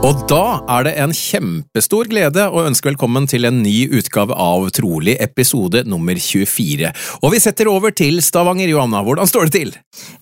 Og 0.00 0.22
da 0.30 0.62
er 0.72 0.84
det 0.86 0.92
en 1.02 1.10
kjempestor 1.12 2.08
glede 2.08 2.46
å 2.48 2.62
ønske 2.64 2.88
velkommen 2.88 3.26
til 3.28 3.44
en 3.44 3.58
ny 3.60 3.84
utgave 3.98 4.32
av 4.32 4.70
Trolig, 4.72 5.12
episode 5.20 5.82
nummer 5.84 6.16
24. 6.16 6.88
Og 7.20 7.34
vi 7.34 7.40
setter 7.44 7.68
over 7.68 7.92
til 7.92 8.22
Stavanger, 8.24 8.70
Johanna. 8.72 9.02
Hvordan 9.04 9.28
står 9.28 9.50
det 9.50 9.58
til? 9.58 9.74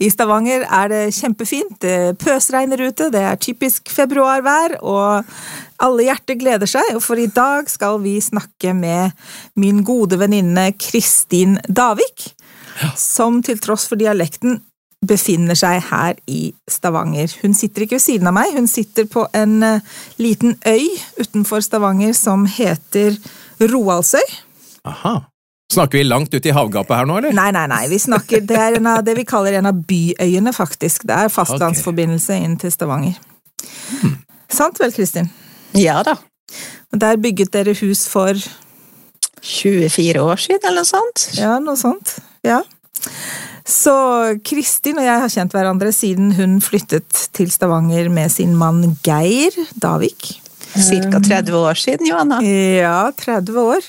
I 0.03 0.11
Stavanger 0.11 0.67
er 0.67 0.91
det 0.91 1.03
kjempefint. 1.15 1.79
Det 1.85 2.19
pøsregner 2.19 2.83
ute, 2.89 3.07
det 3.15 3.23
er 3.23 3.39
typisk 3.39 3.93
februarvær, 3.95 4.81
og 4.83 5.31
alle 5.87 6.09
hjerter 6.09 6.41
gleder 6.43 6.75
seg, 6.75 6.99
for 7.05 7.23
i 7.23 7.31
dag 7.31 7.71
skal 7.71 8.03
vi 8.03 8.17
snakke 8.19 8.75
med 8.75 9.15
min 9.55 9.85
gode 9.87 10.19
venninne 10.19 10.73
Kristin 10.75 11.55
Davik, 11.71 12.33
som 12.99 13.45
til 13.47 13.63
tross 13.63 13.87
for 13.87 14.01
dialekten 14.01 14.59
befinner 15.07 15.55
seg 15.59 15.83
her 15.91 16.17
i 16.27 16.53
Stavanger. 16.71 17.31
Hun 17.43 17.55
sitter 17.55 17.85
ikke 17.85 17.99
ved 17.99 18.05
siden 18.05 18.31
av 18.31 18.35
meg, 18.35 18.55
hun 18.57 18.67
sitter 18.71 19.07
på 19.11 19.27
en 19.37 19.63
uh, 19.63 19.97
liten 20.19 20.57
øy 20.67 20.89
utenfor 21.21 21.63
Stavanger 21.65 22.15
som 22.19 22.47
heter 22.51 23.17
Roaldsøy. 23.63 24.25
Aha. 24.89 25.21
Snakker 25.73 26.01
vi 26.01 26.07
langt 26.07 26.33
ute 26.33 26.49
i 26.49 26.55
havgapet 26.57 26.97
her 26.97 27.09
nå, 27.09 27.19
eller? 27.21 27.35
Nei, 27.37 27.51
nei, 27.53 27.67
nei. 27.69 27.83
Vi 27.91 27.99
snakker, 28.01 28.41
det 28.49 28.57
er 28.57 28.79
en 28.79 28.89
av, 28.89 29.03
det 29.05 29.15
vi 29.19 29.27
kaller 29.29 29.59
en 29.59 29.69
av 29.69 29.83
byøyene, 29.89 30.55
faktisk. 30.57 31.05
Det 31.09 31.19
er 31.27 31.33
fastlandsforbindelse 31.33 32.39
inn 32.41 32.57
til 32.61 32.73
Stavanger. 32.73 33.19
Hmm. 34.01 34.17
Sant 34.49 34.81
vel, 34.81 34.95
Kristin? 34.97 35.29
Ja 35.77 36.01
da. 36.07 36.17
Og 36.89 37.01
Der 37.03 37.21
bygget 37.21 37.53
dere 37.53 37.75
hus 37.77 38.07
for 38.09 38.33
24 39.45 40.23
år 40.23 40.41
siden, 40.41 40.65
eller 40.65 40.81
noe 40.81 40.89
sånt? 40.89 41.27
Ja, 41.37 41.59
noe 41.61 41.77
sånt. 41.77 42.17
Ja. 42.47 42.63
Så 43.69 43.95
Kristin 44.49 44.97
og 44.97 45.05
jeg 45.05 45.23
har 45.23 45.33
kjent 45.33 45.53
hverandre 45.53 45.93
siden 45.93 46.33
hun 46.39 46.57
flyttet 46.65 47.27
til 47.37 47.51
Stavanger 47.53 48.09
med 48.13 48.33
sin 48.33 48.55
mann 48.57 48.97
Geir 49.05 49.53
Davik. 49.77 50.39
Cirka 50.73 51.21
30 51.21 51.57
år 51.57 51.77
siden, 51.81 52.09
Johanna. 52.09 52.41
Ja, 52.45 53.11
30 53.13 53.61
år. 53.61 53.85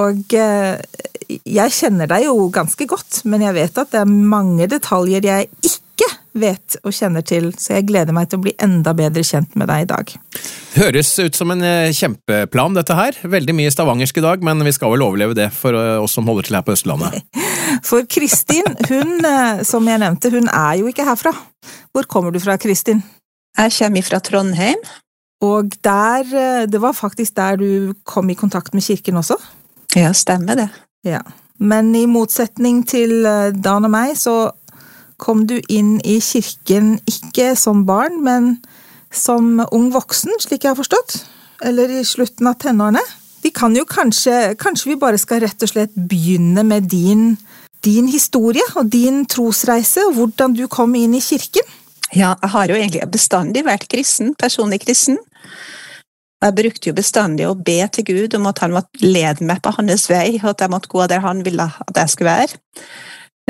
Og 0.00 0.34
jeg 0.36 1.74
kjenner 1.76 2.10
deg 2.10 2.26
jo 2.28 2.48
ganske 2.52 2.86
godt, 2.88 3.22
men 3.24 3.44
jeg 3.46 3.56
vet 3.56 3.80
at 3.80 3.92
det 3.94 4.02
er 4.02 4.10
mange 4.10 4.68
detaljer 4.70 5.24
jeg 5.24 5.48
ikke 5.60 5.89
vet 6.36 6.76
og 6.84 6.94
kjenner 6.94 7.24
til, 7.26 7.50
så 7.58 7.76
jeg 7.76 7.88
gleder 7.88 8.14
meg 8.16 8.30
til 8.30 8.40
å 8.40 8.44
bli 8.44 8.54
enda 8.62 8.94
bedre 8.96 9.24
kjent 9.26 9.56
med 9.58 9.70
deg 9.70 9.84
i 9.84 9.88
dag. 9.90 10.12
Høres 10.76 11.10
ut 11.18 11.38
som 11.38 11.50
en 11.54 11.64
kjempeplan, 11.96 12.76
dette 12.78 12.96
her. 12.96 13.18
Veldig 13.22 13.56
mye 13.58 13.72
stavangersk 13.74 14.20
i 14.20 14.24
dag, 14.24 14.44
men 14.46 14.62
vi 14.66 14.74
skal 14.76 14.94
vel 14.94 15.04
overleve 15.06 15.36
det 15.38 15.50
for 15.54 15.74
oss 15.74 16.14
som 16.16 16.28
holder 16.30 16.48
til 16.48 16.58
her 16.58 16.66
på 16.66 16.76
Østlandet. 16.76 17.22
For 17.86 18.02
Kristin, 18.10 18.66
hun, 18.90 19.22
som 19.64 19.86
jeg 19.86 20.00
nevnte, 20.02 20.28
hun 20.34 20.48
er 20.50 20.80
jo 20.80 20.90
ikke 20.90 21.06
herfra. 21.06 21.30
Hvor 21.94 22.08
kommer 22.10 22.34
du 22.34 22.40
fra, 22.42 22.56
Kristin? 22.60 22.98
Jeg 23.56 23.72
kommer 23.78 24.06
fra 24.06 24.18
Trondheim. 24.18 24.82
Og 25.40 25.72
der 25.84 26.66
Det 26.66 26.80
var 26.80 26.92
faktisk 26.92 27.36
der 27.36 27.56
du 27.56 27.94
kom 28.04 28.30
i 28.30 28.34
kontakt 28.34 28.74
med 28.74 28.82
kirken 28.82 29.16
også? 29.16 29.38
Ja, 29.96 30.12
stemmer 30.12 30.54
det. 30.54 30.68
Ja. 31.04 31.20
Men 31.58 31.94
i 31.96 32.06
motsetning 32.06 32.86
til 32.88 33.24
Dan 33.64 33.84
og 33.84 33.90
meg, 33.90 34.16
så 34.16 34.50
kom 35.20 35.44
du 35.46 35.58
inn 35.68 35.98
i 36.06 36.18
kirken 36.24 36.96
ikke 37.08 37.52
som 37.58 37.84
barn, 37.88 38.20
men 38.24 38.54
som 39.12 39.58
ung 39.70 39.90
voksen, 39.94 40.32
slik 40.42 40.64
jeg 40.64 40.72
har 40.72 40.78
forstått? 40.78 41.20
Eller 41.66 41.92
i 42.00 42.04
slutten 42.06 42.48
av 42.48 42.58
tenårene? 42.62 43.02
Vi 43.40 43.52
kan 43.56 43.72
jo 43.76 43.86
kanskje 43.88 44.54
Kanskje 44.60 44.90
vi 44.90 45.00
bare 45.00 45.18
skal 45.20 45.40
rett 45.44 45.62
og 45.64 45.70
slett 45.70 45.94
begynne 45.96 46.64
med 46.66 46.90
din, 46.92 47.34
din 47.84 48.08
historie 48.08 48.64
og 48.74 48.90
din 48.92 49.24
trosreise, 49.28 50.04
og 50.08 50.16
hvordan 50.18 50.56
du 50.56 50.66
kom 50.68 50.94
inn 50.98 51.16
i 51.16 51.24
kirken? 51.24 51.76
Ja, 52.10 52.34
jeg 52.42 52.50
har 52.54 52.70
jo 52.70 52.78
egentlig 52.78 53.06
bestandig 53.12 53.62
vært 53.66 53.86
kristen, 53.90 54.34
personlig 54.34 54.80
kristen. 54.82 55.20
Jeg 56.40 56.56
brukte 56.56 56.88
jo 56.88 56.96
bestandig 56.96 57.44
å 57.46 57.54
be 57.54 57.78
til 57.92 58.06
Gud 58.08 58.34
om 58.38 58.48
at 58.48 58.62
han 58.64 58.72
måtte 58.72 59.04
lede 59.04 59.44
meg 59.46 59.60
på 59.62 59.74
hans 59.76 60.08
vei, 60.10 60.38
og 60.40 60.54
at 60.54 60.64
jeg 60.64 60.72
måtte 60.72 60.90
gå 60.90 61.06
der 61.10 61.22
han 61.22 61.44
ville 61.44 61.66
at 61.68 62.00
jeg 62.00 62.12
skulle 62.14 62.32
være. 62.32 62.60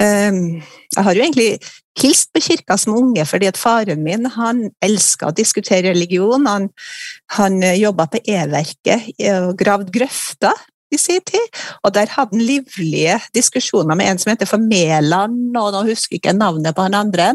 Jeg 0.01 1.05
har 1.05 1.15
jo 1.15 1.23
egentlig 1.23 1.59
hilst 2.01 2.31
på 2.33 2.41
kirka 2.41 2.77
som 2.81 2.97
unge, 2.97 3.25
fordi 3.29 3.51
at 3.51 3.61
faren 3.61 4.01
min 4.05 4.25
han 4.33 4.69
elska 4.81 5.29
å 5.29 5.37
diskutere 5.37 5.93
religion. 5.93 6.47
Han, 6.49 6.71
han 7.37 7.61
jobba 7.77 8.09
på 8.09 8.23
E-verket 8.25 9.11
og 9.35 9.59
gravd 9.61 9.93
grøfter 9.93 10.67
i 10.91 10.99
sin 10.99 11.23
tid, 11.27 11.61
og 11.85 11.95
der 11.95 12.11
hadde 12.11 12.35
han 12.35 12.43
livlige 12.43 13.19
diskusjoner 13.35 13.99
med 13.99 14.11
en 14.11 14.21
som 14.21 14.33
heter 14.33 14.49
for 14.51 14.63
Mæland, 14.63 15.55
og 15.55 15.71
nå 15.75 15.85
husker 15.87 16.17
jeg 16.17 16.25
ikke 16.25 16.35
navnet 16.35 16.75
på 16.75 16.87
han 16.87 16.99
andre, 16.99 17.33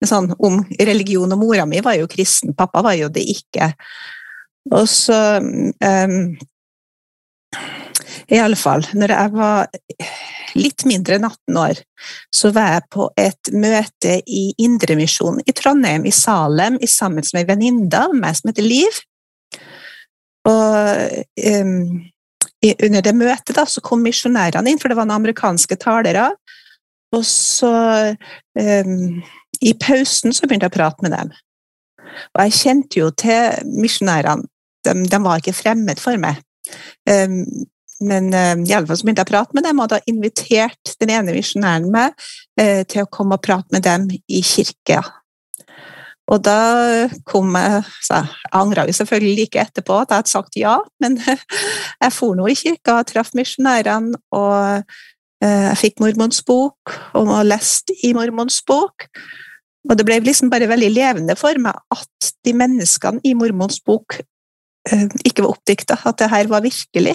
men 0.00 0.10
sånn 0.10 0.30
om 0.36 0.60
religion. 0.80 1.32
Og 1.32 1.40
mora 1.40 1.66
mi 1.68 1.80
var 1.84 1.96
jo 1.96 2.10
kristen, 2.10 2.54
pappa 2.56 2.84
var 2.84 2.98
jo 3.00 3.08
det 3.12 3.24
ikke. 3.32 3.72
Og 4.76 4.84
så 4.90 5.20
um, 5.40 6.18
I 8.30 8.38
alle 8.38 8.58
fall, 8.58 8.84
når 8.94 9.10
jeg 9.14 9.32
var 9.34 9.70
litt 10.58 10.84
mindre 10.86 11.16
enn 11.18 11.26
18 11.26 11.58
år, 11.60 11.80
så 12.34 12.50
var 12.54 12.76
jeg 12.76 12.86
på 12.94 13.06
et 13.18 13.50
møte 13.54 14.16
i 14.26 14.44
Indremisjonen 14.62 15.42
i 15.46 15.54
Trondheim, 15.56 16.06
i 16.06 16.14
Salem, 16.14 16.78
sammen 16.86 17.26
med 17.26 17.42
ei 17.42 17.48
venninne 17.48 18.04
av 18.06 18.14
meg 18.16 18.38
som 18.38 18.52
heter 18.52 18.66
Liv. 18.66 19.00
Og 20.48 21.18
um, 21.44 21.74
under 22.70 23.04
det 23.04 23.16
møtet 23.16 23.56
da, 23.56 23.66
så 23.66 23.82
kom 23.84 24.04
misjonærene 24.06 24.72
inn, 24.72 24.80
for 24.80 24.92
det 24.92 24.98
var 24.98 25.08
noen 25.08 25.20
amerikanske 25.20 25.78
talere. 25.82 26.30
Og 27.16 27.26
så, 27.26 27.72
um, 28.58 29.20
i 29.60 29.74
pausen, 29.74 30.34
så 30.34 30.46
begynte 30.46 30.68
jeg 30.68 30.74
å 30.74 30.78
prate 30.78 31.06
med 31.06 31.16
dem. 31.16 31.34
Og 32.34 32.44
jeg 32.46 32.58
kjente 32.60 33.02
jo 33.02 33.10
til 33.10 33.74
misjonærene. 33.74 34.46
De, 34.86 34.94
de, 35.12 35.18
var 35.20 35.42
ikke 35.42 35.58
fremmed 35.58 36.00
for 36.00 36.16
meg. 36.20 36.38
Um, 37.04 37.42
men 38.00 38.32
uh, 38.32 38.56
i 38.64 38.74
alle 38.74 38.88
fall 38.88 38.98
så 38.98 39.06
begynte 39.06 39.24
jeg 39.24 39.28
å 39.28 39.32
prate 39.34 39.56
med 39.56 39.66
dem, 39.66 39.80
og 39.82 39.90
da 39.92 40.00
inviterte 40.08 40.96
den 41.02 41.12
ene 41.12 41.34
misjonæren 41.36 41.90
meg 41.92 42.14
uh, 42.60 42.82
til 42.88 43.04
å 43.04 43.10
komme 43.12 43.36
og 43.36 43.44
prate 43.44 43.68
med 43.74 43.84
dem 43.84 44.08
i 44.10 44.40
kirka. 44.44 45.02
Og 46.30 46.38
da 46.46 46.60
kom 47.26 47.56
jeg 47.58 47.80
så 48.06 48.20
Jeg 48.22 48.52
angra 48.54 48.84
jo 48.86 48.94
selvfølgelig 48.94 49.38
like 49.40 49.62
etterpå 49.64 49.96
at 49.98 50.12
jeg 50.12 50.20
hadde 50.20 50.30
sagt 50.30 50.58
ja, 50.60 50.76
men 51.02 51.18
jeg 52.04 52.14
for 52.14 52.38
nå 52.38 52.46
i 52.48 52.56
kirka 52.58 53.00
traff 53.08 53.34
misjonærene, 53.36 54.16
og 54.32 54.80
uh, 54.80 55.66
jeg 55.70 55.78
fikk 55.84 56.02
mormons 56.04 56.42
bok 56.46 56.96
og 57.18 57.32
leste 57.48 57.96
i 58.06 58.14
mormons 58.16 58.60
bok. 58.68 59.08
Og 59.88 59.96
det 59.96 60.04
ble 60.04 60.20
liksom 60.22 60.52
bare 60.52 60.68
veldig 60.68 60.90
levende 60.92 61.36
for 61.40 61.56
meg 61.60 61.76
at 61.92 62.32
de 62.44 62.52
menneskene 62.56 63.24
i 63.24 63.32
mormons 63.36 63.80
bok 63.84 64.20
ikke 65.24 65.44
var 65.44 65.50
oppdikta, 65.52 65.96
at 66.08 66.16
det 66.20 66.28
her 66.32 66.48
var 66.48 66.62
virkelig. 66.64 67.14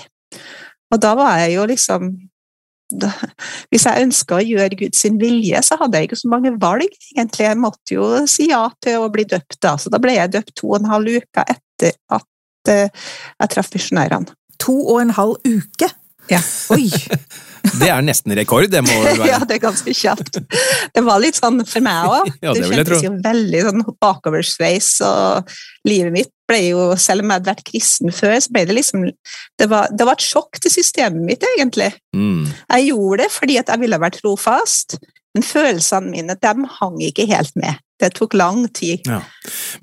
Og 0.94 1.02
da 1.02 1.16
var 1.18 1.40
jeg 1.42 1.56
jo 1.58 1.66
liksom 1.70 2.14
da, 2.94 3.10
Hvis 3.74 3.88
jeg 3.88 4.06
ønska 4.06 4.38
å 4.38 4.46
gjøre 4.46 4.78
Guds 4.78 5.02
vilje, 5.18 5.62
så 5.66 5.78
hadde 5.80 5.98
jeg 5.98 6.10
ikke 6.10 6.20
så 6.20 6.30
mange 6.30 6.52
valg, 6.62 6.92
egentlig. 7.16 7.48
Jeg 7.48 7.58
måtte 7.58 7.96
jo 7.96 8.10
si 8.30 8.50
ja 8.52 8.62
til 8.84 9.02
å 9.02 9.10
bli 9.14 9.26
døpt, 9.30 9.58
da. 9.66 9.74
Så 9.82 9.90
da 9.90 9.98
ble 10.02 10.14
jeg 10.14 10.36
døpt 10.36 10.54
to 10.62 10.70
og 10.70 10.78
en 10.84 10.92
halv 10.92 11.18
uke 11.18 11.46
etter 11.50 11.96
at 12.14 12.70
uh, 12.70 13.10
jeg 13.42 13.54
traff 13.56 13.74
misjonærene. 13.74 14.38
To 14.62 14.76
og 14.84 15.02
en 15.02 15.16
halv 15.18 15.42
uke? 15.50 15.90
Ja. 16.32 16.42
Oi! 16.76 16.90
Det 17.80 17.88
er 17.90 18.04
nesten 18.06 18.34
rekord, 18.38 18.68
det 18.70 18.82
må 18.86 18.94
vel 19.02 19.24
ja, 19.32 19.40
det 19.48 19.58
er 19.58 19.62
ganske 19.64 19.94
kjapt. 19.98 20.38
Det 20.94 21.04
var 21.06 21.22
litt 21.24 21.38
sånn 21.40 21.64
for 21.66 21.86
meg 21.86 22.12
òg. 22.12 22.30
Ja, 22.46 22.54
det 22.54 22.62
det 22.62 22.70
kjentes 22.70 23.06
jo 23.06 23.14
veldig 23.26 23.62
sånn 23.66 23.84
bakoversveis, 24.04 24.90
og 25.08 25.56
livet 25.90 26.14
mitt 26.14 26.32
ble 26.46 26.60
jo, 26.68 26.84
selv 27.02 27.24
om 27.24 27.32
jeg 27.32 27.40
hadde 27.40 27.50
vært 27.50 27.66
kristen 27.66 28.14
før, 28.14 28.36
så 28.38 28.54
ble 28.54 28.68
det 28.70 28.76
liksom 28.78 29.08
Det 29.58 29.70
var, 29.72 29.90
det 29.90 30.06
var 30.06 30.20
et 30.20 30.28
sjokk 30.28 30.60
til 30.62 30.76
systemet 30.76 31.26
mitt, 31.26 31.46
egentlig. 31.56 31.90
Mm. 32.16 32.46
Jeg 32.46 32.90
gjorde 32.92 33.24
det 33.24 33.32
fordi 33.34 33.58
at 33.62 33.74
jeg 33.74 33.82
ville 33.82 34.02
vært 34.02 34.22
trofast, 34.22 35.00
men 35.36 35.46
følelsene 35.46 36.14
mine 36.14 36.38
de 36.38 36.70
hang 36.78 37.02
ikke 37.04 37.26
helt 37.32 37.58
med. 37.60 37.82
Det 38.02 38.10
tok 38.18 38.34
lang 38.36 38.66
tid. 38.76 39.06
Ja. 39.08 39.22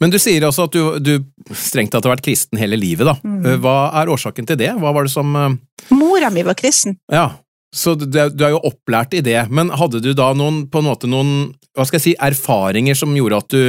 Men 0.03 0.13
du 0.13 0.19
sier 0.21 0.45
også 0.45 0.67
at 0.69 0.75
du, 0.77 0.99
du 1.01 1.55
strengt 1.57 1.95
tatt 1.95 2.05
har 2.05 2.13
vært 2.13 2.27
kristen 2.27 2.61
hele 2.61 2.77
livet, 2.77 3.09
da. 3.09 3.17
Mm. 3.25 3.63
Hva 3.65 3.77
er 4.03 4.13
årsaken 4.13 4.49
til 4.51 4.59
det? 4.61 4.69
Hva 4.81 4.93
var 4.93 5.09
det 5.09 5.15
som 5.15 5.33
uh... 5.33 5.49
Mora 5.95 6.29
mi 6.33 6.45
var 6.45 6.59
kristen. 6.59 6.99
Ja, 7.13 7.31
så 7.73 7.95
du, 7.97 8.07
du 8.07 8.45
er 8.45 8.53
jo 8.53 8.61
opplært 8.69 9.17
i 9.17 9.23
det, 9.25 9.47
men 9.49 9.73
hadde 9.81 10.03
du 10.05 10.13
da 10.17 10.33
noen, 10.37 10.67
på 10.69 10.83
en 10.83 10.91
måte 10.91 11.09
noen, 11.09 11.53
hva 11.73 11.87
skal 11.89 11.99
jeg 11.99 12.05
si, 12.11 12.15
erfaringer 12.21 12.99
som 12.99 13.17
gjorde 13.17 13.41
at 13.41 13.55
du 13.55 13.63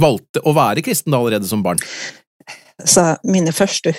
valgte 0.00 0.42
å 0.44 0.52
være 0.54 0.84
kristen 0.84 1.14
da 1.14 1.22
allerede 1.22 1.48
som 1.48 1.64
barn? 1.64 1.80
Så 2.84 3.02
mine 3.28 3.52
første 3.52 3.92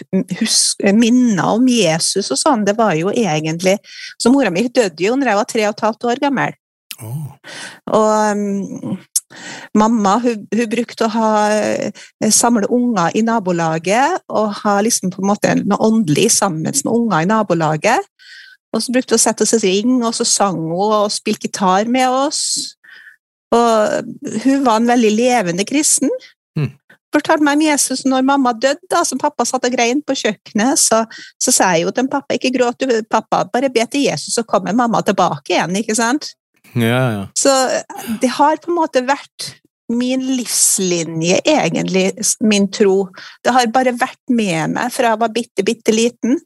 minner 0.98 1.56
om 1.56 1.68
Jesus 1.70 2.32
og 2.34 2.40
sånn, 2.40 2.66
det 2.66 2.74
var 2.80 2.96
jo 2.98 3.12
egentlig 3.14 3.76
Så 4.18 4.32
mora 4.34 4.50
mi 4.50 4.64
døde 4.74 5.06
jo 5.06 5.14
når 5.14 5.30
jeg 5.30 5.40
var 5.40 5.50
tre 5.52 5.68
og 5.68 5.76
et 5.76 5.84
halvt 5.86 6.08
år 6.10 6.22
gammel. 6.24 6.56
Og 7.02 8.38
um, 8.38 8.98
mamma 9.78 10.18
hun, 10.24 10.48
hun 10.52 10.72
brukte 10.72 11.08
å 11.08 11.14
ha, 11.14 11.32
eh, 11.54 12.32
samle 12.34 12.70
unger 12.72 13.16
i 13.18 13.24
nabolaget 13.26 14.22
og 14.30 14.54
ha 14.62 14.78
liksom 14.84 15.14
på 15.14 15.24
en 15.24 15.32
måte 15.32 15.56
noe 15.62 15.80
åndelig 15.88 16.30
sammen 16.38 16.66
med 16.68 16.82
unger 16.92 17.22
i 17.22 17.30
nabolaget. 17.30 18.12
Og 18.72 18.84
så 18.84 18.94
brukte 18.96 19.16
hun 19.16 19.20
å 19.20 19.26
sette 19.26 19.44
oss 19.44 19.56
i 19.58 19.64
ring, 19.64 19.98
og 20.00 20.14
så 20.16 20.28
sang 20.28 20.60
hun 20.60 20.76
og 20.78 21.12
spilte 21.12 21.50
gitar 21.50 21.90
med 21.92 22.08
oss. 22.08 22.44
Og 23.52 24.12
hun 24.46 24.64
var 24.64 24.80
en 24.80 24.88
veldig 24.88 25.12
levende 25.12 25.66
kristen. 25.68 26.12
Mm. 26.56 26.70
Fortalte 27.12 27.44
meg 27.44 27.60
om 27.60 27.66
Jesus 27.66 28.06
når 28.08 28.24
mamma 28.24 28.54
døde, 28.56 28.80
da, 28.92 29.04
som 29.08 29.20
pappa 29.20 29.44
satt 29.48 29.68
og 29.68 29.74
grein 29.74 30.00
på 30.06 30.16
kjøkkenet. 30.16 30.80
Så, 30.80 31.02
så 31.36 31.54
sa 31.56 31.74
jeg 31.76 31.84
jo 31.86 31.96
til 31.96 32.08
pappa 32.12 32.38
ikke 32.38 32.54
gråt, 32.56 32.80
du, 32.80 33.02
pappa, 33.12 33.44
bare 33.52 33.72
be 33.74 33.84
til 33.92 34.08
Jesus, 34.08 34.38
så 34.38 34.46
kommer 34.48 34.76
mamma 34.78 35.04
tilbake 35.04 35.58
igjen. 35.58 35.76
ikke 35.82 35.98
sant? 36.00 36.32
Ja, 36.78 37.02
ja. 37.12 37.24
Så 37.38 37.52
det 38.22 38.32
har 38.38 38.62
på 38.62 38.72
en 38.72 38.80
måte 38.80 39.04
vært 39.08 39.52
min 39.92 40.24
livslinje, 40.38 41.42
egentlig, 41.46 42.12
min 42.40 42.68
tro. 42.72 43.10
Det 43.44 43.54
har 43.54 43.68
bare 43.74 43.94
vært 44.00 44.22
med 44.32 44.76
meg 44.76 44.94
fra 44.96 45.12
jeg 45.12 45.22
var 45.24 45.34
bitte, 45.36 45.66
bitte 45.68 45.96
liten. 45.96 46.40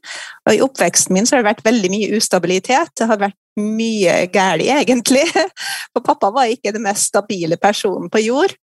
Og 0.46 0.54
i 0.54 0.62
oppveksten 0.64 1.14
min 1.14 1.28
så 1.28 1.36
har 1.36 1.44
det 1.44 1.52
vært 1.52 1.66
veldig 1.66 1.90
mye 1.92 2.18
ustabilitet. 2.18 2.94
Det 2.98 3.08
har 3.10 3.20
vært 3.22 3.38
mye 3.60 4.18
galt, 4.34 4.66
egentlig. 4.66 5.24
For 5.92 6.04
pappa 6.04 6.32
var 6.34 6.50
ikke 6.52 6.74
den 6.74 6.86
mest 6.86 7.12
stabile 7.12 7.58
personen 7.60 8.10
på 8.12 8.24
jord. 8.26 8.56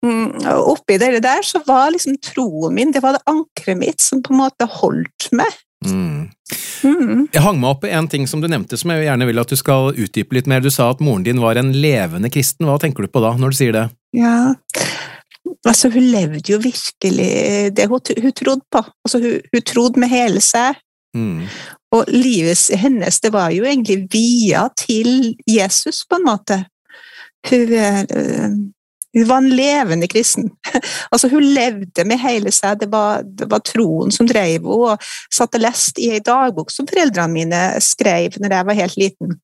Mm, 0.00 0.46
og 0.48 0.76
oppi 0.78 0.96
det 0.96 1.18
der 1.20 1.42
så 1.44 1.60
var 1.66 1.90
liksom 1.92 2.14
troen 2.24 2.72
min, 2.72 2.92
det 2.94 3.02
var 3.04 3.18
det 3.18 3.26
ankeret 3.28 3.76
mitt 3.76 4.00
som 4.00 4.22
på 4.24 4.32
en 4.32 4.40
måte 4.46 4.68
holdt 4.80 5.28
meg. 5.36 5.58
Mm. 5.86 6.28
Mm. 6.84 7.26
Jeg 7.32 7.42
hang 7.44 7.58
meg 7.60 7.70
opp 7.72 7.84
i 7.88 7.92
en 7.96 8.08
ting 8.10 8.26
som 8.28 8.42
du 8.42 8.48
nevnte 8.50 8.76
som 8.80 8.92
jeg 8.92 9.06
gjerne 9.06 9.28
vil 9.28 9.40
at 9.40 9.52
du 9.52 9.56
skal 9.58 9.94
utdype 9.94 10.36
litt 10.36 10.48
mer. 10.50 10.62
Du 10.64 10.70
sa 10.72 10.90
at 10.92 11.02
moren 11.04 11.24
din 11.26 11.40
var 11.40 11.60
en 11.60 11.72
levende 11.72 12.30
kristen. 12.32 12.68
Hva 12.68 12.78
tenker 12.80 13.06
du 13.06 13.12
på 13.12 13.22
da, 13.24 13.32
når 13.40 13.52
du 13.52 13.58
sier 13.60 13.76
det? 13.76 13.86
Ja, 14.16 14.52
altså 15.68 15.90
hun 15.94 16.08
levde 16.12 16.44
jo 16.52 16.60
virkelig 16.62 17.30
det 17.76 17.88
hun, 17.90 18.00
hun 18.22 18.36
trodde 18.36 18.64
på. 18.72 18.84
Altså 19.06 19.22
hun, 19.22 19.38
hun 19.52 19.66
trodde 19.72 20.02
med 20.02 20.12
hele 20.12 20.42
seg. 20.44 20.80
Mm. 21.16 21.46
Og 21.96 22.10
livet 22.12 22.68
hennes 22.78 23.16
det 23.22 23.32
var 23.34 23.50
jo 23.50 23.64
egentlig 23.66 24.04
via 24.12 24.68
til 24.78 25.34
Jesus, 25.48 26.04
på 26.06 26.20
en 26.20 26.28
måte. 26.28 26.60
Hun, 27.50 27.72
eh, 27.72 28.52
hun 29.16 29.26
var 29.26 29.40
en 29.42 29.50
levende 29.56 30.06
kristen. 30.06 30.50
altså 31.10 31.28
Hun 31.28 31.44
levde 31.54 32.04
med 32.06 32.20
hele 32.22 32.52
seg. 32.54 32.78
Det 32.80 32.90
var, 32.92 33.24
det 33.24 33.48
var 33.50 33.64
troen 33.66 34.12
som 34.14 34.28
drev 34.28 34.62
henne. 34.62 34.70
Og 34.70 35.02
satt 35.34 35.56
og 35.58 35.64
leste 35.64 36.02
i 36.02 36.12
ei 36.14 36.20
dagbok 36.24 36.70
som 36.70 36.88
foreldrene 36.90 37.34
mine 37.34 37.62
skrev 37.82 38.38
når 38.38 38.54
jeg 38.56 38.68
var 38.68 38.78
helt 38.78 39.00
liten, 39.00 39.40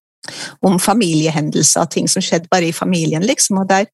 om 0.63 0.79
familiehendelser, 0.83 1.91
ting 1.91 2.07
som 2.11 2.23
skjedde 2.23 2.51
bare 2.51 2.71
i 2.71 2.77
familien, 2.77 3.27
liksom. 3.27 3.65
Og 3.65 3.69
der 3.73 3.91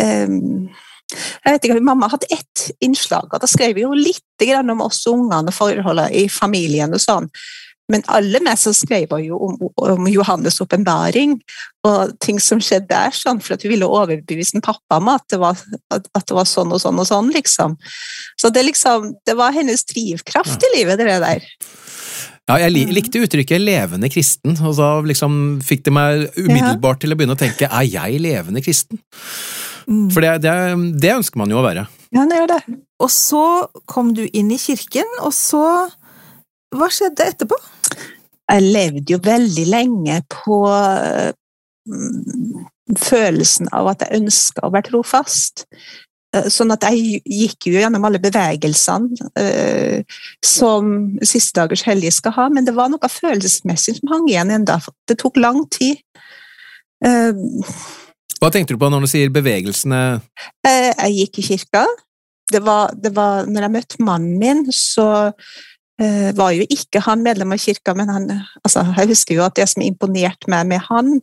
Um 0.00 0.70
jeg 1.10 1.54
vet 1.56 1.64
ikke, 1.66 1.80
Mamma 1.82 2.06
hadde 2.10 2.28
ett 2.30 2.68
innslag, 2.86 3.32
og 3.32 3.42
da 3.42 3.48
skrev 3.50 3.74
vi 3.74 3.82
jo 3.82 3.90
litt 3.96 4.44
om 4.60 4.84
oss 4.84 5.02
ungene 5.10 5.50
og 5.50 5.56
forholdet 5.56 6.14
i 6.14 6.28
familien 6.30 6.94
og 6.94 7.02
sånn. 7.02 7.26
Men 7.90 8.04
alle 8.12 8.40
mest 8.44 8.68
som 8.68 8.76
skrev 8.76 9.12
jo 9.24 9.38
om, 9.48 9.56
om 9.82 10.08
Johannes' 10.10 10.60
åpenbaring 10.62 11.36
og 11.88 12.14
ting 12.22 12.38
som 12.42 12.60
skjedde 12.62 12.90
der, 12.92 13.14
sånn, 13.16 13.40
for 13.42 13.56
at 13.56 13.64
hun 13.64 13.72
ville 13.72 13.88
overbevise 13.88 14.58
en 14.58 14.64
pappa 14.64 15.00
om 15.00 15.10
at 15.12 15.24
det, 15.32 15.40
var, 15.42 15.60
at, 15.94 16.06
at 16.14 16.26
det 16.28 16.36
var 16.36 16.48
sånn 16.48 16.74
og 16.76 16.82
sånn 16.82 17.00
og 17.00 17.08
sånn, 17.08 17.30
liksom. 17.34 17.78
Så 18.40 18.52
det, 18.54 18.66
liksom, 18.68 19.14
det 19.26 19.36
var 19.38 19.56
hennes 19.56 19.86
drivkraft 19.88 20.68
i 20.68 20.74
livet, 20.78 21.00
det 21.00 21.20
der. 21.24 21.46
Ja, 22.50 22.56
jeg 22.64 22.90
likte 22.90 23.22
uttrykket 23.22 23.62
'levende 23.62 24.10
kristen', 24.10 24.56
og 24.66 24.74
så 24.74 24.88
liksom 25.06 25.60
fikk 25.62 25.84
det 25.86 25.94
meg 25.94 26.24
umiddelbart 26.34 27.02
til 27.02 27.14
å 27.14 27.18
begynne 27.18 27.36
å 27.36 27.40
tenke 27.40 27.68
'er 27.68 27.86
jeg 27.86 28.20
levende 28.20 28.62
kristen'? 28.64 28.98
Mm. 29.86 30.10
For 30.10 30.20
det, 30.20 30.42
det, 30.42 30.54
det 31.02 31.16
ønsker 31.16 31.38
man 31.38 31.50
jo 31.50 31.60
å 31.60 31.66
være. 31.66 31.86
Ja, 32.14 32.26
det 32.26 32.40
gjør 32.40 32.50
det. 32.50 32.60
Og 33.00 33.10
så 33.10 33.44
kom 33.90 34.12
du 34.14 34.24
inn 34.26 34.50
i 34.50 34.60
kirken, 34.60 35.08
og 35.22 35.34
så 35.36 35.64
Hva 36.70 36.86
skjedde 36.86 37.24
etterpå? 37.26 37.56
Jeg 38.50 38.66
levde 38.74 39.14
jo 39.14 39.18
veldig 39.22 39.64
lenge 39.70 40.20
på 40.32 40.60
mm, 41.86 42.66
følelsen 42.98 43.70
av 43.76 43.92
at 43.92 44.04
jeg 44.04 44.20
ønska 44.22 44.66
å 44.66 44.72
være 44.74 44.88
trofast. 44.90 45.66
Eh, 46.34 46.48
Sånn 46.52 46.70
at 46.74 46.84
jeg 46.88 47.20
gikk 47.26 47.70
jo 47.70 47.78
gjennom 47.78 48.04
alle 48.06 48.20
bevegelsene 48.22 49.30
eh, 49.38 50.18
som 50.46 51.16
Siste 51.26 51.58
dagers 51.60 51.82
hellige 51.86 52.14
skal 52.18 52.36
ha, 52.36 52.48
men 52.52 52.66
det 52.66 52.74
var 52.76 52.90
noe 52.92 53.10
følelsesmessig 53.10 53.98
som 53.98 54.12
hang 54.14 54.28
igjen 54.30 54.52
ennå. 54.58 54.78
Det 55.08 55.18
tok 55.22 55.40
lang 55.42 55.64
tid. 55.74 56.02
Eh, 57.04 57.32
Hva 58.40 58.50
tenkte 58.52 58.74
du 58.76 58.80
på 58.80 58.90
når 58.92 59.04
du 59.04 59.10
sier 59.10 59.32
bevegelsene 59.34 60.20
Eh, 60.66 60.92
Jeg 60.94 61.18
gikk 61.18 61.42
i 61.42 61.48
kirka. 61.54 61.86
Det 62.50 62.58
var, 62.66 62.90
det 62.98 63.12
var, 63.14 63.46
når 63.46 63.62
jeg 63.62 63.72
møtte 63.76 64.02
mannen 64.02 64.38
min, 64.42 64.64
så 64.74 65.30
var 66.36 66.54
jo 66.56 66.64
ikke 66.72 67.02
han 67.04 67.20
medlem 67.20 67.52
av 67.52 67.58
kirka, 67.60 67.92
men 67.92 68.08
han, 68.08 68.24
altså, 68.64 68.86
jeg 68.96 69.10
husker 69.10 69.36
jo 69.36 69.42
at 69.44 69.58
det 69.58 69.66
som 69.68 69.82
imponerte 69.84 70.48
meg 70.48 70.70
med 70.70 70.80
han 70.86 71.18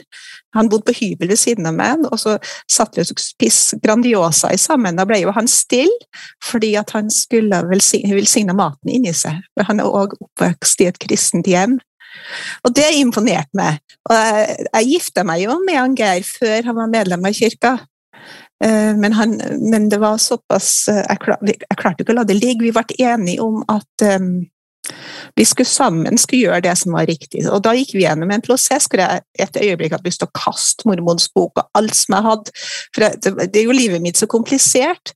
Han 0.53 0.69
bodde 0.69 0.87
på 0.87 0.95
hybel 0.99 1.31
ved 1.31 1.37
siden 1.37 1.65
av 1.69 1.73
meg, 1.77 2.05
og 2.09 2.17
så 2.21 2.37
satt 2.71 2.95
vi 2.97 3.03
og 3.03 3.19
spiste 3.21 3.77
Grandiosa 3.83 4.49
sammen. 4.57 4.97
Da 4.97 5.05
ble 5.05 5.19
jo 5.21 5.33
han 5.35 5.49
stille, 5.49 6.07
fordi 6.45 6.71
at 6.79 6.93
han 6.95 7.11
skulle 7.13 7.59
velsigne, 7.69 8.55
maten 8.57 8.89
inni 8.89 9.13
seg. 9.13 9.43
For 9.53 9.69
han 9.69 9.83
er 9.83 9.89
òg 9.89 10.15
oppvokst 10.17 10.81
i 10.81 10.89
et 10.89 10.97
kristent 11.03 11.49
hjem. 11.49 11.77
Og 12.65 12.73
det 12.73 12.87
imponerte 12.97 13.53
meg. 13.57 13.77
Og 14.09 14.15
jeg, 14.15 14.65
jeg 14.71 14.89
gifta 14.95 15.25
meg 15.27 15.43
jo 15.43 15.59
med 15.65 15.77
han 15.77 15.95
Geir 15.97 16.25
før 16.25 16.71
han 16.71 16.79
var 16.79 16.91
medlem 16.95 17.29
av 17.29 17.37
kirka. 17.37 17.77
Eh, 18.63 18.93
Men, 18.97 19.13
han, 19.13 19.41
men 19.71 19.89
det 19.89 19.99
var 20.01 20.17
såpass 20.17 20.87
eh, 20.89 21.03
jeg, 21.03 21.19
klar, 21.21 21.41
jeg 21.45 21.77
klarte 21.77 22.03
ikke 22.03 22.15
å 22.15 22.21
la 22.21 22.27
det 22.27 22.39
ligge. 22.39 22.65
Vi 22.65 22.73
ble 22.73 22.97
enige 22.97 23.43
om 23.45 23.61
at 23.69 24.07
um, 24.17 24.47
vi 25.37 25.45
skulle 25.45 25.69
sammen 25.69 26.17
skulle 26.17 26.47
gjøre 26.47 26.63
det 26.65 26.75
som 26.79 26.95
var 26.97 27.07
riktig. 27.09 27.43
Og 27.51 27.61
da 27.65 27.73
gikk 27.77 27.93
vi 27.95 28.05
gjennom 28.05 28.31
en 28.33 28.43
prosess 28.45 28.87
hvor 28.89 29.03
jeg 29.03 29.23
et 29.43 29.59
øyeblikk 29.61 29.95
hadde 29.95 30.09
lyst 30.09 30.21
til 30.23 30.29
å 30.29 30.37
kaste 30.37 30.87
mormons 30.89 31.27
bok 31.35 31.61
og 31.61 31.67
alt 31.77 31.97
som 31.97 32.17
jeg 32.17 32.27
hadde. 32.27 32.53
For 32.95 33.17
det, 33.27 33.49
er 33.51 33.67
jo 33.67 33.75
livet 33.75 34.03
mitt 34.03 34.19
så 34.19 34.29
komplisert. 34.31 35.13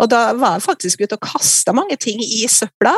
Og 0.00 0.08
da 0.10 0.30
var 0.38 0.56
jeg 0.56 0.66
faktisk 0.66 1.04
ute 1.04 1.18
og 1.18 1.26
kasta 1.34 1.74
mange 1.76 1.98
ting 2.00 2.22
i 2.24 2.46
søpla. 2.50 2.94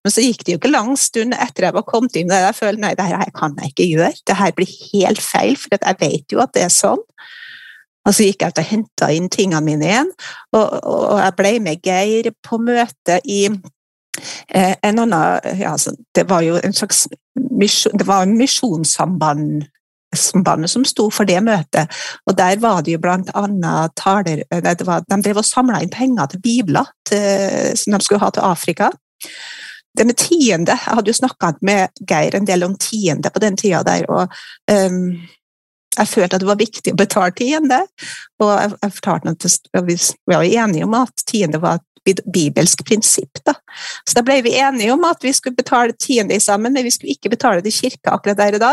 Men 0.00 0.14
så 0.14 0.24
gikk 0.24 0.46
det 0.46 0.54
jo 0.54 0.60
ikke 0.60 0.72
lang 0.72 0.94
stund 0.96 1.36
etter 1.36 1.66
jeg 1.66 1.76
var 1.76 1.84
kommet 1.88 2.14
inn 2.16 2.30
der 2.30 2.46
jeg 2.46 2.56
følte 2.56 2.84
nei, 2.86 2.94
det 2.96 3.08
her 3.10 3.32
kan 3.36 3.56
jeg 3.60 3.74
ikke 3.74 3.88
gjøre. 3.90 4.12
Det 4.30 4.38
her 4.38 4.54
blir 4.56 4.76
helt 4.94 5.20
feil, 5.20 5.58
for 5.60 5.76
jeg 5.76 6.00
vet 6.00 6.36
jo 6.36 6.40
at 6.40 6.54
det 6.56 6.64
er 6.64 6.72
sånn. 6.72 7.02
Og 8.08 8.16
så 8.16 8.24
gikk 8.24 8.46
jeg 8.46 8.54
ut 8.54 8.62
og 8.62 8.70
henta 8.70 9.10
inn 9.12 9.28
tingene 9.28 9.60
mine 9.64 9.84
igjen, 9.90 10.14
og, 10.56 10.78
og 10.88 11.18
jeg 11.20 11.34
ble 11.36 11.52
med 11.66 11.82
Geir 11.84 12.30
på 12.46 12.56
møte 12.62 13.18
i 13.28 13.42
en 14.50 14.98
annen 14.98 15.58
ja, 15.60 15.72
altså, 15.72 15.92
Det 16.14 16.24
var 16.28 16.42
jo 16.42 16.58
en 16.64 16.72
slags 16.72 17.06
det 17.98 18.06
var 18.06 18.22
en 18.22 18.36
misjonssamband 18.38 19.62
som 20.66 20.84
sto 20.84 21.10
for 21.10 21.24
det 21.28 21.38
møtet. 21.44 21.86
Og 22.26 22.36
der 22.36 22.58
var 22.58 22.82
det 22.82 22.96
jo 22.96 23.02
blant 23.02 23.30
annet 23.34 23.94
taler 23.96 24.42
var, 24.84 25.04
De 25.06 25.22
drev 25.22 25.38
og 25.38 25.46
samla 25.46 25.82
inn 25.82 25.92
penger 25.92 26.26
til 26.26 26.40
bibler 26.42 26.90
til, 27.06 27.76
som 27.76 27.94
de 27.94 28.04
skulle 28.04 28.20
ha 28.20 28.30
til 28.30 28.46
Afrika. 28.46 28.90
Det 29.96 30.06
med 30.06 30.16
tiende 30.16 30.72
Jeg 30.72 30.94
hadde 30.96 31.10
jo 31.10 31.18
snakka 31.18 31.52
med 31.62 31.88
Geir 32.08 32.36
en 32.36 32.46
del 32.46 32.64
om 32.64 32.76
tiende 32.78 33.30
på 33.30 33.38
den 33.38 33.56
tida 33.56 33.82
der, 33.82 34.06
og 34.08 34.30
um, 34.70 35.18
jeg 35.98 36.08
følte 36.08 36.36
at 36.36 36.40
det 36.40 36.48
var 36.48 36.58
viktig 36.58 36.92
å 36.92 36.98
betale 36.98 37.34
tiende. 37.34 37.80
Og 38.40 38.50
jeg, 38.54 38.72
jeg 38.82 38.92
fortalte 38.96 39.50
at 39.74 39.86
vi 39.86 39.96
var 40.30 40.46
enige 40.46 40.86
om 40.86 40.94
at 40.94 41.24
tiende 41.26 41.60
var 41.60 41.80
bibelsk 42.04 42.84
prinsipp. 42.86 43.40
Da. 43.46 43.54
Så 44.08 44.16
da 44.18 44.24
ble 44.26 44.40
vi 44.44 44.56
enige 44.58 44.92
om 44.94 45.04
at 45.08 45.24
vi 45.24 45.32
skulle 45.36 45.58
betale 45.58 45.96
tiende 46.00 46.40
sammen, 46.40 46.72
men 46.72 46.84
vi 46.84 46.92
skulle 46.94 47.14
ikke 47.14 47.32
betale 47.34 47.62
til 47.64 47.74
kirka 47.74 48.14
akkurat 48.16 48.38
der 48.40 48.58
og 48.58 48.64
da, 48.64 48.72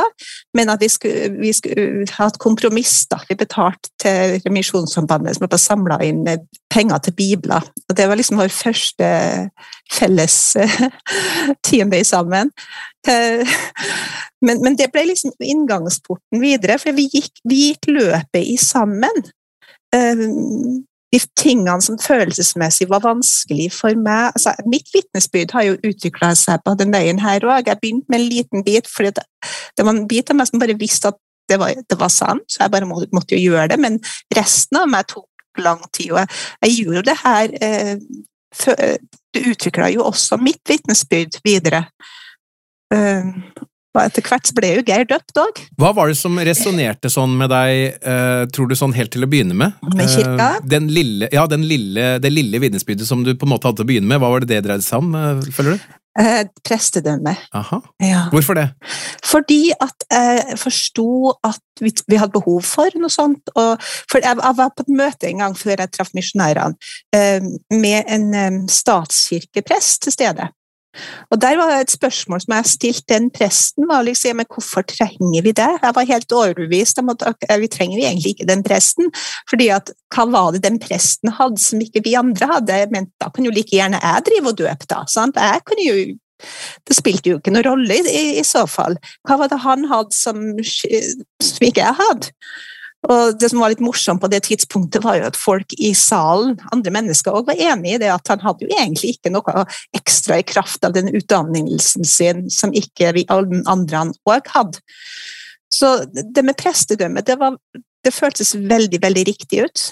men 0.57 0.71
at 0.73 0.81
vi 0.81 0.89
skulle, 0.89 1.31
vi 1.41 1.53
skulle 1.53 2.07
ha 2.17 2.29
et 2.31 2.39
kompromiss. 2.41 3.05
Da. 3.11 3.19
Vi 3.29 3.37
betalte 3.39 3.91
til 4.01 4.51
Misjonssambandet 4.53 5.37
som 5.37 5.47
hadde 5.47 5.61
samla 5.61 5.99
inn 6.07 6.23
penger 6.73 7.03
til 7.03 7.15
bibler. 7.17 7.67
Og 7.89 7.97
det 7.97 8.07
var 8.07 8.19
liksom 8.19 8.41
vår 8.41 8.53
første 8.53 9.11
felles 9.93 10.37
tiende 11.67 12.03
sammen. 12.07 12.51
Men, 14.41 14.61
men, 14.61 14.75
det 14.77 14.91
ble 14.93 15.07
liksom 15.09 15.33
inngangsporten 15.41 16.41
videre, 16.41 16.77
for 16.81 16.95
vi 16.97 17.07
gikk, 17.09 17.31
vi 17.47 17.69
gikk 17.69 17.89
løpet 17.89 18.43
i 18.43 18.57
sammen. 18.61 19.23
De 21.13 21.19
tingene 21.39 21.77
som 21.83 21.99
følelsesmessig 22.01 22.89
var 22.91 23.05
vanskelig 23.05 23.69
for 23.75 23.95
meg 23.95 24.33
altså, 24.35 24.51
Mitt 24.67 24.89
vitnesbyrd 24.91 25.53
har 25.55 25.67
jo 25.69 25.77
utvikla 25.87 26.33
seg 26.35 26.59
på 26.65 26.73
den 26.79 26.91
veien 26.91 27.21
her 27.23 27.45
òg. 27.47 27.69
Jeg 27.69 27.79
begynte 27.81 28.11
med 28.11 28.19
en 28.19 28.27
liten 28.27 28.65
bit, 28.67 28.89
for 28.91 29.07
det, 29.07 29.23
det, 29.77 29.85
var 29.85 29.93
en 29.93 30.07
bit 30.09 30.33
av 30.33 30.39
meg 30.39 30.49
som 30.49 30.61
bare 30.63 30.75
visste 30.79 31.13
at 31.13 31.19
det 31.47 31.59
var, 31.61 31.71
det 31.79 31.95
var 31.99 32.11
sant, 32.11 32.43
så 32.51 32.65
jeg 32.65 32.73
bare 32.73 32.87
må, 32.89 32.99
måtte 33.15 33.37
jo 33.37 33.53
gjøre 33.53 33.69
det. 33.71 33.79
Men 33.79 34.01
resten 34.35 34.81
av 34.81 34.89
meg 34.91 35.07
tok 35.13 35.63
lang 35.63 35.79
tid, 35.95 36.11
og 36.11 36.19
jeg, 36.19 36.41
jeg 36.65 36.75
gjorde 36.81 37.05
det 37.07 37.17
her 37.23 37.55
eh, 37.65 37.95
Det 39.33 39.43
utvikla 39.51 39.89
jo 39.93 40.05
også 40.07 40.39
mitt 40.41 40.63
vitnesbyrd 40.65 41.39
videre. 41.45 41.83
Uh, 42.93 43.35
og 43.97 44.05
etter 44.05 44.25
hvert 44.25 44.53
ble 44.57 44.71
jo 44.77 44.85
Geir 44.87 45.07
døpt 45.09 45.41
òg. 45.41 45.61
Hva 45.81 45.91
var 45.97 46.11
det 46.11 46.17
som 46.19 46.37
resonnerte 46.37 47.11
sånn 47.11 47.33
med 47.39 47.51
deg, 47.53 47.99
uh, 48.05 48.45
tror 48.53 48.69
du, 48.69 48.77
sånn 48.77 48.95
helt 48.97 49.11
til 49.13 49.25
å 49.25 49.29
begynne 49.31 49.57
med? 49.57 49.77
Med 49.97 50.09
kirka? 50.13 50.57
Uh, 50.57 50.65
den 50.69 50.91
lille, 50.93 51.29
ja, 51.33 51.47
den 51.49 51.65
lille, 51.67 52.17
det 52.21 52.33
lille 52.33 52.61
vitnesbyrdet 52.61 53.09
som 53.09 53.25
du 53.25 53.33
på 53.33 53.47
en 53.47 53.55
måte 53.55 53.69
hadde 53.69 53.81
til 53.81 53.87
å 53.87 53.93
begynne 53.93 54.11
med, 54.11 54.21
hva 54.21 54.31
var 54.33 54.45
det 54.45 54.53
det 54.53 54.65
dreide 54.67 54.85
seg 54.85 55.01
om, 55.01 55.15
uh, 55.17 55.53
føler 55.53 55.77
du? 55.77 55.87
Eh, 56.17 56.47
prestedømme. 56.65 57.35
Aha. 57.53 57.77
Ja. 58.01 58.23
Hvorfor 58.33 58.57
det? 58.57 58.71
Fordi 59.21 59.69
at 59.77 60.05
jeg 60.09 60.57
forsto 60.57 61.35
at 61.45 61.61
vi, 61.81 61.91
vi, 62.07 62.17
hadde 62.17 62.33
behov 62.33 62.63
for 62.65 62.97
noe 62.97 63.13
sånt. 63.13 63.51
Og, 63.53 63.77
for 64.09 64.25
jeg, 64.25 64.33
jeg, 64.33 64.57
var 64.57 64.71
på 64.73 64.85
et 64.87 64.95
møte 64.97 65.29
en 65.29 65.43
gang 65.43 65.57
før 65.57 65.83
jeg 65.83 65.93
traff 65.93 66.09
misjonærene, 66.17 66.73
med 67.69 68.09
en 68.17 68.65
statskirkeprest 68.65 70.07
til 70.07 70.17
stede. 70.17 70.49
Og 71.31 71.41
Der 71.41 71.57
var 71.59 71.73
et 71.75 71.91
spørsmål 71.91 72.41
som 72.43 72.55
jeg 72.55 72.71
stilte 72.71 73.13
den 73.13 73.29
presten, 73.33 73.87
var 73.89 74.05
liksom, 74.07 74.37
men 74.37 74.49
hvorfor 74.49 74.85
trenger 74.87 75.41
vi 75.43 75.51
det? 75.51 75.69
Jeg 75.83 75.95
var 75.95 76.11
helt 76.11 76.31
overbevist 76.31 76.99
om 76.99 77.09
at 77.13 77.25
vi 77.61 77.71
trenger 77.71 78.03
egentlig 78.03 78.35
ikke 78.35 78.49
den 78.49 78.63
presten. 78.63 79.11
fordi 79.49 79.69
at 79.69 79.91
hva 80.15 80.25
var 80.31 80.51
det 80.51 80.63
den 80.63 80.79
presten 80.79 81.31
hadde 81.31 81.61
som 81.61 81.81
ikke 81.81 82.03
vi 82.05 82.15
andre 82.15 82.47
hadde? 82.53 82.87
Men 82.91 83.11
da 83.21 83.29
kan 83.33 83.45
jo 83.45 83.51
like 83.51 83.75
gjerne 83.75 83.99
jeg 84.01 84.25
drive 84.25 84.53
og 84.53 84.57
døpe, 84.57 84.85
da. 84.89 85.03
Sant? 85.07 85.35
Jeg 85.35 85.61
kunne 85.65 85.85
jo 85.85 86.15
det 86.87 86.93
spilte 86.93 87.31
jo 87.31 87.39
ikke 87.39 87.51
noen 87.53 87.65
rolle 87.65 87.95
i, 87.97 88.23
i, 88.37 88.43
så 88.45 88.67
fall. 88.69 88.97
Hva 89.25 89.39
var 89.41 89.49
det 89.49 89.57
han 89.63 89.87
hadde 89.89 90.13
som, 90.13 90.41
som 90.61 91.65
ikke 91.65 91.81
jeg 91.81 91.97
hadde? 91.97 92.29
Og 93.07 93.37
det 93.39 93.49
som 93.51 93.61
var 93.63 93.71
litt 93.71 93.83
morsomt 93.83 94.19
på 94.19 94.29
det 94.31 94.41
tidspunktet, 94.47 95.03
var 95.05 95.19
jo 95.19 95.27
at 95.29 95.39
folk 95.39 95.73
i 95.79 95.93
salen, 95.95 96.57
andre 96.75 96.91
mennesker 96.91 97.35
òg, 97.35 97.47
var 97.47 97.61
enig 97.69 97.95
i 97.95 98.01
det 98.01 98.09
at 98.11 98.33
han 98.33 98.43
hadde 98.43 98.67
jo 98.67 98.73
egentlig 98.73 99.15
ikke 99.15 99.31
noe 99.31 99.63
ekstra 99.95 100.41
i 100.41 100.47
kraft 100.47 100.83
av 100.83 100.95
den 100.97 101.07
utdannelsen 101.15 102.07
sin 102.07 102.47
som 102.51 102.75
ikke 102.75 103.13
vi 103.15 103.25
andre 103.31 104.03
òg 104.27 104.51
hadde. 104.51 104.83
Så 105.71 105.93
det 106.11 106.43
med 106.47 106.57
prestedømme, 106.59 107.23
det, 107.27 107.37
var, 107.39 107.55
det 108.03 108.15
føltes 108.15 108.55
veldig, 108.55 108.99
veldig 109.03 109.25
riktig 109.27 109.63
ut. 109.67 109.87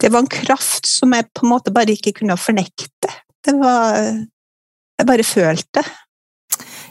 Det 0.00 0.10
var 0.10 0.24
en 0.24 0.32
kraft 0.32 0.88
som 0.88 1.14
jeg 1.14 1.28
på 1.36 1.46
en 1.46 1.52
måte 1.52 1.74
bare 1.74 1.94
ikke 1.94 2.16
kunne 2.22 2.38
fornekte. 2.40 3.10
Det 3.44 3.56
var 3.60 3.98
Jeg 5.00 5.06
bare 5.08 5.24
følte. 5.24 5.80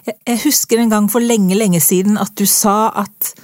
Jeg 0.08 0.40
husker 0.42 0.80
en 0.82 0.90
gang 0.90 1.08
for 1.12 1.22
lenge, 1.22 1.54
lenge 1.54 1.78
siden 1.84 2.18
at 2.18 2.32
du 2.34 2.48
sa 2.50 2.90
at 2.98 3.36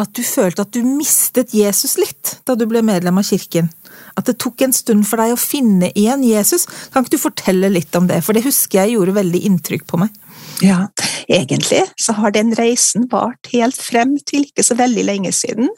at 0.00 0.10
du 0.16 0.24
følte 0.26 0.64
at 0.64 0.74
du 0.74 0.82
mistet 0.82 1.54
Jesus 1.54 1.94
litt 2.00 2.38
da 2.48 2.56
du 2.58 2.64
ble 2.70 2.82
medlem 2.86 3.20
av 3.20 3.26
kirken? 3.28 3.70
At 4.18 4.26
det 4.26 4.36
tok 4.42 4.64
en 4.66 4.74
stund 4.74 5.06
for 5.06 5.22
deg 5.22 5.34
å 5.34 5.40
finne 5.40 5.90
igjen 5.94 6.24
Jesus? 6.26 6.66
Kan 6.90 7.04
ikke 7.04 7.16
du 7.16 7.22
fortelle 7.22 7.70
litt 7.70 7.94
om 7.98 8.08
det, 8.10 8.20
for 8.26 8.34
det 8.34 8.44
husker 8.46 8.82
jeg 8.82 8.96
gjorde 8.96 9.16
veldig 9.20 9.42
inntrykk 9.50 9.86
på 9.90 10.00
meg. 10.02 10.14
Ja, 10.62 10.84
egentlig 11.30 11.82
så 12.00 12.14
har 12.18 12.34
den 12.34 12.52
reisen 12.58 13.08
vart 13.10 13.50
helt 13.52 13.78
frem 13.78 14.16
til 14.26 14.46
ikke 14.48 14.66
så 14.66 14.76
veldig 14.78 15.06
lenge 15.06 15.34
siden. 15.34 15.70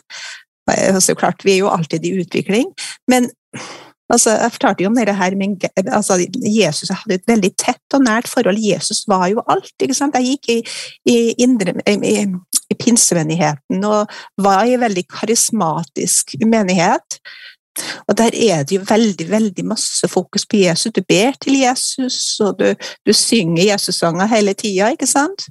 Så 1.00 1.14
klart, 1.14 1.44
vi 1.46 1.54
er 1.54 1.62
jo 1.62 1.72
alltid 1.72 2.04
i 2.04 2.16
utvikling, 2.22 2.72
men 3.10 3.30
Altså, 4.06 4.30
jeg 4.30 4.52
fortalte 4.54 4.84
jo 4.84 4.88
om 4.88 4.94
det 4.94 5.14
her 5.18 5.34
med 5.34 5.64
altså, 5.90 6.14
Jesus 6.56 6.90
jeg 6.90 6.98
hadde 7.00 7.14
et 7.18 7.24
veldig 7.26 7.50
tett 7.58 7.94
og 7.94 8.04
nært 8.06 8.28
forhold. 8.30 8.60
Jesus 8.62 9.02
var 9.08 9.26
jo 9.32 9.42
alt. 9.50 9.72
ikke 9.82 9.96
sant? 9.98 10.14
Jeg 10.14 10.36
gikk 10.36 10.50
i, 10.52 10.58
i, 11.10 11.16
indre, 11.42 11.74
i, 11.90 12.12
i 12.70 12.76
pinsemenigheten 12.78 13.84
og 13.86 14.12
var 14.42 14.64
i 14.64 14.74
en 14.76 14.84
veldig 14.84 15.04
karismatisk 15.12 16.36
menighet. 16.46 17.20
Og 18.08 18.16
der 18.16 18.32
er 18.32 18.64
det 18.64 18.78
jo 18.78 18.84
veldig 18.88 19.28
veldig 19.30 19.64
masse 19.68 20.08
fokus 20.08 20.46
på 20.48 20.62
Jesus. 20.62 20.92
Du 20.92 21.02
ber 21.08 21.36
til 21.40 21.58
Jesus, 21.60 22.40
og 22.40 22.58
du, 22.58 22.72
du 23.06 23.12
synger 23.12 23.72
Jesus-sanger 23.72 24.30
hele 24.32 24.54
tida, 24.56 24.90
ikke 24.94 25.08
sant? 25.08 25.48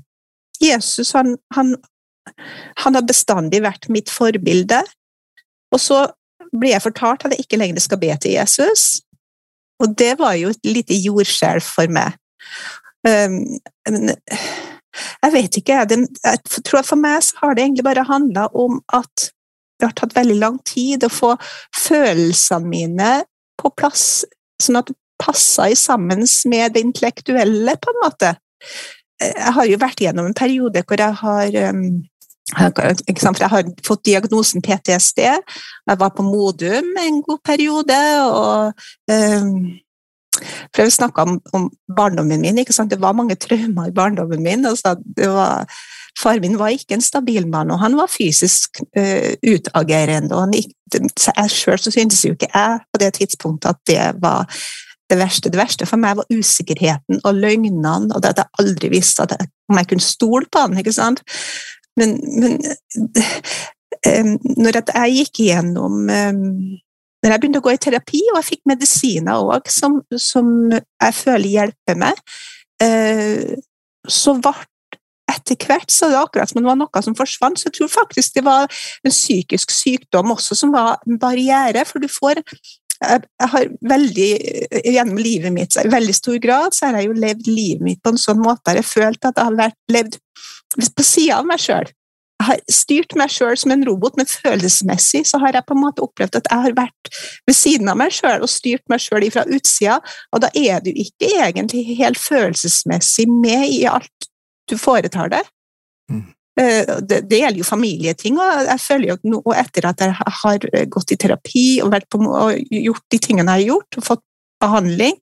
Jesus 0.62 1.12
han, 1.12 1.36
han, 1.54 1.76
han 2.82 2.98
har 2.98 3.06
bestandig 3.06 3.62
vært 3.66 3.90
mitt 3.94 4.10
forbilde. 4.10 4.82
Og 5.74 5.82
så 5.82 6.06
blir 6.56 6.74
jeg 6.74 6.86
fortalt 6.86 7.26
at 7.26 7.36
jeg 7.36 7.46
ikke 7.46 7.60
lenger 7.62 7.84
skal 7.84 8.02
be 8.02 8.14
til 8.22 8.38
Jesus. 8.40 9.02
Og 9.84 9.92
det 10.00 10.16
var 10.20 10.38
jo 10.40 10.50
et 10.54 10.68
lite 10.68 10.98
jordskjelv 10.98 11.66
for 11.66 11.92
meg. 11.92 12.16
Um, 13.06 13.60
men 13.92 14.16
jeg 15.24 15.34
vet 15.34 15.58
ikke, 15.60 15.80
jeg 15.92 16.64
tror 16.64 16.82
at 16.82 16.90
for 16.90 17.02
meg 17.02 17.24
så 17.26 17.42
har 17.42 17.56
det 17.56 17.66
egentlig 17.66 17.88
bare 17.88 18.08
handla 18.08 18.48
om 18.56 18.80
at 18.96 19.30
det 19.80 19.90
har 19.90 19.96
tatt 19.98 20.16
veldig 20.16 20.38
lang 20.40 20.60
tid 20.68 21.04
å 21.04 21.12
få 21.12 21.34
følelsene 21.76 22.72
mine 22.72 23.10
på 23.60 23.72
plass, 23.76 24.24
sånn 24.62 24.80
at 24.80 24.92
det 24.92 24.96
passa 25.18 25.70
sammen 25.76 26.26
med 26.46 26.74
det 26.74 26.84
intellektuelle, 26.84 27.78
på 27.80 27.92
en 27.92 28.02
måte. 28.04 28.34
Jeg 29.22 29.54
har 29.56 29.70
jo 29.70 29.80
vært 29.80 30.02
gjennom 30.04 30.28
en 30.28 30.36
periode 30.36 30.84
hvor 30.84 31.00
jeg 31.00 31.20
har 31.22 31.56
um, 31.72 31.86
jeg 32.46 33.48
har 33.50 33.70
fått 33.82 34.04
diagnosen 34.06 34.62
PTSD. 34.62 35.22
Jeg 35.26 35.98
var 35.98 36.12
på 36.14 36.24
Modum 36.24 36.92
en 37.02 37.22
god 37.26 37.40
periode. 37.44 37.98
og 38.22 38.74
um, 39.10 39.56
for 40.74 40.84
Jeg 40.84 40.96
snakka 40.96 41.26
om, 41.26 41.42
om, 41.54 41.68
barndommen 41.96 42.42
min. 42.42 42.62
Det 42.62 43.02
var 43.02 43.18
mange 43.18 43.36
traumer 43.36 43.90
i 43.90 43.96
barndommen 43.96 44.44
min. 44.44 44.66
Altså, 44.66 44.96
var, 45.18 45.68
far 46.20 46.40
min 46.40 46.58
var 46.60 46.74
ikke 46.76 46.98
en 46.98 47.06
stabil 47.06 47.48
mann, 47.48 47.72
og 47.72 47.80
han 47.80 47.98
var 47.98 48.12
fysisk 48.12 48.82
uh, 48.98 49.32
utagerende. 49.44 50.36
og 50.36 50.56
jeg 50.56 51.52
Sjøl 51.52 51.80
syntes 51.80 52.26
jo 52.26 52.36
ikke 52.36 52.52
jeg 52.54 52.80
på 52.94 53.02
det 53.02 53.14
tidspunktet 53.20 53.70
at 53.70 53.80
det 53.88 54.22
var 54.22 54.46
det 55.10 55.18
verste. 55.20 55.50
Det 55.50 55.60
verste 55.60 55.86
for 55.86 56.02
meg 56.02 56.18
var 56.18 56.30
usikkerheten 56.34 57.22
og 57.24 57.38
løgnene, 57.38 58.16
og 58.16 58.26
at 58.26 58.42
jeg 58.42 58.52
aldri 58.60 58.90
visste 58.94 59.28
jeg, 59.30 59.50
om 59.70 59.80
jeg 59.80 59.90
kunne 59.90 60.06
stole 60.06 60.50
på 60.52 60.66
han. 60.66 60.78
ikke 60.78 60.96
sant? 60.96 61.22
Men, 62.00 62.18
men 62.40 62.58
um, 64.10 64.34
når 64.58 64.82
jeg 64.82 65.20
gikk 65.20 65.46
igjennom 65.46 66.10
um, 66.10 66.42
Når 67.26 67.34
jeg 67.34 67.42
begynte 67.42 67.60
å 67.64 67.66
gå 67.66 67.74
i 67.74 67.82
terapi, 67.82 68.20
og 68.30 68.38
jeg 68.38 68.50
fikk 68.52 68.60
medisiner 68.70 69.50
òg 69.50 69.70
som, 69.74 69.98
som, 70.22 70.52
jeg 70.70 71.18
føler 71.18 71.50
hjelper 71.50 71.98
meg, 71.98 72.20
uh, 72.86 73.56
så 74.06 74.36
ble 74.38 74.54
etter 75.34 75.58
hvert 75.66 75.90
så 75.90 76.12
det 76.12 76.20
akkurat 76.20 76.52
som 76.52 76.62
det 76.62 76.70
var 76.70 76.78
noe 76.78 77.02
som 77.02 77.16
forsvant. 77.18 77.58
Så 77.58 77.72
jeg 77.72 77.80
tror 77.80 77.90
faktisk 77.90 78.38
det 78.38 78.46
var 78.46 78.70
en 78.70 79.14
psykisk 79.14 79.74
sykdom 79.74 80.36
også 80.36 80.58
som 80.58 80.74
var 80.76 81.02
en 81.10 81.18
barriere. 81.22 81.82
For 81.90 82.04
du 82.04 82.06
får 82.12 82.44
jeg 82.96 83.50
har 83.52 83.66
veldig, 83.90 84.30
Gjennom 84.86 85.18
livet 85.20 85.52
mitt 85.54 85.76
i 85.82 85.90
veldig 85.92 86.16
stor 86.16 86.38
grad 86.40 86.76
så 86.78 86.88
har 86.88 87.02
jeg 87.02 87.10
jo 87.10 87.18
levd 87.26 87.50
livet 87.50 87.84
mitt 87.84 88.02
på 88.06 88.14
en 88.14 88.22
sånn 88.22 88.40
måte 88.40 88.72
at 88.72 88.80
jeg 88.80 88.88
følt 88.88 89.28
at 89.28 89.42
jeg 89.42 89.50
har 89.50 89.74
levd 89.92 90.16
på 90.96 91.06
sida 91.06 91.42
av 91.42 91.50
meg 91.50 91.60
sjøl. 91.62 91.90
Har 92.44 92.60
styrt 92.72 93.16
meg 93.16 93.32
sjøl 93.32 93.56
som 93.58 93.72
en 93.72 93.86
robot, 93.88 94.18
men 94.20 94.28
følelsesmessig 94.28 95.24
så 95.30 95.40
har 95.42 95.56
jeg 95.56 95.66
på 95.68 95.76
en 95.78 95.84
måte 95.86 96.04
opplevd 96.04 96.36
at 96.42 96.50
jeg 96.52 96.66
har 96.66 96.78
vært 96.78 97.12
ved 97.48 97.56
siden 97.58 97.90
av 97.92 98.00
meg 98.02 98.14
sjøl 98.14 98.44
og 98.44 98.52
styrt 98.52 98.84
meg 98.92 99.04
sjøl 99.04 99.28
fra 99.34 99.46
utsida, 99.48 100.02
og 100.36 100.44
da 100.44 100.52
er 100.52 100.84
du 100.84 100.92
ikke 100.92 101.32
egentlig 101.48 101.86
helt 101.96 102.20
følelsesmessig 102.20 103.30
med 103.32 103.70
i 103.72 103.86
alt 103.90 104.30
du 104.70 104.76
foretar 104.82 105.32
deg. 105.32 105.48
Mm. 106.12 106.26
Eh, 106.60 106.94
det, 107.02 107.22
det, 107.30 107.40
gjelder 107.40 107.60
jo 107.60 107.68
familieting, 107.68 108.38
og 108.40 108.70
jeg 108.70 108.84
føler 108.84 109.12
jo 109.14 109.18
nå 109.36 109.56
etter 109.56 109.90
at 109.90 110.04
jeg 110.04 110.16
har 110.44 110.70
gått 110.92 111.12
i 111.12 111.20
terapi 111.20 111.66
og, 111.84 111.98
på, 112.12 112.22
og 112.30 112.62
gjort 112.72 113.06
de 113.12 113.20
tingene 113.20 113.58
jeg 113.58 113.66
har 113.66 113.74
gjort, 113.74 114.00
og 114.00 114.08
fått 114.12 114.26
behandling, 114.64 115.18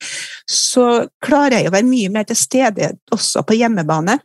så 0.50 1.08
klarer 1.24 1.60
jeg 1.60 1.72
å 1.72 1.74
være 1.74 1.90
mye 1.90 2.12
mer 2.14 2.28
til 2.30 2.38
stede 2.38 2.94
også 3.14 3.42
på 3.48 3.58
hjemmebane. 3.58 4.20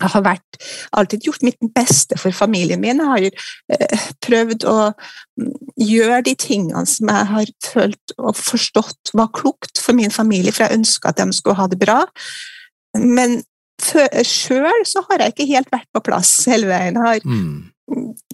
Jeg 0.00 0.12
har 0.12 0.22
vært, 0.26 0.58
alltid 0.92 1.26
gjort 1.28 1.44
mitt 1.46 1.58
beste 1.74 2.18
for 2.20 2.34
familien 2.36 2.80
min. 2.82 3.00
Jeg 3.00 3.06
har 3.08 3.76
eh, 3.76 4.06
prøvd 4.24 4.66
å 4.68 4.76
mm, 4.92 5.52
gjøre 5.80 6.22
de 6.28 6.34
tingene 6.40 6.84
som 6.90 7.12
jeg 7.12 7.30
har 7.32 7.52
følt 7.64 8.16
og 8.18 8.36
forstått 8.36 9.14
var 9.16 9.32
klokt 9.36 9.80
for 9.82 9.96
min 9.96 10.12
familie, 10.12 10.52
for 10.52 10.66
jeg 10.66 10.80
ønska 10.80 11.12
at 11.12 11.22
de 11.22 11.30
skulle 11.36 11.58
ha 11.60 11.68
det 11.72 11.80
bra. 11.80 12.02
Men 12.96 13.40
sjøl 14.24 14.84
så 14.88 15.02
har 15.10 15.20
jeg 15.20 15.34
ikke 15.34 15.48
helt 15.50 15.72
vært 15.72 15.88
på 15.92 16.04
plass 16.04 16.32
hele 16.48 16.68
veien. 16.70 16.96
Har, 17.00 17.20
Mm. 17.24 17.72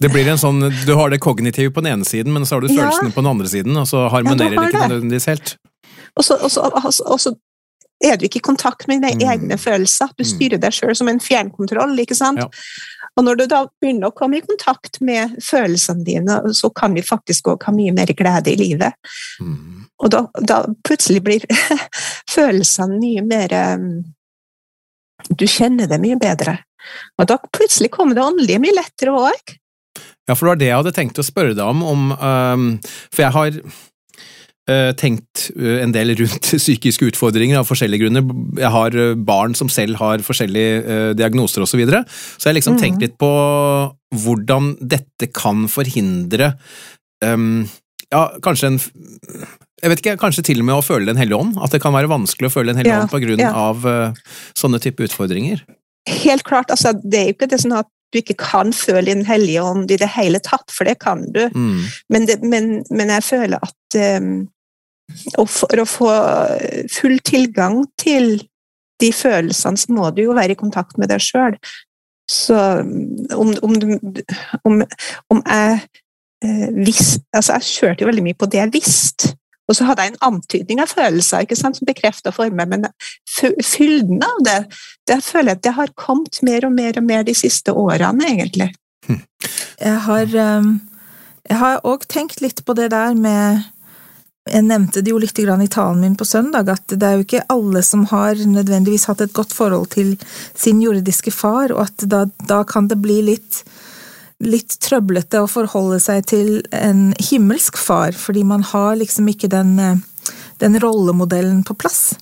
Det 0.01 0.09
blir 0.09 0.25
en 0.27 0.39
sånn, 0.41 0.71
Du 0.85 0.95
har 0.97 1.11
det 1.13 1.19
kognitive 1.21 1.69
på 1.71 1.81
den 1.83 1.93
ene 1.93 2.05
siden, 2.05 2.33
men 2.33 2.41
så 2.45 2.55
har 2.55 2.61
du 2.61 2.73
Ja. 2.73 2.89
følelsene 2.89 3.13
på 3.13 3.21
den 3.21 3.29
andre 3.29 3.47
siden, 3.47 3.77
og 3.77 3.85
så 3.85 4.09
harmonerer 4.09 4.53
Ja, 4.53 4.61
det 4.61 4.73
ikke 4.73 4.89
nødvendigvis 4.89 5.25
helt. 5.25 5.57
Og 6.17 6.23
så, 6.23 6.37
og, 6.41 6.49
så, 6.51 6.61
og, 6.61 6.93
så, 6.93 7.03
og 7.05 7.19
så 7.19 7.35
er 8.03 8.17
du 8.17 8.25
ikke 8.27 8.41
i 8.41 8.47
kontakt 8.51 8.87
med 8.87 9.01
dine 9.01 9.15
Mm. 9.15 9.29
egne 9.31 9.57
følelser. 9.57 10.09
Du 10.17 10.23
Mm. 10.23 10.29
styrer 10.29 10.59
deg 10.59 10.71
sjøl 10.71 10.95
som 10.95 11.07
en 11.07 11.19
fjernkontroll. 11.19 11.97
ikke 11.99 12.15
sant? 12.15 12.39
Ja. 12.39 12.47
Og 13.17 13.23
når 13.25 13.37
du 13.37 13.45
da 13.47 13.65
begynner 13.81 14.09
å 14.09 14.15
komme 14.15 14.37
i 14.37 14.41
kontakt 14.41 14.99
med 15.01 15.37
følelsene 15.41 16.03
dine, 16.03 16.41
så 16.53 16.73
kan 16.73 16.93
vi 16.93 17.01
faktisk 17.01 17.43
òg 17.51 17.63
ha 17.63 17.71
mye 17.71 17.93
mer 17.93 18.07
glede 18.07 18.47
i 18.51 18.55
livet. 18.55 18.93
Mm. 19.39 19.85
Og 19.99 20.09
da, 20.09 20.27
da 20.41 20.65
plutselig 20.83 21.21
blir 21.23 21.39
følelsene 22.29 22.99
mye 22.99 23.21
mer 23.25 23.53
um, 23.75 24.03
Du 25.37 25.45
kjenner 25.45 25.87
det 25.87 26.01
mye 26.01 26.17
bedre. 26.19 26.57
Og 27.17 27.27
da 27.27 27.37
plutselig 27.53 27.89
kommer 27.91 28.15
det 28.15 28.23
åndelige 28.25 28.59
mye 28.59 28.75
lettere 28.75 29.13
òg. 29.15 29.53
Ja, 30.27 30.35
for 30.35 30.45
det 30.45 30.49
var 30.49 30.55
det 30.59 30.67
jeg 30.67 30.77
hadde 30.81 30.95
tenkt 30.95 31.19
å 31.19 31.23
spørre 31.23 31.55
deg 31.55 31.63
om, 31.63 31.83
om 31.83 32.11
um, 32.17 32.79
For 33.13 33.23
jeg 33.23 33.31
har 33.31 33.51
tenkt 34.95 35.49
øh, 35.57 35.81
en 35.83 35.91
del 35.91 36.13
rundt 36.19 36.49
psykiske 36.63 37.09
utfordringer 37.11 37.59
av 37.59 37.67
forskjellige 37.67 38.05
grunner. 38.05 38.23
Jeg 38.61 38.71
har 38.71 38.95
øh, 38.95 39.15
barn 39.19 39.55
som 39.59 39.71
selv 39.71 39.99
har 39.99 40.23
forskjellige 40.23 41.13
diagnoser 41.19 41.65
osv. 41.65 41.73
Så, 41.73 41.79
videre. 41.81 42.03
så 42.07 42.47
jeg 42.47 42.53
har 42.53 42.59
liksom 42.59 42.77
mm. 42.77 42.81
tenkt 42.83 43.01
litt 43.03 43.15
på 43.19 43.31
hvordan 44.23 44.75
dette 44.79 45.31
kan 45.33 45.65
forhindre 45.71 46.53
um, 47.25 47.65
Ja, 48.13 48.27
kanskje 48.45 48.69
en 48.69 48.81
jeg 49.81 49.89
vet 49.89 50.03
ikke, 50.03 50.13
Kanskje 50.21 50.43
til 50.45 50.61
og 50.61 50.67
med 50.67 50.77
å 50.77 50.83
føle 50.85 51.09
Den 51.09 51.17
hellige 51.17 51.39
ånd? 51.41 51.57
At 51.65 51.73
det 51.73 51.81
kan 51.83 51.95
være 51.95 52.11
vanskelig 52.11 52.47
å 52.47 52.53
føle 52.53 52.69
Den 52.69 52.79
hellige 52.79 52.93
Ja, 52.93 53.01
ånd 53.03 53.11
på 53.11 53.19
grunn 53.23 53.41
ja. 53.41 53.49
av 53.57 53.81
sånne 54.53 54.79
type 54.83 55.03
utfordringer? 55.09 55.63
Helt 56.07 56.45
klart, 56.47 56.69
altså, 56.71 56.93
Det 57.01 57.19
er 57.19 57.27
jo 57.31 57.35
ikke 57.35 57.49
det 57.51 57.59
sånn 57.63 57.75
at 57.79 57.89
du 58.13 58.21
ikke 58.21 58.37
kan 58.39 58.73
føle 58.75 59.09
Den 59.09 59.25
hellige 59.27 59.63
ånd 59.65 59.91
i 59.91 59.97
det 59.99 60.11
hele 60.15 60.39
tatt, 60.43 60.69
for 60.71 60.87
det 60.87 60.99
kan 61.01 61.25
du. 61.33 61.47
Mm. 61.49 61.81
Men, 62.13 62.27
det, 62.29 62.39
men, 62.45 62.73
men 62.93 63.11
jeg 63.17 63.25
føler 63.25 63.57
at 63.57 63.97
um, 64.21 64.45
og 65.37 65.47
for 65.51 65.81
å 65.81 65.85
få 65.89 66.11
full 66.93 67.17
tilgang 67.27 67.83
til 67.99 68.37
de 69.01 69.09
følelsene, 69.13 69.77
så 69.77 69.91
må 69.93 70.09
du 70.15 70.21
jo 70.27 70.35
være 70.37 70.55
i 70.55 70.59
kontakt 70.59 70.97
med 71.01 71.09
deg 71.11 71.21
sjøl. 71.23 71.57
Så 72.29 72.55
om, 73.35 73.49
om, 73.65 73.73
du- 73.79 74.23
om, 74.63 74.77
om 75.33 75.41
jeg 75.43 75.79
eh, 76.45 76.69
visste 76.85 77.23
Altså, 77.35 77.57
jeg 77.57 77.67
kjørte 77.67 78.05
jo 78.05 78.07
veldig 78.07 78.23
mye 78.29 78.37
på 78.39 78.47
det 78.47 78.61
jeg 78.61 78.71
visste. 78.77 79.33
Og 79.67 79.75
så 79.77 79.85
hadde 79.87 80.03
jeg 80.05 80.13
en 80.13 80.23
antydning 80.27 80.79
av 80.83 80.91
følelser 80.91 81.43
ikke 81.45 81.55
sant, 81.55 81.77
som 81.79 81.87
bekrefta 81.87 82.31
for 82.35 82.51
meg, 82.51 82.67
men 82.71 82.87
fylden 83.63 84.23
av 84.23 84.41
det, 84.43 84.57
det 85.07 85.19
føler 85.23 85.53
jeg 85.53 85.59
at 85.61 85.67
det 85.67 85.75
har 85.77 85.93
kommet 85.99 86.39
mer 86.43 86.67
og 86.67 86.73
mer 86.75 86.99
og 86.99 87.05
mer 87.07 87.23
de 87.27 87.35
siste 87.37 87.71
årene, 87.71 88.27
egentlig. 88.27 88.69
Jeg 89.79 89.95
har 90.07 90.35
um, 90.59 90.73
Jeg 91.49 91.57
har 91.59 91.79
òg 91.83 92.03
tenkt 92.07 92.39
litt 92.43 92.61
på 92.65 92.75
det 92.75 92.89
der 92.91 93.15
med 93.19 93.63
Jeg 94.51 94.65
nevnte 94.67 95.01
det 95.01 95.11
jo 95.13 95.19
litt 95.21 95.39
i 95.39 95.67
talen 95.71 96.01
min 96.01 96.15
på 96.19 96.25
søndag, 96.27 96.67
at 96.67 96.87
det 96.87 97.03
er 97.07 97.13
jo 97.15 97.23
ikke 97.23 97.45
alle 97.49 97.81
som 97.81 98.03
har 98.11 98.35
nødvendigvis 98.35 99.05
hatt 99.07 99.21
et 99.21 99.33
godt 99.33 99.53
forhold 99.55 99.87
til 99.95 100.17
sin 100.53 100.81
jordiske 100.83 101.31
far, 101.31 101.71
og 101.71 101.85
at 101.87 102.03
da, 102.11 102.25
da 102.47 102.63
kan 102.67 102.87
det 102.87 102.99
bli 103.01 103.21
litt 103.21 103.63
litt 104.43 104.75
trøblete 104.83 105.39
å 105.39 105.47
forholde 105.47 106.01
seg 106.03 106.25
til 106.27 106.57
en 106.75 107.13
himmelsk 107.29 107.77
far, 107.79 108.11
fordi 108.11 108.43
man 108.43 108.65
har 108.73 108.97
liksom 108.99 109.29
ikke 109.31 109.47
den, 109.47 109.77
den 110.59 110.75
rollemodellen 110.83 111.61
på 111.63 111.77
plass. 111.79 112.15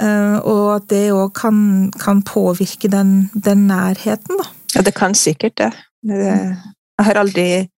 Eh, 0.00 0.38
Og 0.42 0.72
at 0.80 0.88
det 0.90 1.12
òg 1.14 1.30
kan, 1.38 1.92
kan 1.94 2.24
påvirke 2.26 2.90
den, 2.90 3.28
den 3.34 3.68
nærheten, 3.68 4.40
da. 4.40 4.48
Ja, 4.74 4.82
det 4.82 4.94
kan 4.98 5.14
sikkert. 5.14 5.54
Det- 6.02 6.58
Jeg 6.98 7.06
har 7.06 7.14
aldri 7.22 7.68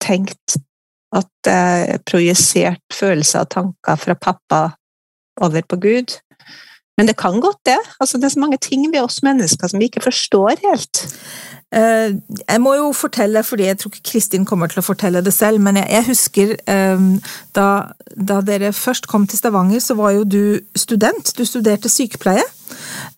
tenkt 0.00 0.56
at 1.16 1.48
jeg 1.48 2.00
projiserte 2.06 2.94
følelser 2.94 3.44
og 3.44 3.50
tanker 3.50 4.00
fra 4.00 4.14
pappa 4.14 4.62
over 5.40 5.62
på 5.68 5.76
Gud. 5.80 6.18
Men 6.98 7.06
det 7.06 7.16
kan 7.16 7.40
godt 7.40 7.60
det. 7.66 7.78
Altså, 8.00 8.18
det 8.18 8.24
er 8.24 8.34
så 8.34 8.40
mange 8.40 8.58
ting 8.58 8.86
ved 8.92 9.00
oss 9.00 9.22
mennesker 9.22 9.70
som 9.70 9.78
vi 9.78 9.86
ikke 9.86 10.02
forstår 10.02 10.58
helt. 10.64 11.04
Eh, 11.74 12.16
Jeg 12.48 12.60
må 12.60 12.74
jo 12.74 12.92
fortelle, 12.92 13.42
fordi 13.44 13.68
jeg 13.68 13.78
tror 13.78 13.94
ikke 13.94 14.10
Kristin 14.10 14.44
kommer 14.44 14.66
til 14.66 14.80
å 14.82 14.86
fortelle 14.86 15.22
det 15.22 15.34
selv, 15.34 15.60
men 15.60 15.76
jeg 15.76 16.04
husker 16.08 16.56
eh, 16.66 17.04
da, 17.54 17.68
da 18.16 18.40
dere 18.40 18.72
først 18.72 19.06
kom 19.06 19.26
til 19.26 19.38
Stavanger, 19.38 19.80
så 19.80 19.94
var 19.94 20.16
jo 20.16 20.24
du 20.24 20.60
student. 20.76 21.32
Du 21.38 21.44
studerte 21.44 21.88
sykepleie. 21.88 22.42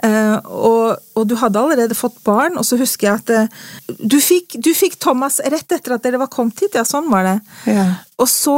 Eh, 0.07 0.37
og, 0.47 1.01
og 1.17 1.29
du 1.29 1.37
hadde 1.41 1.61
allerede 1.61 1.99
fått 1.99 2.19
barn, 2.27 2.59
og 2.61 2.67
så 2.67 2.79
husker 2.81 3.09
jeg 3.09 3.21
at 3.21 3.33
eh, 3.35 3.61
du, 4.01 4.19
fikk, 4.23 4.59
du 4.63 4.73
fikk 4.77 4.99
Thomas 5.03 5.41
rett 5.45 5.77
etter 5.77 5.97
at 5.97 6.07
dere 6.07 6.21
var 6.23 6.33
kommet 6.33 6.61
hit. 6.63 6.77
Ja, 6.79 6.87
sånn 6.89 7.11
var 7.13 7.27
det. 7.27 7.39
Og 8.21 8.29
så 8.31 8.57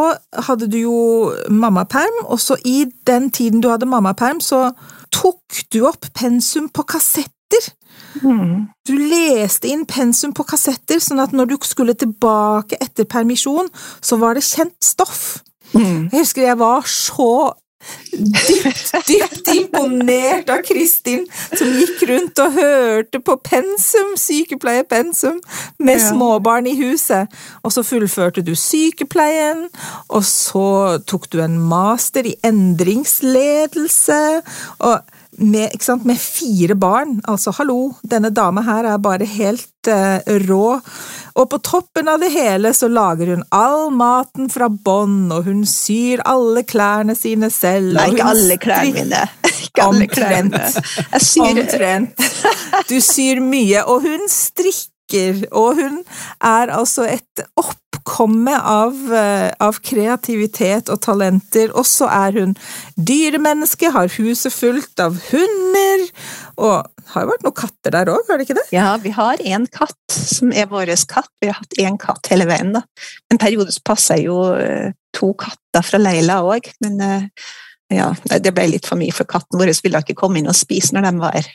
hadde 0.49 0.69
du 0.71 0.81
jo 0.83 0.97
mammaperm, 1.51 2.25
og 2.27 2.41
så 2.43 2.59
i 2.69 2.85
den 3.09 3.31
tiden 3.35 3.63
du 3.63 3.71
hadde 3.73 3.89
mammaperm, 3.91 4.43
så 4.43 4.71
tok 5.13 5.65
du 5.73 5.85
opp 5.89 6.09
pensum 6.17 6.69
på 6.73 6.85
kassetter. 6.89 7.73
Mm. 8.23 8.69
Du 8.87 8.93
leste 8.97 9.71
inn 9.71 9.85
pensum 9.89 10.35
på 10.37 10.45
kassetter, 10.49 11.01
sånn 11.03 11.23
at 11.23 11.35
når 11.37 11.53
du 11.53 11.57
skulle 11.67 11.97
tilbake 11.99 12.79
etter 12.83 13.09
permisjon, 13.09 13.71
så 14.01 14.19
var 14.21 14.37
det 14.37 14.47
kjent 14.47 14.79
stoff. 14.85 15.43
Mm. 15.73 16.11
Jeg 16.13 16.19
husker 16.19 16.45
jeg 16.45 16.61
var 16.61 16.89
så 16.89 17.33
dypt, 18.13 18.93
dypt 19.09 19.49
imponert 19.55 20.51
av 20.53 20.63
Kristin, 20.67 21.25
som 21.53 21.71
gikk 21.79 22.03
rundt 22.11 22.43
og 22.45 22.59
hørte 22.59 23.21
på 23.25 23.37
pensum, 23.45 24.15
sykepleiepensum, 24.17 25.41
med 25.79 26.01
Ja. 26.01 26.11
småbarn 26.11 26.67
i 26.67 26.77
huset. 26.79 27.29
Og 27.63 27.73
så 27.73 27.83
fullførte 27.83 28.43
du 28.45 28.55
sykepleien, 28.55 29.69
og 30.09 30.23
så 30.25 30.99
tok 31.07 31.31
du 31.31 31.41
en 31.41 31.59
master 31.59 32.27
i 32.27 32.37
endringsledelse. 32.45 34.43
og 34.79 35.01
med, 35.39 35.71
sant, 35.81 36.05
med 36.05 36.19
fire 36.21 36.75
barn. 36.77 37.21
Altså, 37.29 37.53
hallo, 37.57 37.93
denne 38.05 38.31
dama 38.35 38.63
her 38.67 38.85
er 38.85 38.99
bare 39.03 39.25
helt 39.25 39.89
uh, 39.89 40.21
rå. 40.49 40.81
Og 41.39 41.49
på 41.53 41.59
toppen 41.65 42.11
av 42.13 42.21
det 42.23 42.31
hele 42.35 42.73
så 42.77 42.89
lager 42.93 43.33
hun 43.33 43.45
all 43.55 43.91
maten 43.95 44.51
fra 44.53 44.69
bånn, 44.69 45.31
og 45.33 45.49
hun 45.49 45.65
syr 45.69 46.23
alle 46.29 46.65
klærne 46.69 47.17
sine 47.19 47.51
selv. 47.53 47.95
Nei, 47.97 48.11
ikke 48.13 48.29
alle 48.35 48.59
klærne 48.61 48.97
mine. 48.99 49.23
Ikke 49.73 49.85
alle 49.87 50.07
klærne. 50.11 50.59
Omtrent. 50.59 51.07
Jeg 51.15 51.23
syr 51.25 51.47
Omtrent. 51.63 52.25
Du 52.91 52.99
syr 53.01 53.41
mye, 53.41 53.85
og 53.89 54.05
hun 54.05 54.27
strikker, 54.29 55.47
og 55.49 55.79
hun 55.81 56.03
er 56.45 56.73
altså 56.77 57.07
et 57.09 57.45
oppkomme 58.03 58.61
av, 58.61 59.13
eh, 59.13 59.53
av 59.61 59.79
kreativitet 59.81 60.89
og 60.91 61.01
talenter, 61.01 61.71
og 61.75 61.85
så 61.85 62.09
er 62.11 62.33
hun 62.33 62.57
dyremenneske, 62.97 63.91
har 63.93 64.09
huset 64.09 64.53
fullt 64.53 65.01
av 65.01 65.19
hunder, 65.31 66.11
og 66.59 66.87
har 67.13 67.23
jo 67.23 67.31
vært 67.31 67.45
noen 67.45 67.55
katter 67.55 67.91
der 67.91 68.07
òg, 68.07 68.27
har 68.29 68.39
det 68.39 68.49
ikke 68.49 68.59
det? 68.59 68.73
Ja, 68.73 68.97
vi 68.97 69.11
har 69.11 69.37
én 69.39 69.71
katt 69.71 69.97
som 70.09 70.53
er 70.53 70.67
vår 70.67 70.87
katt. 71.07 71.29
Vi 71.41 71.49
har 71.49 71.55
hatt 71.55 71.79
én 71.79 71.99
katt 71.99 72.27
hele 72.31 72.47
veien. 72.47 72.73
da. 72.73 72.83
En 73.31 73.39
periode 73.39 73.73
så 73.73 73.81
passa 73.85 74.17
jo 74.17 74.55
eh, 74.55 74.93
to 75.13 75.33
katter 75.35 75.83
fra 75.83 75.99
Leila 75.99 76.43
òg, 76.43 76.73
men 76.81 77.01
eh, 77.01 77.27
ja, 77.93 78.15
det 78.25 78.55
ble 78.55 78.71
litt 78.71 78.87
for 78.87 78.97
mye, 78.97 79.13
for 79.13 79.25
katten 79.25 79.59
vår 79.59 79.75
ville 79.83 80.01
ikke 80.01 80.17
komme 80.17 80.39
inn 80.39 80.49
og 80.49 80.57
spise 80.57 80.95
når 80.95 81.11
de 81.11 81.19
var 81.21 81.37
her. 81.37 81.51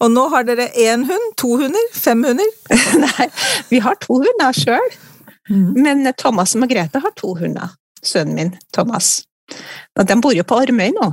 Og 0.00 0.10
nå 0.12 0.28
har 0.30 0.46
dere 0.46 0.70
én 0.78 1.04
hund, 1.04 1.34
to 1.36 1.56
hunder, 1.58 1.90
fem 1.92 2.22
hunder. 2.24 2.48
Nei, 3.04 3.28
vi 3.68 3.82
har 3.82 3.98
to 4.00 4.20
hunder 4.22 4.54
sjøl, 4.54 4.94
men 5.48 6.06
eh, 6.06 6.14
Thomas 6.18 6.54
og 6.56 6.64
Margrethe 6.64 7.02
har 7.02 7.14
to 7.16 7.34
hunder. 7.38 7.74
Sønnen 8.04 8.34
min, 8.38 8.52
Thomas. 8.74 9.24
Og 9.98 10.06
de 10.06 10.16
bor 10.22 10.36
jo 10.36 10.44
på 10.46 10.58
Armøy 10.60 10.92
nå. 10.94 11.08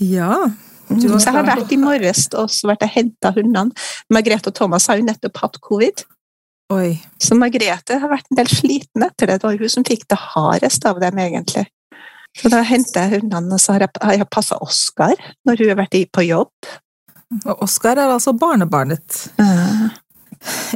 Ja. 0.00 0.46
Mm, 0.90 1.00
Så 1.02 1.18
jeg 1.20 1.34
har 1.36 1.46
vært 1.46 1.72
i 1.74 1.78
morges 1.78 2.24
og 2.34 2.48
så 2.50 2.70
vært 2.70 2.86
og 2.86 2.94
henta 2.94 3.30
hundene. 3.36 3.74
Margrethe 4.10 4.50
og 4.50 4.56
Thomas 4.56 4.88
har 4.90 4.98
jo 4.98 5.06
nettopp 5.06 5.42
hatt 5.42 5.60
covid, 5.62 6.04
Oi. 6.70 6.94
så 7.18 7.34
Margrethe 7.38 7.98
har 7.98 8.10
vært 8.10 8.30
en 8.30 8.38
del 8.40 8.50
sliten 8.50 9.04
etter 9.06 9.30
det. 9.30 9.40
Det 9.42 9.48
var 9.48 9.58
hun 9.60 9.72
som 9.72 9.86
fikk 9.86 10.06
det 10.10 10.18
hardest 10.32 10.86
av 10.86 11.00
dem, 11.02 11.18
egentlig. 11.18 11.66
Så 12.38 12.50
da 12.50 12.62
henter 12.62 13.06
jeg 13.08 13.20
hundene, 13.20 13.56
og 13.56 13.62
så 13.62 13.74
har 13.74 13.84
jeg, 13.86 14.02
har 14.02 14.18
jeg 14.20 14.30
passa 14.30 14.58
Oskar 14.62 15.18
når 15.46 15.62
hun 15.62 15.72
har 15.72 15.80
vært 15.82 15.98
på 16.14 16.24
jobb. 16.28 16.70
Og 17.44 17.64
Oskar 17.66 17.98
er 17.98 18.10
altså 18.10 18.32
barnebarnet. 18.38 19.18
Eh, 19.38 19.59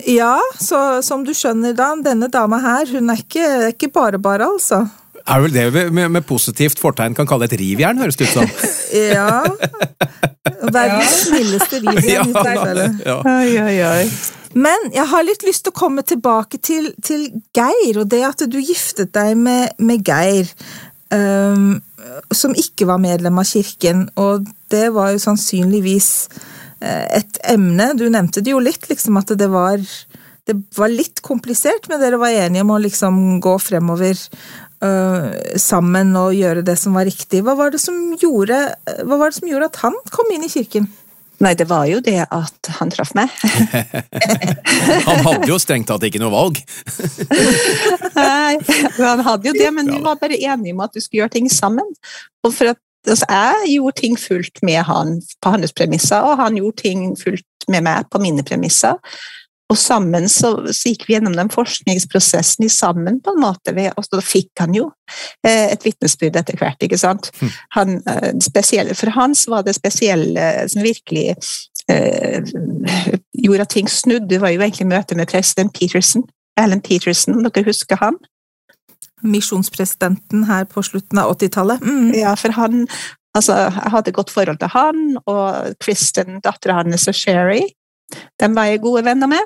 Ja, 0.07 0.37
så 0.61 1.01
som 1.03 1.25
du 1.25 1.33
skjønner, 1.37 1.73
Dan, 1.77 2.03
denne 2.05 2.29
dama 2.33 2.59
her, 2.61 2.91
hun 2.93 3.13
er 3.13 3.23
ikke, 3.23 3.49
ikke 3.73 3.89
bare 3.95 4.21
bare, 4.21 4.51
altså. 4.53 4.85
Er 5.25 5.41
vel 5.41 5.55
det 5.55 5.65
vi 5.73 5.87
med, 5.89 6.11
med 6.13 6.27
positivt 6.29 6.81
fortegn 6.81 7.15
kan 7.17 7.29
kalle 7.29 7.49
et 7.49 7.57
rivjern, 7.57 8.01
høres 8.03 8.19
det 8.21 8.29
ut 8.29 8.39
som. 8.39 8.51
Ja. 8.95 9.41
Verdens 10.71 11.15
snilleste 11.25 11.81
rivjern 11.87 12.31
i 12.31 12.35
tilfelle. 12.37 12.89
ja. 13.03 13.17
Oi, 13.27 13.55
oi, 13.59 13.79
oi. 13.89 14.05
Men 14.55 14.91
jeg 14.95 15.09
har 15.11 15.25
litt 15.27 15.43
lyst 15.43 15.65
til 15.67 15.73
å 15.75 15.79
komme 15.81 16.05
tilbake 16.07 16.61
til, 16.63 16.93
til 17.03 17.27
Geir, 17.57 17.99
og 18.05 18.11
det 18.13 18.21
at 18.29 18.45
du 18.47 18.61
giftet 18.61 19.11
deg 19.17 19.35
med, 19.41 19.73
med 19.83 20.05
Geir. 20.07 20.53
Um, 21.15 21.81
som 22.35 22.55
ikke 22.59 22.87
var 22.89 23.01
medlem 23.03 23.39
av 23.39 23.49
kirken, 23.49 24.07
og 24.21 24.47
det 24.73 24.89
var 24.95 25.13
jo 25.15 25.21
sannsynligvis 25.23 26.09
uh, 26.31 26.54
et 26.81 27.41
emne. 27.49 27.93
Du 27.99 28.07
nevnte 28.11 28.43
det 28.45 28.55
jo 28.55 28.63
litt, 28.63 28.89
liksom 28.91 29.21
at 29.21 29.33
det 29.39 29.49
var, 29.53 29.83
det 30.49 30.57
var 30.77 30.93
litt 30.93 31.23
komplisert, 31.25 31.89
men 31.91 32.03
dere 32.03 32.21
var 32.21 32.35
enige 32.35 32.65
om 32.67 32.75
å 32.75 32.83
liksom 32.83 33.23
gå 33.45 33.55
fremover 33.63 34.19
uh, 34.85 35.31
sammen 35.61 36.15
og 36.21 36.35
gjøre 36.37 36.65
det 36.67 36.77
som 36.81 36.97
var 36.99 37.09
riktig. 37.09 37.45
Hva 37.47 37.57
var, 37.59 37.75
gjorde, 38.21 38.61
hva 39.05 39.21
var 39.21 39.31
det 39.31 39.39
som 39.39 39.49
gjorde 39.51 39.71
at 39.73 39.81
han 39.87 39.97
kom 40.13 40.35
inn 40.35 40.47
i 40.47 40.53
kirken? 40.53 40.91
Nei, 41.43 41.53
det 41.59 41.67
var 41.67 41.89
jo 41.91 41.99
det 42.05 42.21
at 42.23 42.69
han 42.79 42.93
traff 42.95 43.11
meg. 43.19 43.33
han 45.09 45.25
hadde 45.27 45.49
jo 45.51 45.59
strengt 45.59 45.89
tatt 45.91 46.05
ikke 46.07 46.21
noe 46.23 46.31
valg. 46.33 46.61
Nei, 48.21 48.55
han 49.01 49.25
hadde 49.27 49.51
jo 49.51 49.55
det, 49.57 49.71
men 49.75 49.91
vi 49.91 49.99
var 50.05 50.21
bare 50.21 50.39
enige 50.39 50.77
om 50.77 50.85
at 50.87 50.95
vi 50.95 51.03
skulle 51.03 51.25
gjøre 51.25 51.35
ting 51.35 51.51
sammen. 51.51 51.91
Og 52.47 52.55
for 52.55 52.73
at 52.77 52.81
altså, 53.07 53.27
Jeg 53.29 53.71
gjorde 53.77 54.01
ting 54.01 54.19
fullt 54.21 54.63
med 54.63 54.83
han 54.89 55.17
på 55.43 55.55
hans 55.55 55.73
premisser, 55.73 56.21
og 56.21 56.37
han 56.43 56.57
gjorde 56.57 56.83
ting 56.83 57.09
fullt 57.21 57.69
med 57.69 57.87
meg 57.87 58.11
på 58.13 58.21
mine 58.23 58.45
premisser. 58.45 59.01
Og 59.73 59.79
sammen 59.81 60.29
så, 60.29 60.51
så, 60.69 60.91
gikk 60.91 61.07
vi 61.09 61.15
gjennom 61.15 61.37
den 61.39 61.49
forskningsprosessen 61.51 62.67
i 62.67 62.73
sammen, 62.73 63.17
på 63.25 63.33
en 63.33 63.41
måte. 63.43 63.73
Og 63.97 64.09
da 64.13 64.21
fikk 64.23 64.61
han 64.61 64.77
jo 64.77 64.91
eh, 65.47 65.73
et 65.73 65.87
vitnesbyrd 65.87 66.37
etter 66.37 66.61
hvert, 66.61 66.85
ikke 66.85 67.01
sant. 67.01 67.31
Hm. 67.41 67.55
Han, 67.79 67.95
eh, 68.11 68.31
spesielle, 68.45 68.97
for 68.99 69.15
hans 69.17 69.47
var 69.49 69.65
det 69.65 69.77
spesielle 69.79 70.51
som 70.69 70.85
virkelig 70.85 71.31
eh, 71.89 72.53
gjorde 73.47 73.65
at 73.65 73.73
ting 73.73 73.89
snudde, 73.91 74.43
var 74.43 74.53
jo 74.53 74.61
egentlig 74.61 74.91
møtet 74.93 75.19
med 75.19 75.33
president 75.33 75.73
Peterson. 75.75 76.29
Alan 76.61 76.85
Peterson, 76.85 77.35
om 77.35 77.49
dere 77.49 77.67
husker 77.67 77.99
han? 77.99 78.21
Misjonspresidenten 79.25 80.45
her 80.49 80.65
på 80.71 80.83
slutten 80.85 81.19
av 81.21 81.37
80-tallet. 81.37 81.79
Mm. 81.85 82.15
Ja, 82.21 82.33
for 82.39 82.51
han 82.57 82.75
Altså, 83.35 83.67
jeg 83.67 83.91
hadde 83.91 84.15
godt 84.15 84.31
forhold 84.31 84.59
til 84.61 84.69
han 84.71 85.19
og 85.27 85.75
Kristin, 85.83 86.39
dattera 86.45 86.75
hans 86.79 87.09
og 87.11 87.15
Sherry. 87.19 87.67
De 88.39 88.47
var 88.55 88.65
jeg 88.71 88.85
gode 88.85 89.03
venner 89.05 89.27
med. 89.27 89.43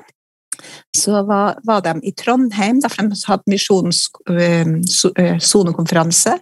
Så 0.95 1.23
var, 1.25 1.57
var 1.65 1.79
de 1.81 1.99
i 2.05 2.11
Trondheim, 2.13 2.81
da 2.83 2.87
de 2.93 3.15
hadde 3.25 3.43
misjonssonekonferanse. 3.49 6.39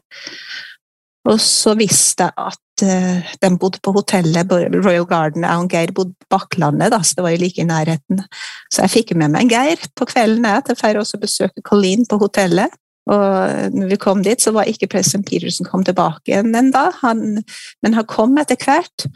Og 1.27 1.41
så 1.43 1.73
visste 1.75 2.23
jeg 2.23 2.33
at 2.39 2.83
uh, 2.87 3.31
de 3.43 3.49
bodde 3.59 3.81
på 3.83 3.91
hotellet 3.95 4.51
Royal 4.75 5.05
Garden. 5.07 5.43
Jeg 5.43 5.63
og 5.63 5.71
Geir 5.71 5.93
bodde 5.95 6.15
på 6.15 6.37
Bakklandet, 6.37 6.91
da, 6.93 7.01
så 7.03 7.17
det 7.17 7.25
var 7.25 7.35
jo 7.35 7.43
like 7.43 7.61
i 7.61 7.67
nærheten. 7.67 8.23
Så 8.71 8.85
jeg 8.85 8.95
fikk 8.95 9.15
med 9.15 9.33
meg 9.33 9.45
en 9.45 9.51
Geir 9.51 9.87
på 9.95 10.07
kvelden 10.07 10.47
jeg, 10.47 10.65
til 10.67 11.01
å 11.01 11.21
besøke 11.21 11.65
Colleen 11.67 12.07
på 12.07 12.19
hotellet. 12.23 12.75
Og 13.07 13.73
når 13.75 13.91
vi 13.93 13.99
kom 14.01 14.23
dit, 14.25 14.41
så 14.41 14.51
var 14.55 14.67
ikke 14.67 14.89
president 14.91 15.27
Peterson 15.29 15.67
kom 15.69 15.85
tilbake 15.87 16.31
igjen 16.31 16.55
ennå, 16.55 16.85
men 17.13 17.95
han 17.95 18.07
kom 18.09 18.37
etter 18.41 18.59
hvert. 18.59 19.07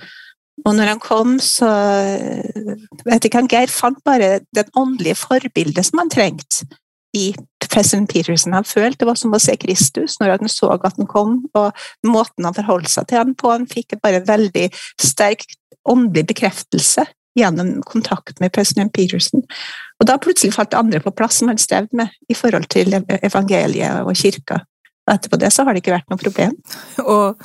Og 0.66 0.76
når 0.78 0.94
han 0.94 1.02
kom, 1.02 1.38
så 1.42 1.70
vet 3.08 3.26
ikke 3.26 3.42
han, 3.42 3.50
Geir 3.52 3.72
fant 3.72 4.00
bare 4.06 4.40
den 4.56 4.70
åndelige 4.78 5.18
forbildet 5.20 5.88
som 5.88 6.04
han 6.04 6.12
trengte 6.14 6.68
i 7.18 7.32
president 7.72 8.12
Peterson. 8.12 8.56
Han 8.56 8.68
følte 8.68 9.04
det 9.04 9.10
var 9.10 9.20
som 9.20 9.34
å 9.36 9.42
se 9.42 9.58
Kristus 9.60 10.20
når 10.22 10.38
han 10.38 10.52
så 10.52 10.72
at 10.76 11.00
han 11.00 11.10
kom, 11.10 11.40
og 11.58 11.72
måten 12.08 12.48
han 12.48 12.56
forholdt 12.56 12.92
seg 12.94 13.10
til 13.10 13.24
han 13.24 13.34
på. 13.36 13.52
Han 13.52 13.68
fikk 13.70 13.98
bare 14.04 14.22
en 14.22 14.30
veldig 14.30 14.70
sterk 15.02 15.48
åndelig 15.90 16.30
bekreftelse 16.30 17.08
gjennom 17.38 17.80
kontakt 17.88 18.40
med 18.40 18.52
president 18.56 18.94
Peterson. 18.94 19.44
Og 20.02 20.08
da 20.10 20.18
plutselig 20.22 20.56
falt 20.56 20.72
det 20.74 20.80
andre 20.82 21.00
på 21.04 21.14
plass 21.16 21.40
som 21.40 21.52
han 21.52 21.62
strevde 21.62 21.98
med 21.98 22.12
i 22.30 22.38
forhold 22.38 22.68
til 22.74 22.94
evangeliet 23.22 24.04
og 24.04 24.18
kirka. 24.18 24.62
Og 25.08 25.16
etterpå 25.16 25.40
det 25.42 25.52
så 25.54 25.66
har 25.66 25.74
det 25.74 25.82
ikke 25.84 25.96
vært 25.96 26.12
noe 26.12 26.22
problem. 26.22 26.54
Og, 27.14 27.42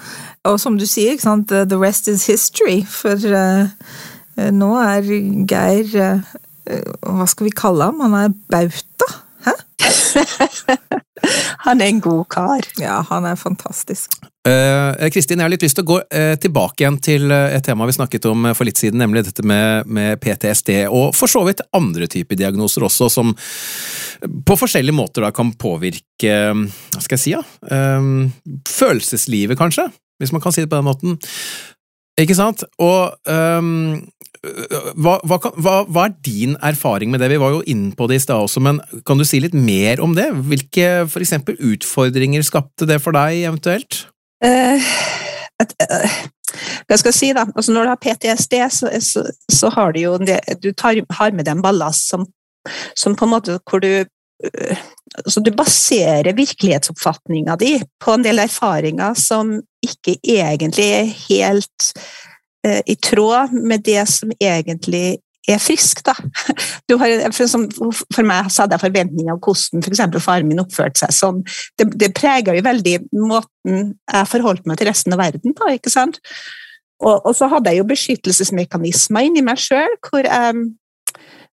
og 0.47 0.59
som 0.61 0.77
du 0.79 0.85
sier, 0.87 1.17
the 1.17 1.79
rest 1.79 2.09
is 2.09 2.27
history. 2.27 2.83
For 2.85 3.17
uh, 3.17 3.73
nå 4.53 4.71
er 4.83 5.09
Geir 5.49 5.97
uh, 5.97 6.37
Hva 7.01 7.27
skal 7.27 7.49
vi 7.49 7.57
kalle 7.57 7.89
ham? 7.89 8.05
Han 8.05 8.19
er 8.21 8.37
bauta. 8.53 9.11
Hæ? 9.47 9.57
han 11.67 11.83
er 11.83 11.91
en 11.91 12.01
god 12.01 12.25
kar. 12.31 12.67
Ja, 12.81 13.01
han 13.09 13.27
er 13.29 13.37
fantastisk. 13.39 14.15
Uh, 14.47 14.95
Kristin, 15.11 15.41
jeg 15.41 15.47
har 15.49 15.51
litt 15.51 15.65
lyst 15.67 15.79
til 15.79 15.83
å 15.83 15.89
gå 15.89 15.99
uh, 16.05 16.35
tilbake 16.39 16.85
igjen 16.85 16.99
til 17.03 17.27
uh, 17.33 17.49
et 17.51 17.65
tema 17.67 17.89
vi 17.89 17.97
snakket 17.97 18.29
om 18.31 18.47
for 18.55 18.69
litt 18.69 18.79
siden, 18.79 19.01
nemlig 19.03 19.25
dette 19.27 19.43
med, 19.43 19.89
med, 19.91 20.21
PTSD, 20.23 20.85
og 20.87 21.11
for 21.19 21.31
så 21.31 21.43
vidt 21.49 21.65
andre 21.75 22.07
typer 22.11 22.39
diagnoser 22.39 22.87
også, 22.87 23.11
som 23.11 23.35
på 24.47 24.57
forskjellige 24.57 24.97
måter 24.97 25.27
da 25.27 25.33
kan 25.35 25.51
påvirke 25.61 26.35
Hva 26.57 27.03
skal 27.03 27.19
jeg 27.19 27.21
si, 27.21 27.33
ja? 27.35 27.43
følelseslivet, 28.71 29.59
kanskje? 29.59 29.91
Hvis 30.23 30.33
man 30.33 30.41
kan 30.41 30.55
si 30.55 30.63
det 30.65 30.71
på 30.71 30.79
den 30.79 30.87
måten. 30.87 31.19
Ikke 32.17 32.37
sant? 32.39 32.65
Og 32.81 33.13
um, 33.29 33.99
hva, 34.97 35.17
hva, 35.27 35.39
hva, 35.55 35.75
hva, 35.89 36.07
er 36.07 36.15
din 36.27 36.57
erfaring 36.65 37.11
med 37.13 37.23
det? 37.23 37.31
Vi 37.33 37.41
var 37.43 37.57
jo 37.57 37.65
inne 37.69 37.95
på 37.97 38.09
det 38.11 38.21
i 38.21 38.25
stad 38.25 38.47
også, 38.47 38.63
men 38.65 38.81
kan 39.09 39.19
du 39.19 39.25
si 39.27 39.41
litt 39.43 39.57
mer 39.57 40.03
om 40.05 40.17
det? 40.17 40.29
Hvilke 40.49 41.07
for 41.11 41.25
eksempel, 41.25 41.59
utfordringer 41.73 42.45
skapte 42.47 42.89
det 42.89 43.01
for 43.05 43.17
deg, 43.17 43.45
eventuelt? 43.49 44.07
Uh, 44.45 44.83
at, 45.63 45.73
uh, 45.81 46.19
hva 46.87 46.99
skal 46.99 47.13
jeg 47.13 47.19
si, 47.19 47.31
da? 47.37 47.47
Altså, 47.55 47.75
når 47.75 47.87
du 47.87 47.93
har 47.93 48.03
PTSD, 48.03 48.59
så, 48.73 48.91
så, 49.05 49.25
så 49.53 49.71
har 49.75 49.97
du 49.97 50.03
jo 50.03 50.17
det, 50.21 50.41
du 50.63 50.73
tar, 50.73 51.01
har 51.19 51.33
med 51.37 51.49
deg 51.49 51.57
en 51.57 51.65
ballast 51.65 52.11
som, 52.13 52.27
som, 52.99 53.17
på 53.17 53.27
en 53.27 53.35
måte 53.37 53.59
hvor 53.71 53.83
du 53.85 53.91
uh, 54.05 54.85
Du 55.41 55.51
baserer 55.57 56.37
virkelighetsoppfatninga 56.37 57.57
di 57.57 57.77
på 58.03 58.17
en 58.17 58.25
del 58.27 58.43
erfaringer 58.43 59.17
som 59.17 59.55
ikke 59.87 60.19
egentlig 60.21 60.89
er 60.93 61.13
helt 61.29 61.93
i 62.65 62.97
tråd 62.99 63.53
med 63.53 63.85
det 63.87 64.01
som 64.11 64.33
egentlig 64.41 65.19
er 65.47 65.61
frisk, 65.63 66.03
da. 66.07 66.15
Har, 66.99 67.15
for, 67.35 68.23
meg 68.27 68.51
så 68.51 68.65
hadde 68.65 68.77
jeg 68.77 68.85
forventninger 68.85 69.35
om 69.35 69.41
hvordan 69.43 69.85
f.eks. 69.85 70.23
faren 70.25 70.49
min 70.49 70.63
oppførte 70.63 71.05
seg 71.05 71.15
sånn. 71.15 71.43
Det, 71.79 71.89
det 71.99 72.13
preger 72.17 72.59
jo 72.59 72.65
veldig 72.67 72.97
måten 73.19 73.93
jeg 73.95 74.31
forholdt 74.33 74.67
meg 74.67 74.81
til 74.81 74.91
resten 74.91 75.15
av 75.15 75.23
verden 75.23 75.55
på. 75.57 75.71
ikke 75.77 75.93
sant? 75.93 76.21
Og, 77.03 77.21
og 77.29 77.37
så 77.37 77.51
hadde 77.53 77.73
jeg 77.73 77.83
jo 77.83 77.91
beskyttelsesmekanismer 77.91 79.29
inni 79.29 79.45
meg 79.45 79.61
sjøl, 79.61 79.99
hvor 80.09 80.27
jeg 80.27 80.67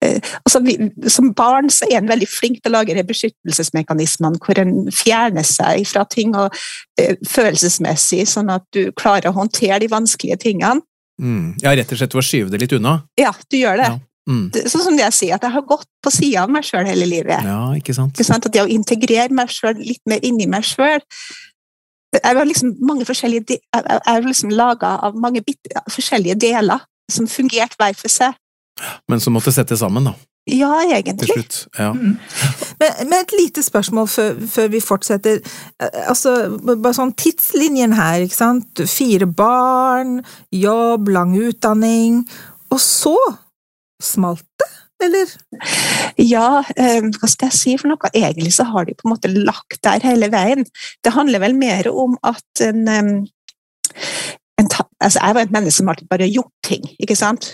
eh, 0.04 0.20
Altså, 0.48 0.62
vi, 0.64 0.78
som 1.12 1.34
barn 1.36 1.68
så 1.74 1.88
er 1.90 2.00
en 2.00 2.08
veldig 2.08 2.28
flink 2.32 2.62
til 2.62 2.72
å 2.72 2.78
lage 2.78 3.04
beskyttelsesmekanismene 3.08 4.40
hvor 4.44 4.62
en 4.62 4.76
fjerner 4.96 5.44
seg 5.48 5.84
fra 5.90 6.06
ting 6.08 6.36
og, 6.40 6.56
eh, 7.00 7.18
følelsesmessig, 7.28 8.24
sånn 8.32 8.52
at 8.54 8.64
du 8.76 8.94
klarer 9.00 9.32
å 9.32 9.36
håndtere 9.36 9.82
de 9.84 9.92
vanskelige 9.92 10.40
tingene. 10.46 10.86
Mm. 11.20 11.58
Ja, 11.62 11.74
rett 11.76 11.92
og 11.92 12.00
slett 12.00 12.16
ved 12.16 12.24
å 12.24 12.26
skyve 12.26 12.54
det 12.54 12.62
litt 12.64 12.76
unna? 12.78 13.02
Ja, 13.20 13.34
du 13.52 13.58
gjør 13.60 13.82
det. 13.82 13.90
Ja. 13.92 14.00
Mm. 14.30 14.46
Sånn 14.70 14.84
som 14.86 14.98
det 14.98 15.06
jeg 15.08 15.16
sier, 15.18 15.36
at 15.40 15.46
jeg 15.46 15.56
har 15.56 15.66
gått 15.66 15.88
på 16.06 16.12
sida 16.14 16.44
av 16.44 16.52
meg 16.54 16.66
sjøl 16.68 16.86
hele 16.86 17.08
livet. 17.10 17.46
Ja, 17.48 17.62
ikke 17.78 17.96
sant? 17.98 18.14
Ikke 18.14 18.28
sant? 18.28 18.46
At 18.46 18.54
det 18.54 18.62
å 18.62 18.70
integrere 18.70 19.34
meg 19.34 19.52
sjøl 19.54 19.80
litt 19.82 20.04
mer 20.10 20.22
inni 20.26 20.46
meg 20.50 20.68
sjøl 20.68 21.02
Jeg 22.14 22.36
var 22.38 22.46
liksom 22.46 22.72
mange 22.82 23.06
forskjellige 23.06 23.58
Jeg 23.58 24.00
har 24.06 24.24
liksom 24.26 24.54
laga 24.54 24.96
av 25.06 25.18
mange 25.18 25.44
forskjellige 25.90 26.38
deler 26.42 26.86
som 27.10 27.28
fungerte 27.30 27.78
hver 27.80 27.98
for 27.98 28.14
seg. 28.14 28.38
Men 29.10 29.22
som 29.22 29.34
måtte 29.34 29.54
settes 29.54 29.82
sammen, 29.82 30.06
da? 30.06 30.14
Ja, 30.50 30.72
egentlig. 30.86 31.18
Til 31.20 31.40
slutt, 31.40 31.58
ja. 31.80 31.92
Mm. 31.94 32.18
Men, 32.80 32.92
men, 33.10 33.16
et 33.20 33.34
lite 33.38 33.64
spørsmål 33.64 34.08
før, 34.08 34.40
før, 34.50 34.68
vi 34.74 34.82
fortsetter. 34.84 35.40
Altså, 35.80 36.36
bare 36.70 36.96
sånn 36.98 37.14
tidslinjen 37.20 37.94
her, 37.98 38.26
ikke 38.26 38.40
sant. 38.40 38.84
Fire 38.90 39.28
barn, 39.28 40.20
jobb, 40.56 41.12
lang 41.14 41.36
utdanning. 41.38 42.24
Og 42.74 42.82
så 42.84 43.16
smalt 44.04 44.46
det, 44.62 44.70
eller? 45.06 45.34
Ja, 46.20 46.64
eh, 46.76 47.02
hva 47.04 47.30
skal 47.32 47.50
jeg 47.50 47.58
si 47.58 47.76
for 47.80 47.92
noe? 47.92 48.12
Egentlig 48.14 48.54
så 48.56 48.66
har 48.72 48.88
de 48.88 48.96
på 48.98 49.08
en 49.08 49.14
måte 49.16 49.32
lagt 49.32 49.82
der 49.86 50.04
hele 50.04 50.32
veien. 50.34 50.66
Det 51.04 51.16
handler 51.16 51.44
vel 51.44 51.58
mer 51.58 51.90
om 51.92 52.18
at 52.28 52.64
en, 52.66 52.88
en 52.90 53.10
altså 55.00 55.20
Jeg 55.24 55.36
var 55.36 55.42
et 55.42 55.56
menneske 55.56 55.78
som 55.78 55.90
alltid 55.90 56.10
bare 56.12 56.28
gjort 56.28 56.52
ting, 56.68 56.84
ikke 57.00 57.16
sant. 57.16 57.54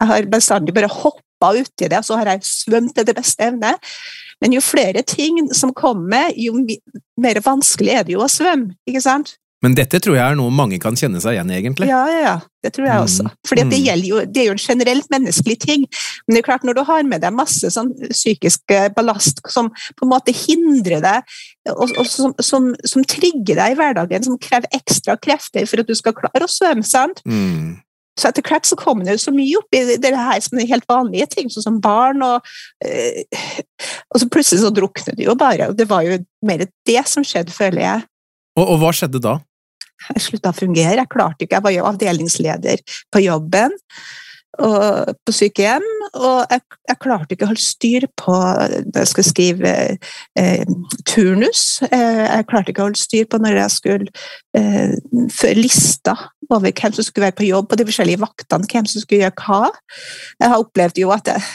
Jeg 0.00 0.08
har 0.10 0.28
bestandig 0.32 0.74
bare 0.76 0.92
hoppet 0.92 1.25
hoppa 1.46 1.66
uti 1.66 1.88
det, 1.88 1.98
og 1.98 2.04
så 2.04 2.20
har 2.20 2.32
jeg 2.34 2.46
svømt 2.48 2.96
det 2.98 3.16
beste 3.16 3.50
evne. 3.50 3.74
Men 4.42 4.52
jo 4.52 4.60
flere 4.60 5.02
ting 5.02 5.46
som 5.56 5.72
kommer, 5.72 6.32
jo 6.36 6.58
mer 7.20 7.40
vanskelig 7.44 7.94
er 7.94 8.06
det 8.06 8.16
jo 8.16 8.24
å 8.24 8.30
svømme. 8.30 8.76
ikke 8.88 9.04
sant? 9.04 9.36
Men 9.64 9.72
dette 9.72 9.98
tror 10.04 10.18
jeg 10.18 10.22
er 10.22 10.36
noe 10.36 10.52
mange 10.52 10.76
kan 10.78 10.94
kjenne 10.98 11.18
seg 11.22 11.38
igjen 11.38 11.48
i, 11.48 11.56
egentlig. 11.56 11.86
Ja, 11.88 12.02
ja, 12.12 12.18
ja. 12.20 12.34
Det 12.62 12.74
tror 12.76 12.86
jeg 12.90 13.04
også. 13.06 13.24
Mm. 13.24 13.32
For 13.48 13.58
det, 13.58 13.78
jo, 14.04 14.18
det, 14.28 14.42
er 14.42 14.48
jo 14.50 14.54
en 14.56 14.60
generelt 14.60 15.08
menneskelig 15.10 15.56
ting. 15.62 15.86
Men 16.26 16.36
det 16.36 16.42
er 16.42 16.46
klart, 16.50 16.66
når 16.66 16.76
du 16.76 16.82
har 16.84 17.08
med 17.08 17.24
deg 17.24 17.34
masse 17.34 17.70
sånn 17.72 17.94
psykisk 18.10 18.74
eh, 18.74 18.90
ballast 18.94 19.40
som 19.50 19.70
på 19.72 20.04
en 20.04 20.12
måte 20.12 20.34
hindrer 20.36 21.00
deg, 21.02 21.34
og, 21.72 21.88
og 21.88 22.04
som, 22.10 22.36
som, 22.42 22.68
som, 22.84 23.06
trigger 23.08 23.56
deg 23.56 23.72
i 23.72 23.78
hverdagen, 23.80 24.28
som 24.28 24.38
krever 24.42 24.68
ekstra 24.76 25.16
krefter 25.16 25.66
for 25.70 25.82
at 25.82 25.88
du 25.88 25.96
skal 25.98 26.14
klare 26.20 26.46
å 26.46 26.52
svømme, 26.52 26.86
sant? 26.86 27.24
Mm 27.24 27.80
Så 28.16 28.30
etter 28.30 28.44
hvert 28.46 28.68
så 28.68 28.78
kom 28.80 29.02
det 29.04 29.18
så 29.20 29.32
mye 29.34 29.58
opp 29.60 29.76
i 29.76 29.98
det 30.00 30.12
her 30.16 30.40
som 30.44 30.60
er 30.60 30.70
helt 30.70 30.86
vanlige 30.88 31.28
ting, 31.34 31.50
sånn 31.52 31.66
som 31.66 31.80
barn, 31.84 32.22
og, 32.24 32.46
eh, 32.84 33.26
og 34.08 34.22
så 34.22 34.28
plutselig 34.32 34.62
så 34.62 34.72
druknet 34.72 35.18
det 35.18 35.26
jo 35.26 35.36
bare. 35.38 35.70
Og 35.70 35.76
det 35.76 35.88
var 35.90 36.06
jo 36.06 36.18
mer 36.46 36.64
det 36.64 37.02
som 37.10 37.26
skjedde, 37.26 37.52
føler 37.52 37.84
jeg. 37.84 38.06
Og, 38.56 38.64
og 38.64 38.80
hva 38.80 38.92
skjedde 38.96 39.20
da? 39.24 39.38
Jeg 40.10 40.22
slutta 40.26 40.52
å 40.52 40.56
fungere. 40.56 41.00
Jeg 41.00 41.12
klarte 41.12 41.44
ikke. 41.44 41.58
Jeg 41.58 41.66
var 41.66 41.74
jo 41.74 41.88
avdelingsleder 41.90 42.84
på 43.12 43.24
jobben 43.24 43.74
og 44.62 45.12
på 45.26 45.34
sykehjem, 45.36 45.84
og 46.16 46.46
jeg, 46.48 46.62
jeg, 46.88 46.98
klarte 47.02 47.34
ikke 47.34 47.44
å 47.44 47.50
holde 47.50 47.64
styr 47.64 48.06
på 48.16 48.36
når 48.36 49.02
jeg 49.02 49.10
skulle 49.10 49.28
skrive 49.28 49.72
eh, 50.40 50.62
turnus. 51.08 51.64
Eh, 51.90 52.22
jeg 52.24 52.46
klarte 52.48 52.72
ikke 52.72 52.84
å 52.84 52.88
holde 52.88 53.02
styr 53.02 53.28
på 53.28 53.40
når 53.42 53.60
jeg 53.60 53.74
skulle 53.74 54.08
eh, 54.56 55.58
lista 55.58 56.16
over 56.50 56.70
hvem 56.70 56.96
som 56.96 57.06
skulle 57.06 57.28
være 57.28 57.38
på 57.38 57.48
jobb 57.48 57.70
på 57.70 57.78
de 57.80 57.86
forskjellige 57.88 58.22
vaktene, 58.22 58.68
hvem 58.72 58.88
som 58.90 59.02
skulle 59.02 59.24
gjøre 59.24 59.42
hva. 59.42 59.72
Jeg 60.40 60.52
har 60.52 60.62
opplevd 60.62 61.02
jo 61.02 61.12
at 61.14 61.32
jeg, 61.32 61.46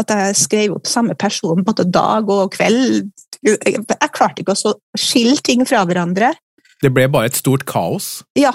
at 0.00 0.14
jeg 0.16 0.38
skrev 0.40 0.78
opp 0.78 0.90
samme 0.90 1.16
person 1.18 1.64
både 1.66 1.88
dag 1.90 2.30
og 2.30 2.54
kveld. 2.56 3.10
Jeg, 3.44 3.84
klarte 4.16 4.42
ikke 4.42 4.56
å 4.56 4.74
skille 4.98 5.38
ting 5.44 5.66
fra 5.68 5.84
hverandre. 5.88 6.34
Det 6.80 6.92
ble 6.92 7.06
bare 7.12 7.28
et 7.28 7.36
stort 7.36 7.66
kaos? 7.68 8.20
Ja, 8.38 8.54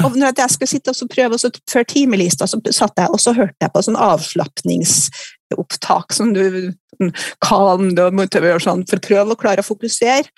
og 0.00 0.16
når 0.16 0.32
jeg 0.36 0.50
skulle 0.54 0.70
sitte 0.70 0.94
og 0.94 1.10
prøve 1.12 1.36
å 1.36 1.50
føre 1.70 1.84
timelista, 1.88 2.46
så 2.48 2.60
satt 2.72 2.98
jeg 3.00 3.08
og 3.12 3.20
så 3.20 3.32
hørte 3.36 3.56
jeg 3.60 3.72
på 3.74 3.82
sånn 3.84 4.00
avslapningsopptak 4.00 6.12
som 6.16 6.32
du 6.36 6.72
kan 7.42 7.96
sånn, 7.96 8.86
for 8.88 8.96
å 8.96 9.04
prøve 9.04 9.30
å 9.34 9.40
klare 9.40 9.60
å 9.64 9.66
fokusere. 9.66 10.28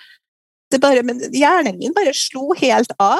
Det 0.71 0.79
bare, 0.81 1.03
men 1.05 1.17
hjernen 1.31 1.77
min 1.79 1.93
bare 1.95 2.13
slo 2.17 2.53
helt 2.59 2.91
av. 2.99 3.19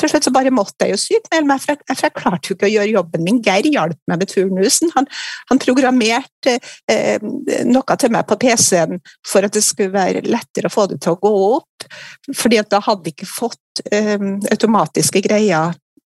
Til 0.00 0.10
slutt 0.10 0.26
så 0.26 0.32
bare 0.34 0.52
måtte 0.54 0.86
jeg 0.86 0.94
jo 0.94 1.00
sykmelde 1.00 1.48
meg, 1.50 1.62
for 1.62 1.74
jeg, 1.74 1.84
for 1.90 2.06
jeg 2.06 2.16
klarte 2.16 2.50
jo 2.50 2.56
ikke 2.56 2.68
å 2.68 2.72
gjøre 2.74 2.94
jobben 2.94 3.26
min. 3.26 3.40
Geir 3.44 3.68
hjalp 3.68 3.98
meg 4.10 4.22
med 4.22 4.32
turnusen. 4.32 4.92
Han, 4.96 5.08
han 5.50 5.60
programmerte 5.62 6.56
eh, 6.90 7.26
noe 7.68 7.98
til 8.00 8.14
meg 8.14 8.28
på 8.30 8.38
PC-en 8.40 9.02
for 9.26 9.46
at 9.46 9.56
det 9.56 9.64
skulle 9.66 9.94
være 9.94 10.24
lettere 10.28 10.70
å 10.70 10.74
få 10.74 10.88
det 10.90 11.00
til 11.04 11.16
å 11.16 11.20
gå 11.20 11.34
opp. 11.50 11.88
fordi 12.36 12.58
at 12.60 12.70
da 12.72 12.80
hadde 12.84 13.08
jeg 13.08 13.18
ikke 13.18 13.30
fått 13.30 13.84
eh, 13.92 14.16
automatiske 14.52 15.22
greier 15.24 15.76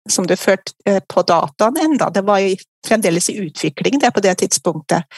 som 0.09 0.27
det 0.27 0.41
førte 0.41 0.73
eh, 0.89 1.01
på 1.07 1.23
dataen 1.23 1.77
enda. 1.81 2.11
Det 2.11 2.25
var 2.27 2.41
jo 2.45 2.55
fremdeles 2.87 3.31
i 3.31 3.39
utvikling 3.45 4.01
det 4.01 4.13
på 4.15 4.23
det 4.25 4.39
tidspunktet. 4.43 5.09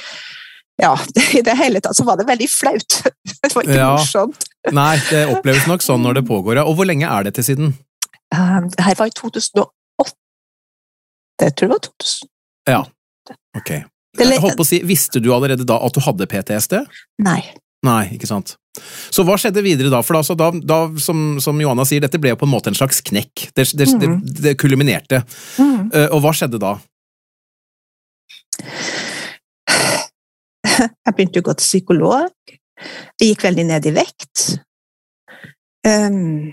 Ja, 0.83 0.97
i 1.39 1.43
det 1.45 1.55
hele 1.59 1.81
tatt 1.81 1.97
så 1.97 2.07
var 2.07 2.19
det 2.19 2.27
veldig 2.29 2.51
flaut. 2.51 3.03
Det 3.43 3.51
var 3.57 3.67
ikke 3.67 3.79
ja. 3.79 3.93
morsomt. 3.99 4.45
Nei, 4.71 4.95
det 5.11 5.25
oppleves 5.35 5.65
nok 5.67 5.83
sånn 5.83 6.05
når 6.05 6.21
det 6.21 6.23
pågår. 6.29 6.61
Og 6.63 6.77
hvor 6.79 6.87
lenge 6.87 7.09
er 7.11 7.27
det 7.27 7.33
til 7.35 7.47
siden? 7.49 7.73
Det 8.33 8.85
her 8.87 8.99
var 8.99 9.11
i 9.11 9.15
2008. 9.19 9.71
Jeg 11.43 11.57
tror 11.59 11.69
det 11.69 11.75
var 11.75 11.83
2000. 11.89 12.31
Ja, 12.71 12.83
ok. 13.59 13.71
Jeg 14.21 14.41
holdt 14.45 14.59
på 14.61 14.65
å 14.65 14.69
si, 14.69 14.83
Visste 14.87 15.21
du 15.25 15.31
allerede 15.35 15.65
da 15.69 15.79
at 15.83 15.97
du 15.97 16.03
hadde 16.05 16.29
PTSD? 16.29 16.79
Nei. 17.25 17.41
Nei, 17.83 18.03
ikke 18.15 18.29
sant. 18.31 18.55
Så 19.13 19.25
hva 19.27 19.35
skjedde 19.41 19.63
videre 19.65 19.91
da? 19.93 20.01
For 20.07 20.17
altså, 20.21 20.37
da, 20.39 20.51
da 20.55 20.85
som, 21.03 21.41
som, 21.43 21.59
Johanna 21.61 21.85
sier, 21.89 22.03
dette 22.05 22.21
ble 22.23 22.33
jo 22.33 22.39
på 22.41 22.47
en 22.47 22.53
måte 22.55 22.71
en 22.71 22.79
slags 22.79 23.03
knekk. 23.05 23.49
Det, 23.57 23.67
det, 23.77 23.89
mm. 23.91 24.01
det, 24.01 24.09
det 24.47 24.55
kulminerte. 24.61 25.23
Mm. 25.59 25.91
Uh, 25.91 26.09
og 26.15 26.23
hva 26.25 26.33
skjedde 26.37 26.63
da? 26.63 26.77
Jeg 30.73 31.13
begynte 31.17 31.43
å 31.43 31.47
gå 31.49 31.53
til 31.59 31.67
psykolog. 31.67 32.33
Jeg 33.21 33.33
gikk 33.33 33.43
veldig 33.45 33.65
ned 33.69 33.87
i 33.91 33.93
vekt. 33.95 34.45
Um, 35.85 36.53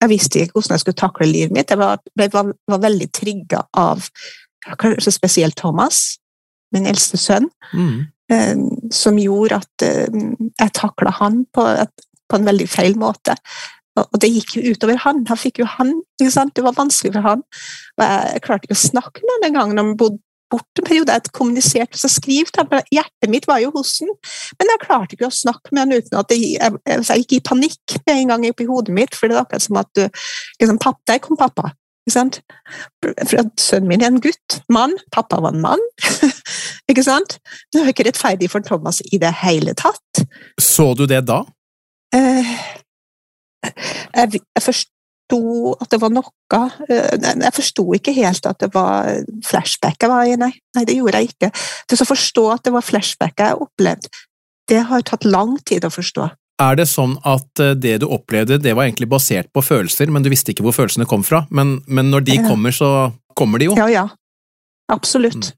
jeg 0.00 0.10
visste 0.10 0.40
ikke 0.40 0.56
hvordan 0.56 0.76
jeg 0.76 0.84
skulle 0.84 1.00
takle 1.00 1.28
livet 1.28 1.54
mitt. 1.54 1.72
Jeg 1.72 1.80
var, 1.80 2.00
var, 2.32 2.52
var 2.70 2.80
veldig 2.82 3.08
trigga 3.12 3.64
av 3.76 4.06
kanskje 4.80 5.12
spesielt 5.12 5.58
Thomas, 5.60 6.20
min 6.74 6.88
eldste 6.88 7.18
sønn, 7.20 7.48
mm. 7.72 7.98
eh, 8.32 8.62
som 8.94 9.18
gjorde 9.20 9.60
at 9.60 9.84
eh, 9.86 10.22
jeg 10.60 10.74
takla 10.76 11.12
han 11.18 11.44
på, 11.52 11.66
på, 12.30 12.38
en 12.38 12.48
veldig 12.48 12.68
feil 12.70 12.96
måte. 13.00 13.36
Og, 13.98 14.16
det 14.22 14.30
gikk 14.32 14.56
jo 14.56 14.72
utover 14.72 15.00
han. 15.04 15.24
Han 15.28 15.40
fikk 15.40 15.60
jo 15.60 15.68
han, 15.68 15.96
Det 16.20 16.64
var 16.64 16.78
vanskelig 16.78 17.12
for 17.16 17.26
han. 17.26 17.44
Og 17.98 18.04
jeg, 18.06 18.34
jeg 18.36 18.44
klarte 18.46 18.68
ikke 18.68 18.78
å 18.78 18.84
snakke 18.86 19.24
med 19.24 19.34
han 19.36 19.48
engang 19.50 19.74
når 19.74 19.88
han 19.88 19.96
bodde 20.00 20.22
bort 20.52 20.80
en 20.80 20.86
periode. 20.86 21.16
Jeg 21.16 21.34
kommuniserte 21.36 21.98
og 21.98 22.12
skrev. 22.12 22.50
Hjertet 22.92 23.32
mitt 23.32 23.48
var 23.50 23.62
jo 23.62 23.72
hos 23.74 23.96
han, 24.02 24.12
men 24.58 24.72
jeg 24.72 24.82
klarte 24.84 25.16
ikke 25.16 25.30
å 25.30 25.34
snakke 25.34 25.74
med 25.74 25.84
han 25.84 25.96
uten 25.98 26.20
at 26.20 26.32
jeg, 26.34 26.56
jeg, 26.56 26.78
jeg 27.00 27.24
gikk 27.24 27.36
i 27.36 27.42
panikk 27.50 27.98
med 28.06 28.16
en 28.16 28.34
gang 28.34 28.48
oppi 28.50 28.68
hodet 28.70 28.96
mitt. 28.96 29.16
For 29.16 29.30
det 29.30 29.38
er 29.38 29.44
akkurat 29.44 29.66
som 29.66 29.80
at 29.80 29.92
du 29.98 30.06
liksom, 30.06 30.80
papp, 30.82 31.00
Der 31.10 31.22
kom 31.22 31.38
pappa. 31.40 31.72
Ikke 32.06 32.16
sant? 32.16 32.40
For 33.02 33.38
at 33.42 33.52
Sønnen 33.60 33.90
min 33.90 34.02
er 34.02 34.10
en 34.10 34.20
gutt. 34.24 34.60
Mann. 34.72 34.96
Pappa 35.12 35.40
var 35.44 35.54
en 35.54 35.62
mann. 35.62 35.82
ikke 36.90 37.04
sant? 37.06 37.38
Det 37.70 37.82
var 37.82 37.92
ikke 37.92 38.08
rettferdig 38.08 38.50
for 38.52 38.64
Thomas 38.66 39.02
i 39.12 39.20
det 39.20 39.32
hele 39.44 39.76
tatt. 39.78 40.24
Så 40.60 40.92
du 40.98 41.04
det 41.10 41.22
da? 41.28 41.42
Eh, 42.16 42.54
jeg, 43.62 44.40
jeg, 44.40 44.62
først, 44.64 44.90
forsto 45.30 45.76
at 45.80 45.90
det 45.90 46.00
var 46.00 46.12
noe 46.12 46.60
eh, 46.88 47.42
Jeg 47.44 47.54
forsto 47.54 47.86
ikke 47.94 48.14
helt 48.16 48.46
at 48.46 48.58
det 48.60 48.70
var 48.74 49.22
flashback 49.46 50.00
jeg 50.00 50.10
var 50.10 50.26
i, 50.26 50.36
nei. 50.36 50.52
nei 50.76 50.84
det 50.84 50.96
gjorde 50.96 51.18
jeg 51.20 51.32
ikke. 51.32 51.50
Til 51.88 52.02
å 52.02 52.08
forstå 52.08 52.44
at 52.54 52.64
det 52.64 52.72
var 52.72 52.82
flashback 52.82 53.38
jeg 53.38 53.60
opplevde, 53.60 54.08
det 54.68 54.84
har 54.86 55.02
tatt 55.02 55.24
lang 55.24 55.58
tid 55.66 55.84
å 55.84 55.90
forstå. 55.90 56.30
Er 56.60 56.76
det 56.76 56.86
sånn 56.90 57.16
at 57.24 57.62
eh, 57.62 57.74
det 57.74 58.00
du 58.02 58.08
opplevde, 58.10 58.60
det 58.60 58.74
var 58.76 58.86
egentlig 58.86 59.08
basert 59.10 59.50
på 59.52 59.62
følelser, 59.64 60.10
men 60.10 60.22
du 60.22 60.30
visste 60.30 60.52
ikke 60.52 60.66
hvor 60.66 60.76
følelsene 60.76 61.08
kom 61.08 61.24
fra? 61.24 61.46
Men, 61.50 61.80
men 61.86 62.10
når 62.12 62.26
de 62.28 62.40
kommer, 62.44 62.74
så 62.74 63.10
kommer 63.38 63.62
de 63.62 63.70
jo? 63.70 63.78
Ja, 63.78 63.88
ja. 63.88 64.08
Absolutt. 64.90 65.54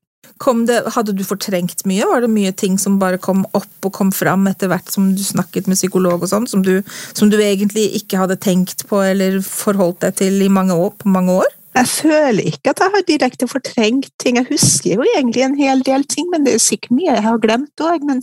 Det, 0.69 0.79
hadde 0.95 1.15
du 1.17 1.23
fortrengt 1.27 1.85
mye? 1.89 2.07
Var 2.09 2.25
det 2.25 2.31
mye 2.33 2.53
ting 2.57 2.79
som 2.81 2.99
bare 3.01 3.21
kom 3.23 3.45
opp 3.55 3.87
og 3.87 3.93
kom 3.95 4.13
fram 4.15 4.47
etter 4.51 4.71
hvert 4.73 4.91
som 4.91 5.13
du 5.17 5.23
snakket 5.23 5.69
med 5.71 5.79
psykolog 5.79 6.25
og 6.25 6.31
sånn, 6.31 6.49
som, 6.51 6.65
som, 6.65 7.31
du 7.31 7.39
egentlig 7.39 7.89
ikke 8.01 8.21
hadde 8.23 8.41
tenkt 8.43 8.87
på 8.91 9.03
eller 9.05 9.41
forholdt 9.47 10.03
deg 10.07 10.19
til 10.23 10.43
i 10.43 10.51
mange 10.53 10.75
år, 10.75 10.95
på 10.99 11.13
mange 11.13 11.43
år? 11.43 11.51
Jeg 11.73 11.89
føler 11.89 12.51
ikke 12.51 12.75
at 12.75 12.83
jeg 12.83 12.93
har 12.93 13.05
direkte 13.09 13.49
fortrengt 13.49 14.11
ting. 14.21 14.37
Jeg 14.37 14.51
husker 14.51 14.99
jo 14.99 15.07
egentlig 15.15 15.47
en 15.47 15.57
hel 15.57 15.81
del 15.87 16.05
ting, 16.05 16.29
men 16.33 16.45
det 16.45 16.57
er 16.57 16.65
sikkert 16.65 16.93
mye 16.99 17.15
jeg 17.15 17.25
har 17.25 17.41
glemt 17.41 17.85
òg. 17.85 18.05
Men, 18.05 18.21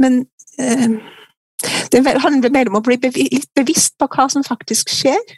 men 0.00 0.22
eh, 0.56 0.96
det 1.92 2.04
handler 2.22 2.54
mer 2.54 2.70
om 2.70 2.78
å 2.80 2.84
bli 2.86 2.96
litt 3.02 3.50
bevisst 3.58 3.98
på 4.00 4.08
hva 4.14 4.28
som 4.32 4.46
faktisk 4.46 4.92
skjer. 4.94 5.36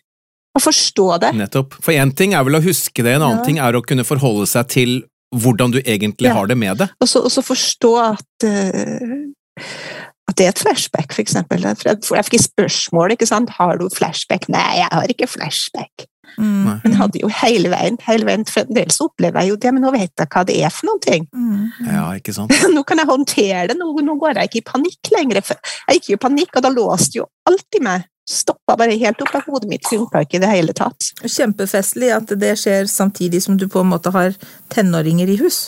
å 0.50 0.58
forstå 0.58 1.04
det. 1.22 1.28
Nettopp. 1.38 1.76
For 1.78 1.94
én 1.94 2.10
ting 2.18 2.32
er 2.34 2.42
vel 2.42 2.58
å 2.58 2.64
huske 2.64 3.04
det, 3.06 3.12
en 3.14 3.22
annen 3.22 3.38
ja. 3.38 3.46
ting 3.46 3.60
er 3.62 3.76
å 3.78 3.84
kunne 3.86 4.02
forholde 4.02 4.48
seg 4.50 4.66
til 4.72 4.96
hvordan 5.30 5.74
du 5.74 5.80
egentlig 5.84 6.28
ja. 6.28 6.34
har 6.34 6.50
det 6.50 6.58
med 6.58 6.82
det. 6.82 6.90
Og 7.00 7.08
så 7.08 7.42
forstå 7.42 7.92
at, 8.02 8.46
uh, 8.46 9.64
at 10.28 10.38
det 10.38 10.46
er 10.46 10.54
et 10.54 10.62
flashback, 10.62 11.12
for 11.14 11.22
eksempel. 11.22 11.66
For 11.78 12.18
jeg 12.18 12.28
fikk 12.28 12.46
spørsmål 12.48 13.16
ikke 13.16 13.28
sant? 13.30 13.50
har 13.58 13.78
du 13.78 13.88
flashback. 13.94 14.48
Nei, 14.48 14.80
jeg 14.82 14.88
har 14.90 15.14
ikke 15.14 15.30
flashback. 15.30 16.06
Mm. 16.38 16.78
Men 16.84 16.94
hadde 16.94 17.20
jo 17.22 17.30
hele 17.40 17.72
veien, 17.72 17.96
hele 18.06 18.26
veien 18.28 18.44
Fremdeles 18.46 19.00
opplever 19.02 19.42
jeg 19.42 19.50
jo 19.50 19.56
det, 19.60 19.72
men 19.74 19.82
nå 19.82 19.90
vet 19.94 20.12
jeg 20.14 20.30
hva 20.30 20.44
det 20.46 20.56
er 20.62 20.72
for 20.74 20.90
noen 20.90 21.02
ting. 21.04 21.26
Mm. 21.34 21.64
Ja, 21.88 22.04
ikke 22.18 22.34
sant? 22.36 22.54
nå 22.76 22.84
kan 22.86 23.02
jeg 23.02 23.10
håndtere 23.10 23.66
det, 23.70 23.78
nå, 23.78 23.90
nå 24.06 24.16
går 24.20 24.38
jeg 24.38 24.50
ikke 24.50 24.62
i 24.62 24.68
panikk 24.70 25.12
lenger. 25.16 25.42
Jeg 25.42 25.98
gikk 25.98 26.12
jo 26.12 26.20
i 26.20 26.24
panikk, 26.28 26.54
og 26.54 26.66
da 26.66 26.72
låste 26.74 27.22
jo 27.22 27.28
alt 27.50 27.78
i 27.78 27.82
meg 27.84 28.06
stoppa 28.30 28.76
bare 28.78 28.94
helt 29.00 29.20
opp 29.24 29.34
av 29.34 29.48
hodet 29.50 29.68
mitt, 29.70 29.88
funka 29.90 30.22
ikke 30.24 30.38
i 30.38 30.42
det 30.44 30.52
hele 30.52 30.74
tatt. 30.76 31.10
Kjempefestlig 31.24 32.12
at 32.14 32.32
det 32.38 32.54
skjer 32.60 32.88
samtidig 32.90 33.42
som 33.44 33.58
du 33.58 33.66
på 33.70 33.82
en 33.82 33.90
måte 33.90 34.12
har 34.14 34.36
tenåringer 34.72 35.30
i 35.30 35.38
hus. 35.42 35.66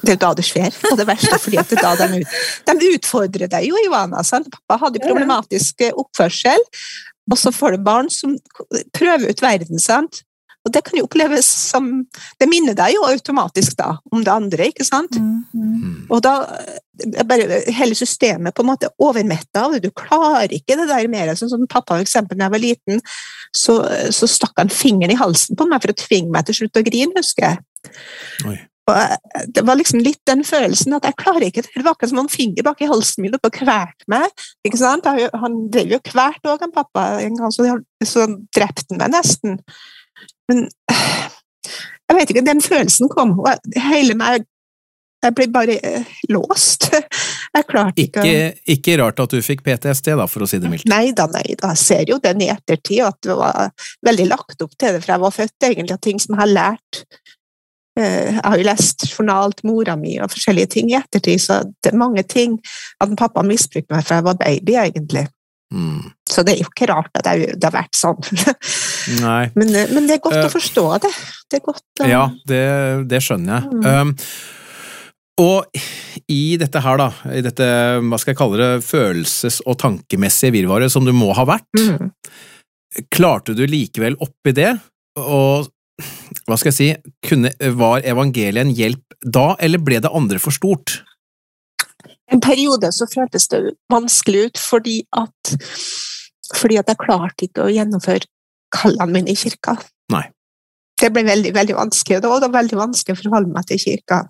Det 0.00 0.14
er 0.14 0.16
jo 0.16 0.22
da 0.22 0.30
det 0.38 0.46
skjer, 0.48 0.76
og 0.88 0.96
det 0.96 1.06
verste 1.10 1.36
fordi 1.42 1.60
at 1.60 1.74
da 1.76 1.92
de, 2.00 2.22
de 2.70 2.90
utfordrer 2.94 3.50
deg 3.52 3.68
jo, 3.68 3.76
Ivana. 3.84 4.24
Sant? 4.24 4.48
Pappa 4.54 4.86
hadde 4.86 5.02
problematisk 5.04 5.84
oppførsel, 5.90 6.64
og 7.30 7.38
så 7.38 7.52
får 7.54 7.76
du 7.76 7.84
barn 7.84 8.08
som 8.12 8.34
prøver 8.96 9.28
ut 9.28 9.44
verden. 9.44 9.78
sant? 9.78 10.22
Og 10.66 10.72
det 10.74 10.82
kan 10.84 10.98
jo 10.98 11.06
oppleves 11.06 11.46
som 11.70 11.86
Det 12.40 12.48
minner 12.50 12.76
deg 12.76 12.92
jo 12.92 13.06
automatisk 13.08 13.78
da 13.78 13.94
om 14.12 14.24
det 14.24 14.32
andre, 14.32 14.68
ikke 14.72 14.84
sant? 14.86 15.16
Mm. 15.16 15.44
mm. 15.54 15.98
Og 16.12 16.22
da 16.24 16.34
bare 17.24 17.62
hele 17.72 17.96
systemet 17.96 18.54
på 18.54 18.64
en 18.64 18.68
måte 18.68 18.90
overmetta 19.00 19.64
av 19.64 19.74
det. 19.74 19.86
Du 19.86 19.94
klarer 19.96 20.52
ikke 20.52 20.76
det 20.76 20.88
der 20.90 21.08
mer. 21.08 21.32
Sånn 21.38 21.52
som 21.52 21.68
pappa, 21.70 21.94
for 21.94 22.04
eksempel, 22.04 22.36
da 22.36 22.48
jeg 22.48 22.54
var 22.56 22.62
liten, 22.64 23.04
så, 23.56 23.80
så 24.12 24.28
stakk 24.28 24.58
han 24.60 24.72
fingeren 24.72 25.14
i 25.14 25.20
halsen 25.20 25.56
på 25.56 25.68
meg 25.70 25.80
for 25.80 25.94
å 25.94 26.00
tvinge 26.00 26.34
meg 26.34 26.48
til 26.48 26.60
slutt 26.60 26.80
å 26.80 26.84
grine, 26.84 27.16
husker 27.16 27.46
jeg. 27.48 27.94
Oi. 28.50 28.58
Og 28.90 29.46
det 29.54 29.62
var 29.66 29.78
liksom 29.78 30.02
litt 30.02 30.20
den 30.28 30.42
følelsen 30.46 30.96
at 30.96 31.06
jeg 31.06 31.18
klarer 31.20 31.46
ikke 31.46 31.62
det. 31.62 31.72
Det 31.74 31.84
var 31.86 31.94
akkurat 31.94 32.12
som 32.12 32.22
en 32.24 32.32
finger 32.32 32.66
bak 32.66 32.80
i 32.82 32.88
halsen 32.90 33.24
min 33.24 33.36
og 33.36 33.52
kvalte 33.54 34.10
meg. 34.10 34.44
ikke 34.66 34.80
sant? 34.80 35.06
Han 35.06 35.60
drev 35.72 35.94
jo 35.94 36.00
hvert 36.10 36.48
òg, 36.48 36.64
han 36.64 36.74
pappa. 36.74 37.06
En 37.22 37.38
gang 37.38 37.54
så, 37.54 37.68
så 38.06 38.26
drepte 38.56 38.88
han 38.90 39.02
meg 39.04 39.14
nesten. 39.14 39.60
Men 40.50 40.66
jeg 42.10 42.16
vet 42.18 42.32
ikke, 42.32 42.46
den 42.46 42.62
følelsen 42.64 43.10
kom, 43.12 43.36
og 43.42 43.76
hele 43.90 44.16
meg 44.18 44.46
Jeg 45.20 45.34
ble 45.36 45.46
bare 45.52 45.74
eh, 45.84 46.12
låst. 46.32 46.86
Jeg 47.56 47.66
klarte 47.68 48.00
ikke, 48.00 48.22
Ikke, 48.24 48.44
ikke 48.72 48.94
rart 49.02 49.18
at 49.20 49.34
du 49.34 49.42
fikk 49.44 49.60
PTSD, 49.66 50.14
da, 50.16 50.24
for 50.30 50.46
å 50.46 50.48
si 50.48 50.56
det 50.62 50.70
mildt. 50.72 50.86
Nei 50.88 51.10
da, 51.12 51.26
nei 51.28 51.56
da. 51.58 51.74
Jeg 51.74 51.80
ser 51.82 52.08
jo 52.08 52.16
den 52.22 52.40
i 52.46 52.48
ettertid, 52.48 53.02
at 53.04 53.18
det 53.26 53.36
var 53.36 53.68
veldig 54.06 54.26
lagt 54.30 54.64
opp 54.64 54.72
til 54.80 54.96
det 54.96 55.02
fra 55.04 55.18
jeg 55.18 55.24
var 55.26 55.34
født, 55.34 55.66
egentlig, 55.68 55.98
at 55.98 56.04
ting 56.06 56.22
som 56.22 56.36
jeg 56.36 56.40
har 56.40 56.52
lært. 56.54 57.02
Eh, 57.98 58.30
Jeg 58.30 58.40
har 58.44 58.56
jo 58.56 58.68
lest 58.70 59.04
journal 59.10 59.52
til 59.58 59.68
mora 59.68 59.96
mi 59.98 60.14
og 60.22 60.30
forskjellige 60.32 60.72
ting 60.78 60.92
i 60.92 60.96
ettertid, 61.02 61.42
så 61.42 61.60
det 61.68 61.92
er 61.92 62.00
mange 62.00 62.22
ting 62.22 62.56
at 63.02 63.12
pappa 63.18 63.44
misbrukte 63.44 63.92
meg 63.92 64.06
fra 64.06 64.20
jeg 64.22 64.28
var 64.30 64.40
baby, 64.40 64.78
egentlig. 64.86 65.26
Mm. 65.70 66.10
Så 66.26 66.42
det 66.46 66.54
er 66.56 66.62
jo 66.64 66.70
ikke 66.70 66.88
rart 66.90 67.14
at 67.18 67.26
det 67.30 67.62
har 67.62 67.74
vært 67.74 67.98
sånn. 67.98 68.18
Men, 69.58 69.70
eh, 69.74 69.90
men 69.94 70.06
det 70.08 70.18
er 70.18 70.22
godt 70.22 70.36
uh, 70.36 70.46
å 70.48 70.52
forstå 70.52 70.82
det. 71.04 71.10
Det 71.50 71.60
godt 71.64 72.02
um... 72.02 72.08
Ja, 72.10 72.24
det, 72.46 72.62
det 73.10 73.22
skjønner 73.24 73.60
jeg. 73.60 73.80
Mm. 73.80 73.86
Um, 73.86 74.14
og 75.40 75.80
i 76.28 76.56
dette 76.60 76.82
her, 76.84 77.00
da, 77.00 77.08
i 77.32 77.40
dette, 77.44 77.66
hva 78.04 78.18
skal 78.20 78.34
jeg 78.34 78.38
kalle 78.42 78.60
det, 78.60 78.70
følelses- 78.84 79.62
og 79.64 79.78
tankemessige 79.80 80.52
virvaret 80.58 80.92
som 80.92 81.06
du 81.06 81.14
må 81.16 81.32
ha 81.38 81.46
vært, 81.48 81.68
Mm. 81.80 82.10
klarte 83.14 83.54
du 83.56 83.62
likevel 83.70 84.18
oppi 84.20 84.52
det, 84.56 84.74
og 85.16 85.70
hva 86.48 86.58
skal 86.58 86.70
jeg 86.72 86.76
si, 86.76 86.88
kunne, 87.26 87.52
var 87.78 88.04
evangeliet 88.08 88.66
en 88.66 88.74
hjelp 88.74 89.16
da, 89.24 89.54
eller 89.60 89.82
ble 89.84 90.00
det 90.02 90.12
andre 90.12 90.40
for 90.42 90.54
stort? 90.54 91.00
En 92.30 92.42
periode 92.42 92.92
så 92.94 93.08
føltes 93.10 93.48
det 93.50 93.62
vanskelig 93.90 94.48
ut 94.48 94.60
fordi 94.62 95.00
at, 95.18 95.54
fordi 96.54 96.78
at 96.80 96.92
jeg 96.92 97.00
klarte 97.00 97.48
ikke 97.48 97.66
å 97.66 97.72
gjennomføre 97.72 98.28
kallene 98.74 99.16
mine 99.16 99.32
i 99.32 99.38
kirka. 99.38 99.76
Nei. 100.14 100.28
Det 101.00 101.10
ble 101.14 101.24
veldig, 101.26 101.54
veldig 101.56 101.78
vanskelig, 101.78 102.18
og 102.18 102.22
det 102.22 102.30
var 102.30 102.44
da 102.44 102.52
veldig 102.52 102.78
vanskelig 102.78 103.16
å 103.16 103.22
forholde 103.22 103.54
meg 103.54 103.66
til 103.70 103.80
kirka. 103.82 104.20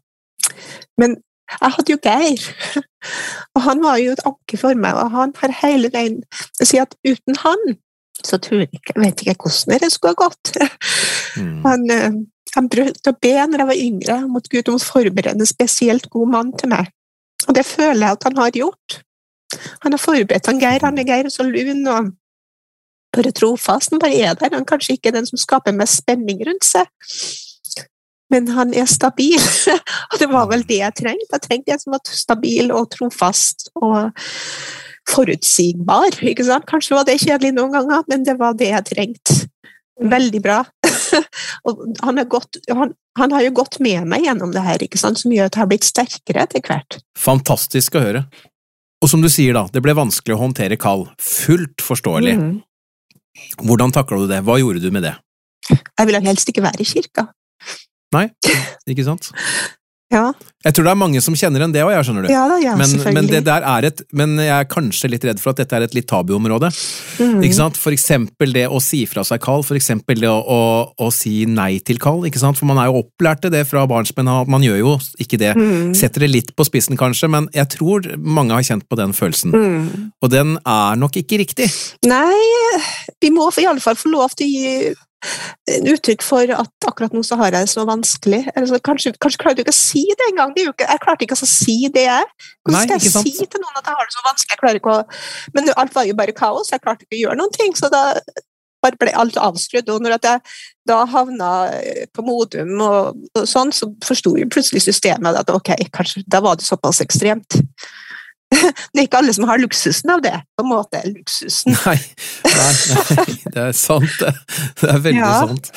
Men 1.00 1.18
jeg 1.50 1.74
hadde 1.76 1.92
jo 1.92 2.00
Geir, 2.04 2.48
og 3.56 3.62
han 3.66 3.84
var 3.84 3.98
jo 4.00 4.14
et 4.14 4.24
anker 4.28 4.60
for 4.60 4.78
meg, 4.78 4.96
og 4.96 5.12
han 5.16 5.34
har 5.42 5.56
hele 5.64 5.90
veien 5.92 6.20
si 6.62 6.78
at 6.80 6.94
uten 7.04 7.40
han 7.42 7.72
så 8.26 8.36
tror 8.42 8.62
jeg 8.64 8.70
ikke, 8.76 8.94
jeg 8.94 9.02
vet 9.02 9.22
ikke 9.24 9.46
hvordan 9.46 9.80
det 9.80 9.90
skulle 9.92 10.12
ha 10.12 10.26
gått. 10.26 10.52
Mm. 11.40 11.60
Han, 11.64 11.84
eh, 11.94 12.16
han 12.56 12.68
brukte 12.72 13.12
å 13.12 13.18
be 13.22 13.34
når 13.38 13.62
jeg 13.62 13.70
var 13.70 13.82
yngre, 13.84 14.16
mot 14.28 14.48
Gud 14.52 14.68
om 14.68 14.76
å 14.76 14.82
forberede 14.82 15.40
en 15.40 15.48
spesielt 15.48 16.08
god 16.12 16.32
mann 16.34 16.50
til 16.58 16.72
meg. 16.74 16.90
Og 17.48 17.54
det 17.56 17.66
føler 17.66 18.06
jeg 18.06 18.18
at 18.18 18.26
han 18.28 18.36
har 18.36 18.56
gjort. 18.56 19.00
Han 19.84 19.96
har 19.96 20.02
forberedt 20.02 20.46
han 20.46 20.60
Geir. 20.60 20.84
Han 20.84 20.98
er 20.98 21.08
Geir 21.08 21.30
så 21.32 21.46
lun 21.46 21.86
og 21.90 22.10
bare 23.16 23.32
trofast. 23.34 23.90
Han 23.94 24.02
bare 24.02 24.16
er 24.16 24.34
der. 24.34 24.52
Han 24.52 24.62
er 24.62 24.68
kanskje 24.68 24.98
ikke 24.98 25.14
den 25.14 25.26
som 25.26 25.40
skaper 25.40 25.74
mest 25.76 26.02
spenning 26.02 26.42
rundt 26.46 26.66
seg, 26.66 26.86
men 28.30 28.48
han 28.54 28.74
er 28.74 28.86
stabil. 28.90 29.40
og 30.10 30.20
det 30.20 30.30
var 30.30 30.46
vel 30.52 30.62
det 30.68 30.82
jeg 30.82 30.98
trengte. 31.02 31.32
Jeg 31.34 31.46
trengte 31.46 31.74
en 31.74 31.82
som 31.82 31.96
var 31.96 32.14
stabil 32.14 32.70
og 32.74 32.90
trofast 32.94 33.70
og 33.74 34.12
forutsigbar. 35.10 36.20
Kanskje 36.70 36.96
var 36.96 37.08
det 37.08 37.20
kjedelig 37.24 37.56
noen 37.56 37.74
ganger, 37.74 38.04
men 38.10 38.26
det 38.26 38.38
var 38.38 38.54
det 38.58 38.70
jeg 38.70 38.86
trengte. 38.92 39.40
Veldig 40.00 40.40
bra. 40.40 40.62
og 41.66 41.82
han, 42.04 42.20
har 42.20 42.28
gått, 42.30 42.60
han, 42.68 42.94
han 43.18 43.34
har 43.34 43.44
jo 43.46 43.54
gått 43.60 43.80
med 43.82 44.06
meg 44.10 44.26
gjennom 44.26 44.54
det 44.54 44.64
her, 44.64 44.84
ikke 44.84 45.00
sant? 45.00 45.20
som 45.22 45.32
gjør 45.34 45.50
at 45.50 45.58
jeg 45.58 45.64
har 45.64 45.70
blitt 45.72 45.88
sterkere 45.88 46.46
etter 46.46 46.64
hvert. 46.66 47.00
Fantastisk 47.18 47.98
å 47.98 48.04
høre. 48.04 48.24
Og 49.00 49.08
som 49.08 49.24
du 49.24 49.30
sier 49.32 49.56
da, 49.56 49.64
det 49.72 49.80
ble 49.84 49.96
vanskelig 49.96 50.36
å 50.36 50.42
håndtere 50.42 50.76
kall. 50.80 51.06
Fullt 51.24 51.80
forståelig. 51.84 52.36
Mm. 52.36 52.54
Hvordan 53.64 53.94
takla 53.96 54.20
du 54.20 54.26
det? 54.28 54.42
Hva 54.44 54.58
gjorde 54.60 54.82
du 54.84 54.90
med 54.92 55.06
det? 55.06 55.14
Jeg 55.70 56.08
ville 56.08 56.20
helst 56.24 56.50
ikke 56.50 56.64
være 56.64 56.84
i 56.84 56.88
kirka. 56.88 57.30
Nei, 58.14 58.26
ikke 58.90 59.06
sant? 59.06 59.30
Ja, 60.10 60.32
Jeg 60.66 60.74
tror 60.74 60.84
det 60.88 60.90
er 60.90 60.98
mange 60.98 61.20
som 61.22 61.36
kjenner 61.38 61.62
en 61.62 61.72
det 61.72 61.84
òg, 61.86 61.92
skjønner 62.04 62.26
du. 62.26 62.30
ja 62.32 62.42
da, 62.50 62.56
ja, 62.60 62.72
men, 62.76 62.90
men, 63.14 63.28
det 63.30 63.44
der 63.46 63.62
er 63.64 63.86
et, 63.86 64.00
men 64.12 64.34
jeg 64.42 64.50
er 64.50 64.66
kanskje 64.68 65.08
litt 65.12 65.22
redd 65.24 65.38
for 65.40 65.54
at 65.54 65.60
dette 65.62 65.76
er 65.76 65.84
et 65.86 65.94
litt 65.94 66.08
tabuområde. 66.10 66.68
Mm. 67.22 67.38
Ikke 67.46 67.56
sant? 67.56 67.78
For 67.78 67.94
eksempel 67.94 68.50
det 68.56 68.66
å 68.66 68.80
si 68.82 69.04
fra 69.08 69.22
seg 69.24 69.40
kall, 69.44 69.62
for 69.64 69.78
eksempel 69.78 70.18
det 70.20 70.28
å, 70.28 70.40
å, 70.42 70.58
å 70.98 71.10
si 71.14 71.44
nei 71.48 71.78
til 71.86 72.02
kall. 72.02 72.26
Ikke 72.28 72.42
sant? 72.42 72.58
For 72.58 72.68
man 72.68 72.80
er 72.82 72.90
jo 72.90 73.04
opplært 73.04 73.44
til 73.44 73.54
det 73.54 73.62
fra 73.70 73.86
barnsben 73.88 74.28
av 74.28 74.50
man 74.50 74.66
gjør 74.66 74.80
jo 74.82 74.96
ikke 75.22 75.38
det. 75.40 75.52
Mm. 75.56 75.94
Setter 75.96 76.26
det 76.26 76.32
litt 76.34 76.50
på 76.58 76.66
spissen 76.66 76.98
kanskje, 76.98 77.30
men 77.30 77.46
jeg 77.54 77.70
tror 77.78 78.10
mange 78.18 78.58
har 78.58 78.66
kjent 78.66 78.88
på 78.90 78.98
den 78.98 79.14
følelsen. 79.16 79.54
Mm. 79.54 80.10
Og 80.20 80.34
den 80.34 80.56
er 80.58 80.98
nok 80.98 81.22
ikke 81.22 81.38
riktig. 81.44 81.70
Nei, 82.10 82.34
vi 83.22 83.30
må 83.30 83.46
i 83.62 83.70
alle 83.70 83.80
fall 83.84 83.96
få 84.00 84.10
lov 84.10 84.34
til 84.34 84.50
å 84.50 84.58
gi 84.58 84.98
uttrykk 85.92 86.24
for 86.24 86.52
at 86.54 86.88
akkurat 86.88 87.14
nå 87.14 87.22
så 87.26 87.38
har 87.40 87.50
jeg 87.50 87.66
det 87.68 87.72
så 87.72 87.84
vanskelig. 87.88 88.42
Altså, 88.56 88.80
kanskje, 88.84 89.14
kanskje 89.22 89.42
klarer 89.42 89.58
du 89.58 89.64
ikke 89.64 89.74
å 89.74 89.80
si 89.80 90.04
det 90.18 90.28
engang. 90.30 90.54
Jeg 90.56 91.02
klarte 91.04 91.26
ikke 91.26 91.38
å 91.38 91.48
si 91.48 91.76
det, 91.92 92.06
jeg. 92.08 92.28
Hvordan 92.64 92.86
skal 92.86 92.96
jeg 92.98 93.14
si 93.14 93.46
til 93.46 93.62
noen 93.62 93.80
at 93.80 93.90
jeg 93.90 93.98
har 93.98 94.08
det 94.08 94.16
så 94.16 94.28
vanskelig? 94.28 94.84
Å... 94.84 95.00
Men 95.56 95.72
alt 95.76 95.96
var 95.96 96.08
jo 96.08 96.16
bare 96.18 96.36
kaos. 96.36 96.72
Jeg 96.72 96.84
klarte 96.84 97.06
ikke 97.06 97.18
å 97.18 97.22
gjøre 97.24 97.40
noen 97.42 97.54
ting. 97.56 97.76
Så 97.78 97.92
da 97.92 98.04
bare 98.80 98.98
ble 99.00 99.14
alt 99.16 99.38
avskrudd. 99.40 99.88
Og 99.92 100.02
når 100.02 100.16
jeg 100.16 100.40
da 100.88 101.00
havna 101.12 101.50
eh, 101.76 102.06
på 102.14 102.24
Modum 102.26 102.80
og, 102.80 103.24
og 103.36 103.48
sånn, 103.48 103.72
så 103.76 103.90
forsto 104.04 104.34
jo 104.40 104.48
plutselig 104.50 104.82
systemet 104.86 105.38
at 105.42 105.52
ok, 105.52 105.74
kanskje 105.94 106.24
da 106.30 106.42
var 106.44 106.58
det 106.58 106.66
såpass 106.66 107.02
ekstremt. 107.04 107.60
Det 108.50 108.98
er 108.98 109.06
ikke 109.06 109.20
alle 109.20 109.32
som 109.34 109.46
har 109.48 109.60
luksusen 109.62 110.10
av 110.12 110.22
det. 110.24 110.32
på 110.58 110.64
en 110.64 110.68
måte 110.72 111.00
luksusen. 111.06 111.72
Nei, 111.86 111.94
nei, 112.44 112.72
nei 113.16 113.36
det 113.54 113.62
er 113.68 113.76
sant. 113.76 114.16
Det, 114.20 114.88
er 114.90 114.98
veldig 115.04 115.20
Ja. 115.22 115.30
sant. 115.46 115.70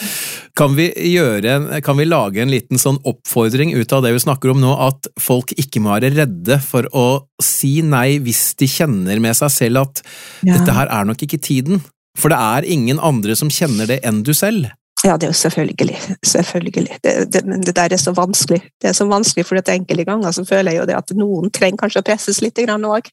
Kan 0.57 0.75
vi, 0.77 0.87
gjøre 1.13 1.53
en, 1.55 1.67
kan 1.85 1.97
vi 1.97 2.05
lage 2.09 2.41
en 2.43 2.51
liten 2.51 2.81
sånn 2.81 2.99
oppfordring 3.09 3.71
ut 3.77 3.93
av 3.95 4.03
det 4.05 4.11
vi 4.15 4.23
snakker 4.25 4.51
om 4.53 4.61
nå, 4.61 4.73
at 4.89 5.07
folk 5.21 5.53
ikke 5.57 5.81
må 5.85 5.93
være 5.95 6.11
redde 6.17 6.59
for 6.65 6.89
å 6.93 7.05
si 7.41 7.77
nei 7.85 8.17
hvis 8.25 8.55
de 8.59 8.67
kjenner 8.69 9.21
med 9.23 9.37
seg 9.37 9.53
selv 9.53 9.85
at 9.85 10.03
dette 10.45 10.75
her 10.75 10.89
er 10.91 11.07
nok 11.09 11.23
ikke 11.25 11.41
tiden? 11.41 11.81
For 12.19 12.29
det 12.33 12.37
er 12.37 12.67
ingen 12.69 12.99
andre 13.01 13.33
som 13.37 13.49
kjenner 13.53 13.89
det 13.89 14.01
enn 14.05 14.21
du 14.25 14.33
selv. 14.37 14.67
Ja, 15.03 15.17
det 15.17 15.27
er 15.27 15.33
jo 15.33 15.35
selvfølgelig. 15.35 15.97
selvfølgelig. 16.23 16.97
Det, 17.03 17.33
det, 17.33 17.43
men 17.45 17.61
det 17.61 17.75
der 17.75 17.93
er 17.93 17.99
så 17.99 18.13
vanskelig. 18.15 18.61
Det 18.81 18.89
er 18.89 18.95
så 18.95 19.05
vanskelig, 19.05 19.45
for 19.45 19.59
enkelte 19.59 20.05
ganger 20.07 20.31
så 20.31 20.45
føler 20.47 20.71
jeg 20.71 20.79
jo 20.79 20.87
det 20.87 20.95
at 20.95 21.11
noen 21.19 21.51
trenger 21.51 21.81
kanskje 21.83 22.03
å 22.03 22.07
presses 22.07 22.39
litt 22.41 22.59
òg. 22.63 23.11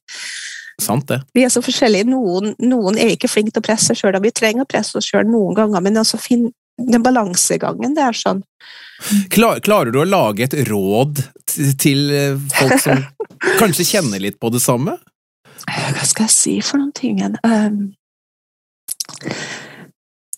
Sant 0.81 1.07
det. 1.07 1.19
Vi 1.35 1.43
er 1.43 1.51
så 1.51 1.61
forskjellige. 1.61 2.07
Noen, 2.09 2.55
noen 2.63 2.97
er 2.97 3.13
ikke 3.13 3.29
flinke 3.29 3.51
til 3.51 3.61
å 3.61 3.67
presse 3.67 3.95
sjøl, 3.97 4.15
og 4.15 4.23
vi 4.23 4.31
trenger 4.31 4.63
å 4.63 4.71
presse 4.71 4.97
oss 4.97 5.11
sjøl 5.11 5.27
noen 5.27 5.57
ganger, 5.57 5.83
men 5.83 5.99
altså 5.99 6.17
finn 6.17 6.49
den 6.81 7.03
balansegangen 7.03 7.93
det 7.97 8.05
er 8.07 8.17
sånn. 8.17 8.41
Klar, 9.33 9.59
klarer 9.65 9.91
du 9.91 9.99
å 10.01 10.07
lage 10.07 10.47
et 10.47 10.55
råd 10.69 11.23
til 11.81 12.11
eh, 12.15 12.37
folk 12.55 12.77
som 12.81 13.03
kanskje 13.61 13.87
kjenner 13.95 14.21
litt 14.23 14.39
på 14.39 14.49
det 14.53 14.61
samme? 14.63 14.95
Hva 15.67 16.05
skal 16.07 16.29
jeg 16.29 16.35
si 16.35 16.55
for 16.65 16.81
noen 16.81 16.93
ting? 16.97 17.19
Um, 17.45 17.91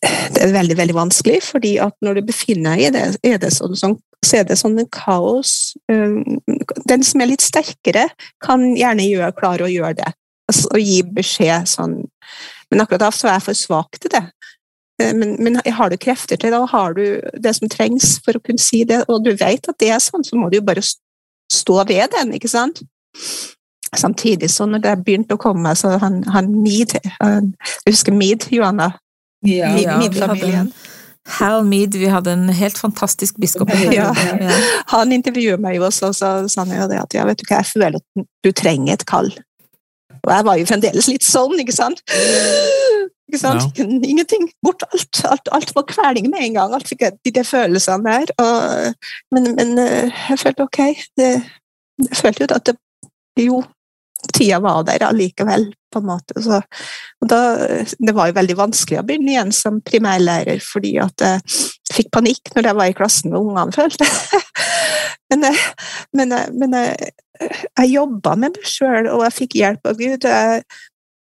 det 0.04 0.42
er 0.44 0.52
veldig, 0.52 0.76
veldig 0.78 0.96
vanskelig, 0.98 1.40
fordi 1.46 1.78
at 1.82 1.96
når 2.04 2.20
du 2.20 2.28
befinner 2.28 2.76
deg 2.76 2.88
i 2.88 2.92
det, 2.96 3.04
er 3.24 3.38
det 3.40 3.52
sånn, 3.56 3.76
sånn, 3.80 3.96
så 4.26 4.40
er 4.40 4.48
det 4.50 4.58
sånn 4.60 4.76
en 4.82 4.90
kaos. 4.92 5.74
Um, 5.92 6.42
den 6.90 7.06
som 7.08 7.24
er 7.24 7.32
litt 7.32 7.44
sterkere, 7.46 8.10
kan 8.44 8.66
gjerne 8.76 9.06
gjøre, 9.08 9.32
klare 9.38 9.68
å 9.68 9.72
gjøre 9.72 9.96
det. 10.02 10.12
Altså, 10.52 10.68
og 10.76 10.84
gi 10.84 11.00
beskjed 11.16 11.70
sånn. 11.72 12.02
Men 12.72 12.84
akkurat 12.84 13.06
da 13.06 13.12
så 13.16 13.30
er 13.30 13.38
jeg 13.38 13.48
for 13.48 13.60
svak 13.62 14.00
til 14.02 14.12
det. 14.12 14.26
Eh, 15.02 15.14
Men, 15.16 15.36
men 15.40 15.62
har 15.64 15.90
du 15.90 15.98
krefter 15.98 16.38
til 16.38 16.52
det, 16.52 16.60
og 16.60 16.72
har 16.74 16.94
du 16.98 17.22
det 17.40 17.56
som 17.56 17.72
trengs 17.72 18.18
for 18.26 18.36
å 18.36 18.44
kunne 18.44 18.62
si 18.62 18.84
det, 18.84 19.06
og 19.08 19.24
du 19.24 19.32
vet 19.32 19.70
at 19.70 19.80
det 19.80 19.94
er 19.94 20.04
sånn, 20.04 20.26
så 20.26 20.36
må 20.36 20.50
du 20.52 20.60
jo 20.60 20.68
bare 20.68 20.84
stå 20.84 21.80
ved 21.88 22.12
den, 22.12 22.34
ikke 22.36 22.52
sant? 22.52 22.84
Samtidig 23.94 24.50
så 24.50 24.66
når 24.66 24.82
det 24.84 24.94
begynte 25.06 25.38
å 25.38 25.42
komme, 25.42 25.76
så 25.78 25.96
han, 26.02 26.24
han 26.34 26.50
Mead 26.50 26.96
Jeg 26.98 27.52
husker 27.86 28.16
Mead, 28.16 28.48
Johanna? 28.52 28.90
Ja, 29.44 29.74
ja, 29.78 30.00
Hal 31.40 31.64
Mead, 31.64 31.96
vi 31.96 32.10
hadde 32.12 32.34
en 32.36 32.50
helt 32.52 32.78
fantastisk 32.78 33.38
biskop. 33.40 33.72
Ja. 33.92 34.12
Ja. 34.44 34.58
Han 34.92 35.14
intervjuet 35.16 35.62
meg 35.64 35.78
jo 35.78 35.86
også, 35.88 36.12
og 36.12 36.18
så 36.18 36.34
sa 36.52 36.66
han 36.66 36.76
jo 36.76 36.88
det 36.92 37.00
at 37.00 37.16
ja, 37.16 37.24
vet 37.28 37.40
du 37.40 37.46
hva, 37.48 37.62
jeg 37.62 37.72
føler 37.72 38.00
at 38.00 38.28
du 38.44 38.52
trenger 38.52 38.98
et 38.98 39.06
kall. 39.08 39.32
Og 40.24 40.32
jeg 40.32 40.46
var 40.48 40.60
jo 40.60 40.68
fremdeles 40.68 41.08
litt 41.12 41.26
sånn, 41.26 41.56
ikke 41.60 41.76
sant? 41.76 42.04
Ikke 43.34 43.40
sant? 43.42 43.80
Ingenting. 43.80 44.46
Bort 44.64 44.84
alt. 44.92 45.22
alt. 45.28 45.50
Alt 45.56 45.74
var 45.76 45.88
kveling 45.90 46.30
med 46.32 46.46
en 46.46 46.58
gang. 46.60 46.76
Alt 46.76 46.88
fikk 46.92 47.02
jeg 47.04 47.18
de 47.26 47.34
der 47.40 47.48
følelsene 47.48 48.04
der. 48.06 48.34
Og, 48.44 49.16
men, 49.34 49.50
men 49.58 49.74
eh, 49.82 50.12
jeg 50.30 50.40
følte 50.44 50.68
ok. 50.68 50.82
Det, 51.18 51.30
jeg 52.04 52.20
følte 52.20 52.44
jo 52.44 52.50
at 52.54 52.68
det 52.70 52.78
Jo, 53.42 53.64
tida 54.32 54.60
var 54.64 54.86
der 54.88 55.06
allikevel, 55.08 55.68
på 55.94 56.02
en 56.02 56.08
måte. 56.08 56.42
Så, 56.42 56.62
da, 57.30 57.40
det 58.00 58.16
var 58.16 58.30
jo 58.30 58.38
veldig 58.38 58.56
vanskelig 58.58 59.02
å 59.02 59.06
begynne 59.08 59.36
igjen 59.36 59.52
som 59.56 59.82
primærlærer, 59.86 60.64
fordi 60.64 60.96
at 61.04 61.26
jeg 61.26 61.44
fikk 61.94 62.14
panikk 62.16 62.54
når 62.56 62.70
jeg 62.70 62.80
var 62.80 62.92
i 62.92 62.96
klassen 62.98 63.34
med 63.34 63.42
ungene, 63.42 63.76
følte 63.76 64.08
jeg. 64.08 64.42
Men, 65.34 65.46
men, 66.18 66.38
men 66.62 66.80
jeg 66.80 67.94
jobba 67.94 68.36
med 68.40 68.58
meg 68.58 68.68
sjøl, 68.70 69.12
og 69.12 69.26
jeg 69.28 69.38
fikk 69.42 69.60
hjelp 69.60 69.92
av 69.92 70.02
Gud. 70.02 70.28
Jeg, 70.30 70.66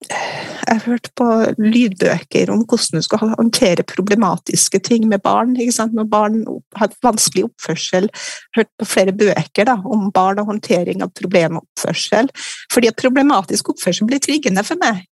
jeg 0.05 0.81
hørte 0.85 1.11
på 1.17 1.27
lydbøker 1.61 2.51
om 2.53 2.65
hvordan 2.69 3.01
du 3.01 3.05
skal 3.05 3.23
håndtere 3.39 3.87
problematiske 3.89 4.81
ting 4.85 5.07
med 5.09 5.23
barn. 5.25 5.55
Når 5.55 6.09
barn 6.11 6.43
har 6.77 6.93
vanskelig 7.05 7.47
oppførsel. 7.49 8.11
Hørt 8.57 8.71
på 8.81 8.89
flere 8.89 9.15
bøker 9.17 9.69
da, 9.71 9.79
om 9.85 10.11
barn 10.15 10.43
og 10.43 10.51
håndtering 10.53 11.05
av 11.05 11.15
problemoppførsel. 11.17 12.31
Fordi 12.73 12.91
at 12.91 13.01
problematisk 13.01 13.73
oppførsel 13.75 14.09
blir 14.11 14.23
triggende 14.25 14.65
for 14.67 14.81
meg. 14.81 15.05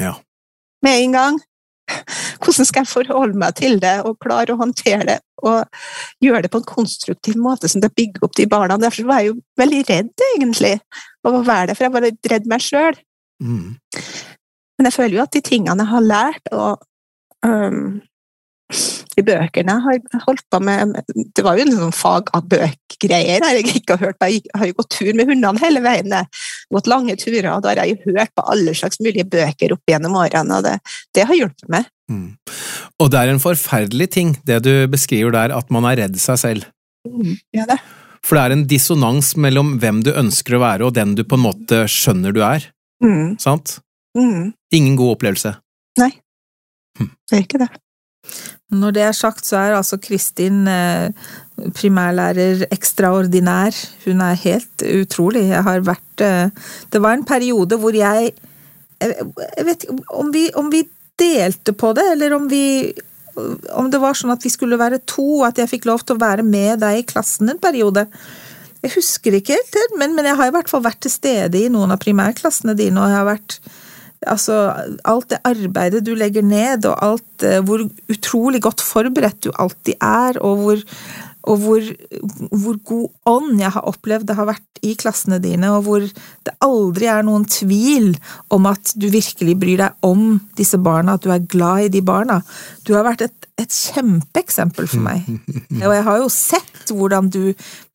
Ja. 0.00 0.16
Med 0.84 1.04
en 1.04 1.16
gang. 1.18 1.40
Hvordan 2.40 2.68
skal 2.68 2.84
jeg 2.84 2.92
forholde 2.92 3.38
meg 3.40 3.56
til 3.58 3.80
det 3.82 3.96
og 4.06 4.20
klare 4.22 4.54
å 4.54 4.60
håndtere 4.60 5.06
det 5.08 5.18
og 5.42 5.64
gjøre 6.22 6.44
det 6.44 6.52
på 6.52 6.60
en 6.60 6.68
konstruktiv 6.68 7.38
måte 7.40 7.68
som 7.72 7.82
det 7.82 7.94
bygger 7.96 8.26
opp 8.26 8.36
de 8.36 8.46
barna. 8.46 8.76
Derfor 8.78 9.08
var 9.08 9.22
jeg 9.22 9.32
jo 9.32 9.38
veldig 9.58 9.84
redd, 9.88 10.10
egentlig, 10.34 10.74
av 11.26 11.38
å 11.38 11.44
være 11.46 11.70
det, 11.70 11.78
for 11.78 11.86
jeg 11.86 11.94
var 11.94 12.04
litt 12.04 12.30
redd 12.32 12.50
meg 12.50 12.64
sjøl. 12.64 12.98
Mm. 13.40 13.78
Men 14.80 14.88
jeg 14.88 14.96
føler 14.96 15.18
jo 15.18 15.26
at 15.26 15.34
de 15.36 15.42
tingene 15.44 15.84
jeg 15.84 15.92
har 15.92 16.04
lært, 16.06 16.46
og 16.56 16.80
um, 17.44 17.98
de 18.70 19.24
bøkene 19.26 19.74
jeg 19.74 20.00
har 20.14 20.22
holdt 20.24 20.44
på 20.48 20.60
med 20.62 20.94
Det 21.36 21.42
var 21.44 21.58
jo 21.58 21.66
en 21.66 21.74
sånn 21.74 21.92
fag 21.92 22.30
av 22.38 22.46
bøkgreier 22.48 23.44
jeg 23.44 23.66
ikke 23.74 23.98
har 23.98 24.06
hørt 24.06 24.20
på. 24.22 24.30
Jeg 24.32 24.54
har 24.56 24.70
jo 24.70 24.76
gått 24.78 24.94
tur 24.94 25.10
med 25.18 25.28
hundene 25.28 25.60
hele 25.60 25.82
veien. 25.84 26.14
Gått 26.72 26.88
lange 26.88 27.18
turer, 27.20 27.50
og 27.52 27.66
da 27.66 27.74
har 27.74 27.82
jeg 27.82 27.98
jo 27.98 28.14
hørt 28.14 28.32
på 28.32 28.46
alle 28.54 28.72
slags 28.78 29.02
mulige 29.04 29.28
bøker 29.28 29.76
opp 29.76 29.92
gjennom 29.92 30.16
årene, 30.22 30.62
og 30.62 30.64
det, 30.64 30.78
det 31.18 31.28
har 31.28 31.40
hjulpet 31.42 31.68
meg. 31.76 31.92
Mm. 32.08 32.24
Og 33.04 33.12
det 33.12 33.20
er 33.20 33.34
en 33.34 33.42
forferdelig 33.42 34.08
ting, 34.16 34.32
det 34.48 34.62
du 34.64 34.72
beskriver 34.88 35.36
der, 35.36 35.52
at 35.60 35.68
man 35.68 35.90
er 35.92 36.06
redd 36.06 36.16
seg 36.22 36.40
selv. 36.40 36.72
Mm, 37.04 37.36
ja, 37.56 37.68
det. 37.68 37.76
For 38.24 38.36
det 38.36 38.46
er 38.46 38.56
en 38.56 38.66
dissonans 38.72 39.34
mellom 39.40 39.76
hvem 39.82 40.00
du 40.08 40.14
ønsker 40.16 40.56
å 40.56 40.64
være, 40.64 40.88
og 40.88 40.96
den 40.96 41.12
du 41.20 41.26
på 41.28 41.36
en 41.36 41.46
måte 41.50 41.84
skjønner 41.90 42.32
du 42.32 42.40
er. 42.48 42.70
Mm. 43.04 43.36
Sant? 43.40 43.78
Mm. 44.18 44.50
Ingen 44.74 44.96
god 44.98 45.16
opplevelse. 45.16 45.54
Nei, 46.00 46.10
hm. 46.98 47.12
det 47.30 47.36
er 47.36 47.44
ikke 47.46 47.62
det. 47.62 47.70
Når 48.70 48.94
det 48.94 49.02
er 49.02 49.16
sagt, 49.16 49.46
så 49.46 49.58
er 49.58 49.74
altså 49.74 49.98
Kristin 50.02 50.62
eh, 50.70 51.10
primærlærer 51.74 52.66
ekstraordinær. 52.70 53.74
Hun 54.04 54.22
er 54.22 54.38
helt 54.44 54.84
utrolig. 54.86 55.48
Jeg 55.50 55.64
har 55.66 55.82
vært 55.86 56.24
eh, 56.24 56.50
Det 56.92 57.02
var 57.02 57.16
en 57.16 57.26
periode 57.26 57.78
hvor 57.80 57.96
jeg 57.96 58.32
Jeg 59.00 59.64
vet 59.64 59.86
ikke 59.86 59.96
om 60.12 60.30
vi, 60.32 60.50
om 60.54 60.68
vi 60.70 60.84
delte 61.18 61.72
på 61.72 61.94
det, 61.96 62.04
eller 62.12 62.34
om 62.36 62.50
vi 62.50 62.92
om 63.72 63.88
det 63.90 64.00
var 64.02 64.16
sånn 64.18 64.32
at 64.34 64.42
vi 64.44 64.50
skulle 64.52 64.76
være 64.76 65.00
to, 65.08 65.42
at 65.46 65.56
jeg 65.56 65.70
fikk 65.70 65.86
lov 65.88 66.02
til 66.04 66.18
å 66.18 66.20
være 66.20 66.44
med 66.44 66.82
deg 66.82 66.98
i 66.98 67.06
klassen 67.08 67.48
en 67.48 67.60
periode. 67.62 68.06
Jeg 68.82 68.94
husker 68.96 69.36
ikke 69.36 69.56
helt, 69.56 69.96
men, 70.00 70.14
men 70.16 70.28
jeg 70.28 70.36
har 70.36 70.50
i 70.50 70.54
hvert 70.54 70.68
fall 70.68 70.82
vært 70.84 71.00
til 71.04 71.12
stede 71.14 71.60
i 71.60 71.70
noen 71.72 71.94
av 71.94 72.00
primærklassene 72.02 72.74
dine, 72.76 73.00
og 73.00 73.08
jeg 73.08 73.16
har 73.16 73.28
vært 73.28 73.56
Altså, 74.28 74.54
alt 75.08 75.30
det 75.32 75.40
arbeidet 75.48 76.04
du 76.04 76.12
legger 76.18 76.44
ned, 76.44 76.84
og 76.84 76.98
alt 77.00 77.44
uh, 77.46 77.60
hvor 77.64 77.86
utrolig 78.12 78.60
godt 78.62 78.84
forberedt 78.84 79.46
du 79.46 79.50
alltid 79.56 79.96
er, 79.96 80.36
og 80.44 80.58
hvor, 80.60 80.82
og 81.48 81.62
hvor, 81.62 81.86
hvor, 82.52 82.76
god 82.84 83.06
ånd 83.32 83.62
jeg 83.62 83.72
har 83.72 83.88
opplevd 83.88 84.28
det 84.28 84.36
har 84.36 84.50
vært 84.50 84.84
i 84.84 84.92
klassene 85.00 85.40
dine, 85.40 85.72
og 85.72 85.86
hvor 85.86 86.04
det 86.04 86.54
aldri 86.64 87.08
er 87.08 87.24
noen 87.24 87.46
tvil 87.48 88.12
om 88.52 88.68
at 88.68 88.92
du 89.00 89.08
virkelig 89.12 89.56
bryr 89.60 89.84
deg 89.86 90.06
om 90.06 90.36
disse 90.60 90.76
barna, 90.80 91.16
at 91.16 91.24
du 91.24 91.32
er 91.32 91.48
glad 91.48 91.88
i 91.88 91.92
de 91.96 92.04
barna. 92.04 92.42
Du 92.84 92.92
har 92.98 93.08
vært 93.08 93.24
et, 93.24 93.50
et 93.60 93.72
kjempeeksempel 93.72 94.88
for 94.88 95.04
meg. 95.04 95.24
Og 95.86 95.92
jeg 95.96 96.06
har 96.12 96.20
jo 96.20 96.32
sett 96.32 96.92
hvordan 96.92 97.32
du 97.32 97.42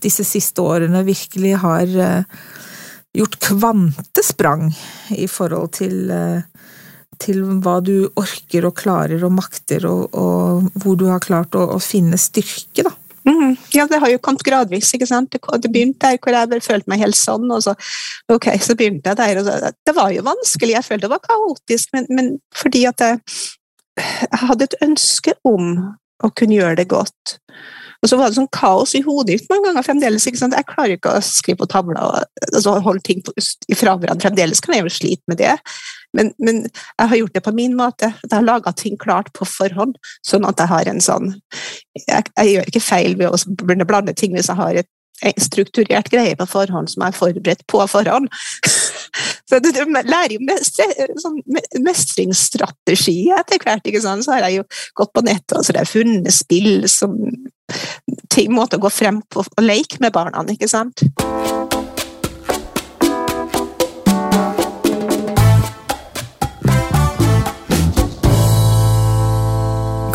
disse 0.02 0.26
siste 0.26 0.66
årene 0.66 1.06
virkelig 1.06 1.58
har 1.62 1.98
uh, 2.02 2.46
gjort 3.16 3.40
kvantesprang 3.44 4.70
i 5.16 5.28
forhold 5.32 5.74
til, 5.80 6.12
eh, 6.12 6.68
til 7.22 7.42
hva 7.64 7.80
du 7.84 8.10
orker 8.20 8.68
og 8.68 8.76
klarer 8.80 9.24
og 9.26 9.34
makter, 9.38 9.88
og, 9.90 10.14
og 10.14 10.70
hvor 10.84 11.00
du 11.00 11.08
har 11.12 11.24
klart 11.24 11.56
å, 11.56 11.66
å 11.76 11.82
finne 11.84 12.20
styrke, 12.22 12.88
da. 12.88 12.94
Mm, 13.26 13.56
ja, 13.74 13.88
det 13.90 13.98
har 14.04 14.12
jo 14.12 14.20
kommet 14.22 14.44
gradvis. 14.46 14.92
ikke 14.94 15.08
sant? 15.10 15.34
Det, 15.34 15.72
begynte 15.72 16.12
der 16.12 16.20
hvor 16.22 16.36
jeg 16.36 16.62
følte 16.62 16.92
meg 16.92 17.02
helt 17.02 17.18
sånn, 17.18 17.50
og 17.52 17.64
så, 17.66 17.74
ok, 18.30 18.52
så 18.62 18.76
begynte 18.78 19.12
jeg 19.12 19.18
der. 19.18 19.42
så, 19.42 19.72
Det 19.86 19.96
var 19.98 20.12
jo 20.14 20.26
vanskelig, 20.28 20.76
jeg 20.78 20.86
følte 20.86 21.08
det 21.08 21.14
var 21.16 21.24
kaotisk, 21.26 21.90
men, 21.98 22.06
men 22.10 22.32
fordi 22.54 22.86
at 22.86 23.02
jeg, 23.02 23.20
jeg 23.98 24.42
hadde 24.44 24.70
et 24.70 24.78
ønske 24.86 25.34
om 25.48 25.74
å 26.24 26.32
kunne 26.38 26.60
gjøre 26.60 26.80
det 26.84 26.88
godt. 26.94 27.40
Og 28.06 28.10
så 28.12 28.20
var 28.20 28.30
det 28.30 28.38
sånn 28.38 28.52
kaos 28.54 28.92
i 28.94 29.02
hodet 29.02 29.40
mitt 29.40 29.48
mange 29.50 29.66
ganger 29.66 29.86
fremdeles. 29.88 30.28
ikke 30.30 30.38
sant? 30.38 30.54
Jeg 30.54 30.68
klarer 30.70 30.94
ikke 31.00 31.16
å 31.18 31.22
skrive 31.26 31.64
på 31.64 31.70
tavla 31.72 32.04
og 32.06 32.44
altså, 32.52 32.76
holde 32.86 33.02
ting 33.08 33.24
ifra 33.74 33.96
hverandre. 33.98 34.22
Fremdeles 34.28 34.62
kan 34.62 34.76
jeg 34.76 34.86
jo 34.86 34.92
slite 34.94 35.32
med 35.32 35.42
det. 35.42 35.56
Men, 36.14 36.30
men, 36.38 36.62
jeg 36.70 37.12
har 37.12 37.20
gjort 37.20 37.34
det 37.34 37.44
på 37.48 37.56
min 37.58 37.74
måte. 37.80 38.12
Jeg 38.22 38.36
har 38.36 38.46
laga 38.46 38.76
ting 38.78 39.00
klart 39.02 39.34
på 39.34 39.48
forhånd. 39.50 39.98
Sånn 40.28 40.46
at 40.46 40.62
jeg 40.62 40.70
har 40.70 40.92
en 40.92 41.02
sånn 41.02 41.34
Jeg, 42.06 42.30
jeg 42.30 42.52
gjør 42.52 42.70
ikke 42.70 42.84
feil 42.84 43.18
ved 43.18 43.34
å 43.34 43.88
blande 43.90 44.14
ting 44.14 44.38
hvis 44.38 44.52
jeg 44.54 44.60
har 44.62 44.84
et 44.84 45.42
strukturert 45.42 46.12
greie 46.12 46.36
på 46.38 46.46
forhånd 46.50 46.92
som 46.92 47.06
jeg 47.06 47.16
er 47.16 47.18
forberedt 47.18 47.66
på 47.72 47.82
forhånd. 47.90 48.30
Så 49.46 49.60
du, 49.62 49.70
lærer 49.70 50.34
jo 50.34 51.18
sånn 51.22 51.38
mestringsstrategi 51.86 53.18
etter 53.36 53.62
hvert. 53.62 53.86
ikke 53.86 54.02
sant? 54.02 54.26
Så 54.26 54.34
har 54.34 54.48
jeg 54.48 54.62
jo 54.62 54.66
gått 54.98 55.14
på 55.14 55.26
nettet 55.26 55.60
og 55.60 55.66
så 55.66 55.76
har 55.76 55.84
jeg 55.84 55.94
funnet 55.94 56.34
spill 56.34 56.88
som 56.90 57.14
ting, 58.34 58.50
måte 58.54 58.80
å 58.80 58.86
gå 58.86 58.90
frem 58.94 59.22
på 59.30 59.46
og 59.46 59.62
leke 59.62 60.02
med 60.02 60.14
barna, 60.16 60.42
ikke 60.50 60.70
sant? 60.70 61.06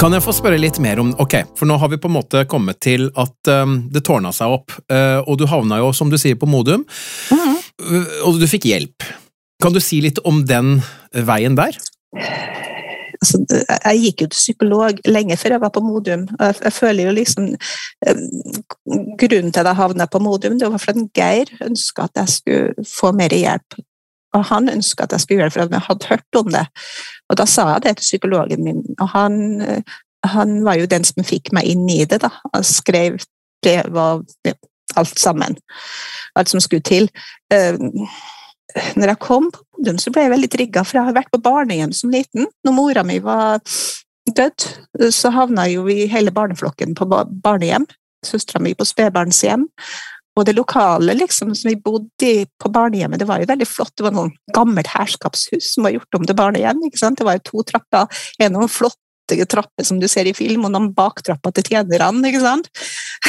Kan 0.01 0.15
jeg 0.17 0.25
få 0.25 0.33
spørre 0.33 0.57
litt 0.57 0.79
mer 0.81 0.97
om 1.03 1.11
Ok, 1.21 1.35
for 1.59 1.69
nå 1.69 1.75
har 1.77 1.91
vi 1.93 1.99
på 2.01 2.09
en 2.09 2.15
måte 2.15 2.47
kommet 2.49 2.79
til 2.81 3.11
at 3.21 3.51
um, 3.53 3.75
det 3.93 4.01
tårna 4.09 4.31
seg 4.33 4.55
opp, 4.55 4.73
uh, 4.89 5.21
og 5.21 5.37
du 5.37 5.45
havna 5.51 5.77
jo, 5.83 5.91
som 5.93 6.09
du 6.09 6.17
sier, 6.17 6.39
på 6.41 6.49
Modum, 6.49 6.87
mm 7.31 7.39
-hmm. 7.39 7.59
Og 8.27 8.41
du 8.41 8.47
fikk 8.51 8.69
hjelp. 8.71 9.07
Kan 9.61 9.75
du 9.77 9.81
si 9.83 10.01
litt 10.05 10.21
om 10.29 10.45
den 10.49 10.79
veien 11.13 11.59
der? 11.59 11.77
altså, 13.21 13.39
Jeg 13.85 14.01
gikk 14.05 14.23
jo 14.23 14.29
til 14.29 14.39
psykolog 14.39 15.01
lenge 15.09 15.37
før 15.37 15.57
jeg 15.57 15.63
var 15.63 15.73
på 15.75 15.83
Modum. 15.85 16.27
Jeg, 16.41 16.55
jeg 16.65 16.73
føler 16.73 17.07
jo 17.07 17.15
liksom 17.19 17.49
eh, 18.07 18.25
Grunnen 19.21 19.53
til 19.53 19.63
at 19.63 19.71
jeg 19.71 19.81
havna 19.81 20.07
på 20.07 20.23
Modum, 20.23 20.59
det 20.59 20.71
var 20.73 20.83
fordi 20.83 21.07
Geir 21.15 21.53
ønska 21.67 22.09
at 22.09 22.23
jeg 22.23 22.29
skulle 22.37 22.87
få 22.89 23.13
mer 23.13 23.35
hjelp. 23.35 23.81
Og 24.35 24.45
han 24.47 24.71
ønska 24.71 25.05
at 25.05 25.13
jeg 25.13 25.21
skulle 25.21 25.41
gjøre 25.41 25.51
det 25.51 25.57
fordi 25.59 25.75
jeg 25.75 25.89
hadde 25.89 26.11
hørt 26.11 26.39
om 26.39 26.53
det. 26.55 26.67
Og 27.29 27.39
da 27.39 27.47
sa 27.47 27.67
jeg 27.73 27.83
det 27.85 27.97
til 27.99 28.09
psykologen 28.09 28.65
min, 28.65 28.83
og 29.01 29.09
han, 29.11 29.37
han 30.25 30.65
var 30.65 30.79
jo 30.79 30.91
den 30.91 31.05
som 31.05 31.27
fikk 31.27 31.53
meg 31.53 31.67
inn 31.67 31.89
i 31.91 32.05
det. 32.05 32.21
da. 32.23 32.31
Han 32.55 32.65
skrev 32.65 33.19
brev 33.63 33.99
og 33.99 34.25
alt 34.97 35.19
sammen. 35.19 35.59
Alt 36.37 36.51
som 36.51 36.63
skulle 36.63 36.87
til. 36.87 37.11
Uh, 37.51 38.07
når 38.97 39.15
jeg 39.15 39.23
kom 39.23 39.49
på 39.51 39.65
Modum, 39.79 39.99
så 39.99 40.13
ble 40.13 40.27
jeg 40.27 40.35
veldig 40.35 40.51
trigga, 40.53 40.85
for 40.85 40.99
jeg 40.99 41.09
har 41.09 41.17
vært 41.17 41.33
på 41.33 41.43
barnehjem 41.43 41.93
som 41.97 42.13
liten. 42.13 42.47
Når 42.67 42.77
mora 42.77 43.03
mi 43.07 43.17
var 43.25 43.59
død, 44.31 44.67
så 45.15 45.33
havna 45.35 45.67
jo 45.71 45.87
vi 45.87 46.05
hele 46.11 46.33
barneflokken 46.35 46.95
på 46.99 47.09
barnehjem. 47.09 47.87
Søstera 48.27 48.61
mi 48.63 48.75
på 48.77 48.87
spedbarnshjem. 48.87 49.67
Og 50.39 50.47
det 50.47 50.55
lokale 50.55 51.17
liksom, 51.17 51.55
som 51.59 51.69
vi 51.69 51.81
bodde 51.81 52.29
i 52.29 52.45
på 52.61 52.71
barnehjemmet, 52.73 53.21
det 53.21 53.29
var 53.29 53.43
jo 53.43 53.49
veldig 53.51 53.67
flott. 53.69 53.93
Det 53.99 54.07
var 54.07 54.15
noen 54.15 54.31
gammelt 54.55 54.93
herskapshus 54.93 55.73
som 55.75 55.87
var 55.87 55.97
gjort 55.97 56.21
om 56.21 56.29
til 56.29 56.39
barnehjem. 56.39 56.85
ikke 56.87 57.03
sant? 57.03 57.19
Det 57.19 57.27
var 57.27 57.41
jo 57.41 57.47
to 57.49 57.65
trapper, 57.73 58.23
en 58.39 58.55
noen 58.55 58.71
flotte 59.31 59.47
trapper 59.47 59.85
som 59.85 60.01
du 60.01 60.09
ser 60.09 60.27
i 60.27 60.35
film, 60.35 60.65
og 60.65 60.73
noen 60.75 60.95
baktrapper 60.95 61.51
til 61.55 61.65
tjenerne. 61.71 62.29
ikke 62.29 62.41
sant? 62.41 62.69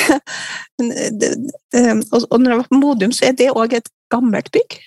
og 2.31 2.39
når 2.39 2.51
jeg 2.51 2.61
var 2.61 2.67
på 2.69 2.79
Modum, 2.79 3.11
så 3.11 3.25
er 3.29 3.37
det 3.37 3.51
òg 3.51 3.73
et 3.73 3.89
gammelt 4.11 4.51
bygg 4.51 4.79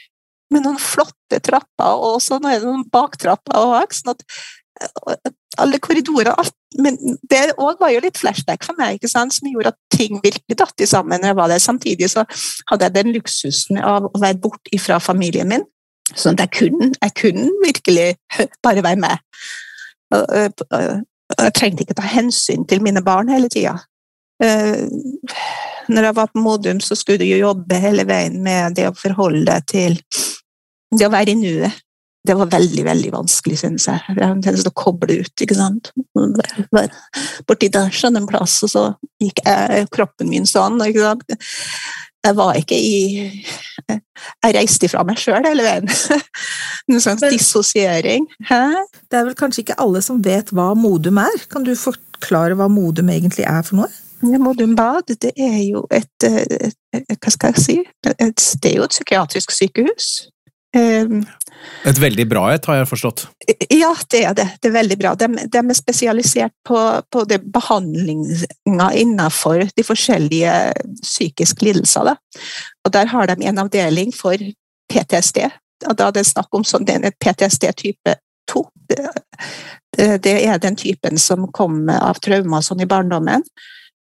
med 0.53 0.65
noen 0.65 0.79
flotte 0.79 1.41
trapper, 1.43 1.97
og 1.97 2.21
så 2.23 2.39
er 2.39 2.61
det 2.61 2.69
noen 2.69 2.85
baktrapper 2.93 3.57
òg. 3.57 3.95
Sånn 3.95 4.15
at 4.15 4.23
alle 5.59 5.79
korridorer 5.79 6.35
alt, 6.35 6.55
Men 6.75 6.97
det 7.31 7.55
òg 7.55 7.79
var 7.79 7.93
jo 7.95 8.01
litt 8.03 8.19
flashback 8.19 8.65
for 8.67 8.75
meg, 8.75 8.97
ikke 8.97 9.07
sant, 9.07 9.31
som 9.31 9.47
gjorde 9.47 9.71
at 9.71 9.79
ting 9.95 10.19
virkelig 10.19 10.57
datt 10.59 10.81
i 10.83 10.87
sammen. 10.87 11.21
når 11.21 11.29
jeg 11.29 11.37
var 11.37 11.49
der. 11.49 11.63
Samtidig 11.63 12.11
så 12.11 12.25
hadde 12.67 12.85
jeg 12.85 12.95
den 12.95 13.13
luksusen 13.15 13.79
av 13.79 14.11
å 14.11 14.19
være 14.19 14.41
borte 14.43 14.79
fra 14.83 14.99
familien 14.99 15.49
min. 15.49 15.63
Sånn 16.15 16.35
at 16.35 16.41
jeg 16.41 16.51
kunne, 16.59 16.91
jeg 16.99 17.15
kunne 17.15 17.51
virkelig 17.63 18.17
bare 18.67 18.83
være 18.83 19.01
med. 19.07 19.17
Jeg 20.13 21.55
trengte 21.57 21.85
ikke 21.85 21.97
ta 21.99 22.07
hensyn 22.07 22.67
til 22.69 22.83
mine 22.85 23.03
barn 23.05 23.31
hele 23.33 23.49
tida. 23.53 23.79
Når 25.89 26.09
jeg 26.09 26.17
var 26.17 26.29
på 26.33 26.43
Modum, 26.43 26.81
så 26.81 26.97
skulle 26.99 27.23
du 27.23 27.29
jo 27.29 27.41
jobbe 27.41 27.79
hele 27.81 28.05
veien 28.09 28.41
med 28.45 28.77
det 28.79 28.89
å 28.91 28.97
forholde 28.99 29.47
deg 29.49 29.67
til 29.71 29.99
det 30.95 31.09
å 31.09 31.13
være 31.13 31.35
i 31.35 31.39
nuet, 31.39 31.81
det 32.25 32.37
var 32.39 32.49
veldig 32.49 32.85
veldig 32.87 33.11
vanskelig, 33.13 33.59
synes 33.61 33.85
jeg. 33.91 34.01
Jeg 34.09 34.17
har 34.17 34.31
en 34.33 34.41
tendens 34.41 34.65
å 34.69 34.73
koble 34.73 35.19
ut. 35.21 35.43
ikke 35.45 35.57
sant? 35.59 35.91
Borti 37.49 37.69
der 37.73 37.93
sånn 37.93 38.17
en 38.17 38.29
plass, 38.29 38.57
og 38.65 38.73
så 38.73 38.85
gikk 39.21 39.43
jeg, 39.45 39.89
kroppen 39.93 40.31
min 40.33 40.49
sånn. 40.49 40.81
ikke 40.87 41.05
sant? 41.05 41.37
Jeg 42.25 42.37
var 42.37 42.59
ikke 42.59 42.77
i 42.79 42.95
Jeg 44.45 44.55
reiste 44.57 44.89
ifra 44.89 45.03
meg 45.05 45.19
sjøl 45.21 45.45
hele 45.45 45.65
veien. 45.65 45.89
Noen 46.89 47.03
sånn 47.03 47.21
dissosiering. 47.29 48.27
Det 48.49 49.19
er 49.19 49.27
vel 49.27 49.37
kanskje 49.39 49.65
ikke 49.65 49.77
alle 49.83 50.01
som 50.05 50.23
vet 50.25 50.53
hva 50.55 50.71
Modum 50.79 51.21
er? 51.21 51.37
Kan 51.53 51.67
du 51.67 51.75
forklare 51.79 52.57
hva 52.59 52.71
Modum 52.73 53.11
egentlig 53.13 53.45
er 53.49 53.63
for 53.67 53.83
noe? 53.83 53.91
Modum 54.41 54.73
Bad 54.79 55.11
det 55.21 55.35
er 55.37 55.59
jo 55.67 55.85
et, 55.93 56.25
et 56.25 57.19
Hva 57.19 57.33
skal 57.35 57.53
jeg 57.53 57.65
si? 57.65 57.77
Et, 58.15 58.47
det 58.63 58.71
er 58.71 58.79
jo 58.79 58.87
et 58.87 58.95
psykiatrisk 58.95 59.53
sykehus. 59.53 60.13
Et 61.85 61.99
veldig 62.01 62.25
bra 62.29 62.47
et, 62.55 62.67
har 62.69 62.79
jeg 62.81 62.89
forstått. 62.89 63.25
Ja, 63.73 63.91
det 64.13 64.23
er 64.25 64.37
det. 64.37 64.47
Det 64.63 64.71
er 64.71 64.77
veldig 64.79 64.99
bra. 65.01 65.15
De, 65.21 65.29
de 65.53 65.61
er 65.61 65.77
spesialisert 65.77 66.55
på, 66.67 66.79
på 67.13 67.25
behandlinga 67.29 68.91
innenfor 69.01 69.67
de 69.77 69.87
forskjellige 69.87 70.55
psykiske 71.03 71.67
lidelser. 71.67 72.13
Da. 72.13 72.45
Og 72.87 72.95
der 72.97 73.13
har 73.13 73.29
de 73.29 73.37
en 73.45 73.63
avdeling 73.65 74.15
for 74.17 74.41
PTSD. 74.93 75.45
Og 75.89 75.97
da 75.99 76.09
er 76.09 76.17
det 76.17 76.27
snakk 76.29 76.57
om 76.57 76.65
sånn, 76.65 76.87
PTSD 77.21 77.69
type 77.77 78.17
2. 78.51 78.65
Det, 78.89 79.01
det, 79.97 80.11
det 80.25 80.37
er 80.45 80.61
den 80.63 80.77
typen 80.77 81.19
som 81.21 81.49
kommer 81.53 82.01
av 82.01 82.21
traumer 82.25 82.65
sånn 82.65 82.85
i 82.85 82.89
barndommen. 82.89 83.45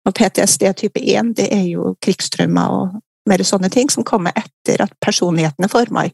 Og 0.05 0.18
PTSD 0.18 0.68
type 0.78 1.01
1 1.01 1.36
det 1.38 1.47
er 1.53 1.66
jo 1.70 1.95
krigstraumer 2.01 2.78
og 2.78 2.99
mer 3.30 3.43
sånne 3.45 3.70
ting 3.70 3.89
som 3.93 4.05
kommer 4.07 4.34
etter 4.38 4.82
at 4.86 4.93
personligheten 5.03 5.66
er 5.66 5.72
forma. 5.72 6.07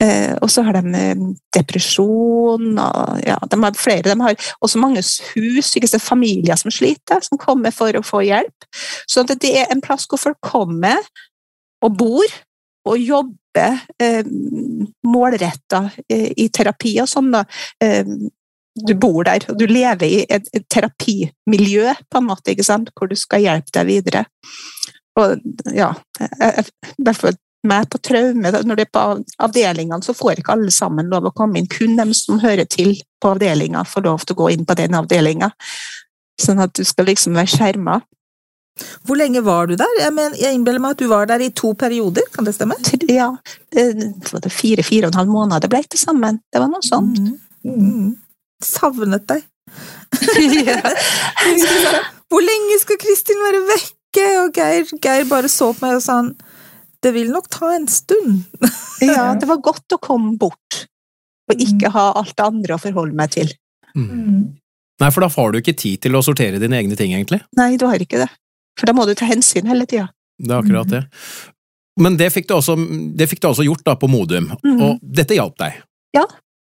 Eh, 0.00 0.32
og 0.40 0.48
så 0.48 0.62
har 0.64 0.78
de 0.78 0.96
eh, 0.96 1.24
depresjon 1.52 2.78
og 2.80 3.18
ja, 3.26 3.36
de 3.52 3.58
har 3.60 3.76
flere. 3.76 4.08
De 4.08 4.16
har 4.22 4.52
også 4.64 4.80
mange 4.80 5.02
hus, 5.34 5.74
ikke 5.76 6.00
familier 6.00 6.56
som 6.56 6.72
sliter, 6.72 7.20
som 7.26 7.40
kommer 7.40 7.74
for 7.74 7.96
å 7.96 8.04
få 8.06 8.22
hjelp. 8.24 8.68
Så 9.10 9.26
det 9.28 9.40
det 9.44 9.52
er 9.60 9.68
en 9.72 9.84
plass 9.84 10.08
hvor 10.08 10.20
folk 10.22 10.40
kommer 10.44 10.96
og 11.84 11.96
bor 12.00 12.38
og 12.88 12.96
jobber 12.96 13.76
eh, 14.00 14.24
målretta 15.04 15.84
eh, 16.08 16.30
i 16.36 16.48
terapi 16.48 16.96
og 17.02 17.10
sånn. 17.10 17.32
da. 17.34 17.44
Du 18.80 18.94
bor 18.96 19.26
der, 19.26 19.44
og 19.50 19.58
du 19.58 19.66
lever 19.68 20.06
i 20.06 20.18
et, 20.30 20.46
et 20.56 20.64
terapimiljø, 20.70 21.92
på 22.08 22.20
en 22.20 22.28
måte, 22.28 22.54
hvor 22.94 23.10
du 23.10 23.16
skal 23.18 23.42
hjelpe 23.42 23.74
deg 23.74 23.88
videre. 23.88 24.22
Og 25.18 25.42
ja, 25.74 25.90
derfor 26.96 27.34
meg 27.66 27.88
på 27.92 28.00
traume, 28.00 28.50
når 28.50 28.78
det 28.78 28.86
er 28.86 28.92
på 28.94 29.04
avdelingene, 29.44 30.02
så 30.04 30.14
får 30.16 30.40
ikke 30.40 30.54
alle 30.56 30.72
sammen 30.74 31.10
lov 31.12 31.28
å 31.28 31.34
komme 31.36 31.60
inn. 31.60 31.68
Kun 31.70 31.98
dem 31.98 32.14
som 32.16 32.40
hører 32.42 32.68
til 32.70 32.94
på 33.20 33.34
avdelinga, 33.34 33.84
får 33.88 34.06
lov 34.06 34.24
til 34.24 34.36
å 34.36 34.40
gå 34.42 34.48
inn 34.54 34.64
på 34.68 34.76
den 34.78 34.96
avdelinga. 34.96 35.50
Sånn 36.40 36.62
at 36.64 36.72
du 36.76 36.84
skal 36.88 37.10
liksom 37.10 37.36
være 37.36 37.52
skjerma. 37.52 37.98
Hvor 39.04 39.18
lenge 39.20 39.42
var 39.44 39.68
du 39.68 39.74
der? 39.76 39.92
Jeg, 40.00 40.14
mener, 40.16 40.38
jeg 40.40 40.56
innbiller 40.56 40.80
meg 40.80 40.96
at 40.96 41.02
du 41.02 41.10
var 41.10 41.28
der 41.28 41.42
i 41.44 41.50
to 41.52 41.74
perioder, 41.76 42.24
kan 42.32 42.46
det 42.48 42.54
stemme? 42.56 42.78
Ja, 43.10 43.28
det 43.76 43.90
var 44.30 44.48
fire 44.48 44.86
fire 44.86 45.08
og 45.08 45.12
en 45.12 45.20
halv 45.20 45.34
måned 45.34 45.60
det 45.60 45.72
ble 45.72 45.82
til 45.84 46.00
sammen. 46.00 46.40
Det 46.48 46.62
var 46.62 46.70
noe 46.72 46.84
sånt. 46.86 47.20
Mm. 47.20 47.36
Mm. 47.76 48.10
Savnet 48.64 49.28
deg. 49.28 49.44
Hvor 52.30 52.44
lenge 52.46 52.78
skal 52.80 53.00
Kristin 53.02 53.42
være 53.42 53.64
vekke? 53.68 54.26
Og 54.44 54.54
Geir, 54.54 54.88
Geir 55.02 55.28
bare 55.28 55.50
så 55.50 55.72
på 55.74 55.84
meg 55.84 55.98
og 55.98 56.04
sa 56.04 56.20
han, 56.22 56.32
det 57.02 57.12
vil 57.16 57.30
nok 57.32 57.48
ta 57.52 57.72
en 57.74 57.88
stund. 57.88 58.44
ja, 59.00 59.32
det 59.38 59.48
var 59.48 59.62
godt 59.64 59.96
å 59.96 60.00
komme 60.02 60.36
bort. 60.40 60.84
Og 61.50 61.62
ikke 61.64 61.90
ha 61.94 62.10
alt 62.20 62.36
det 62.36 62.46
andre 62.46 62.76
å 62.76 62.82
forholde 62.82 63.16
meg 63.16 63.32
til. 63.34 63.50
Mm. 63.96 64.58
Nei, 65.00 65.08
for 65.08 65.24
da 65.24 65.30
får 65.32 65.52
du 65.52 65.60
ikke 65.62 65.78
tid 65.80 66.02
til 66.04 66.16
å 66.16 66.22
sortere 66.22 66.60
dine 66.62 66.78
egne 66.78 66.98
ting, 66.98 67.14
egentlig. 67.16 67.40
Nei, 67.58 67.72
du 67.80 67.86
har 67.88 68.02
ikke 68.02 68.20
det. 68.20 68.28
For 68.78 68.90
da 68.90 68.94
må 68.96 69.06
du 69.08 69.14
ta 69.18 69.26
hensyn 69.28 69.68
hele 69.70 69.88
tida. 69.88 70.10
Det 70.40 70.52
er 70.52 70.60
akkurat 70.60 70.92
det. 70.92 71.02
Men 72.00 72.16
det 72.20 72.30
fikk 72.32 72.46
du 72.48 72.54
også, 72.56 72.76
det 73.16 73.26
fikk 73.28 73.42
du 73.42 73.50
også 73.50 73.66
gjort 73.66 73.82
da 73.88 73.96
på 73.98 74.08
Modum, 74.08 74.52
mm. 74.62 74.78
og 74.78 75.00
dette 75.02 75.36
hjalp 75.36 75.56
deg. 75.60 75.80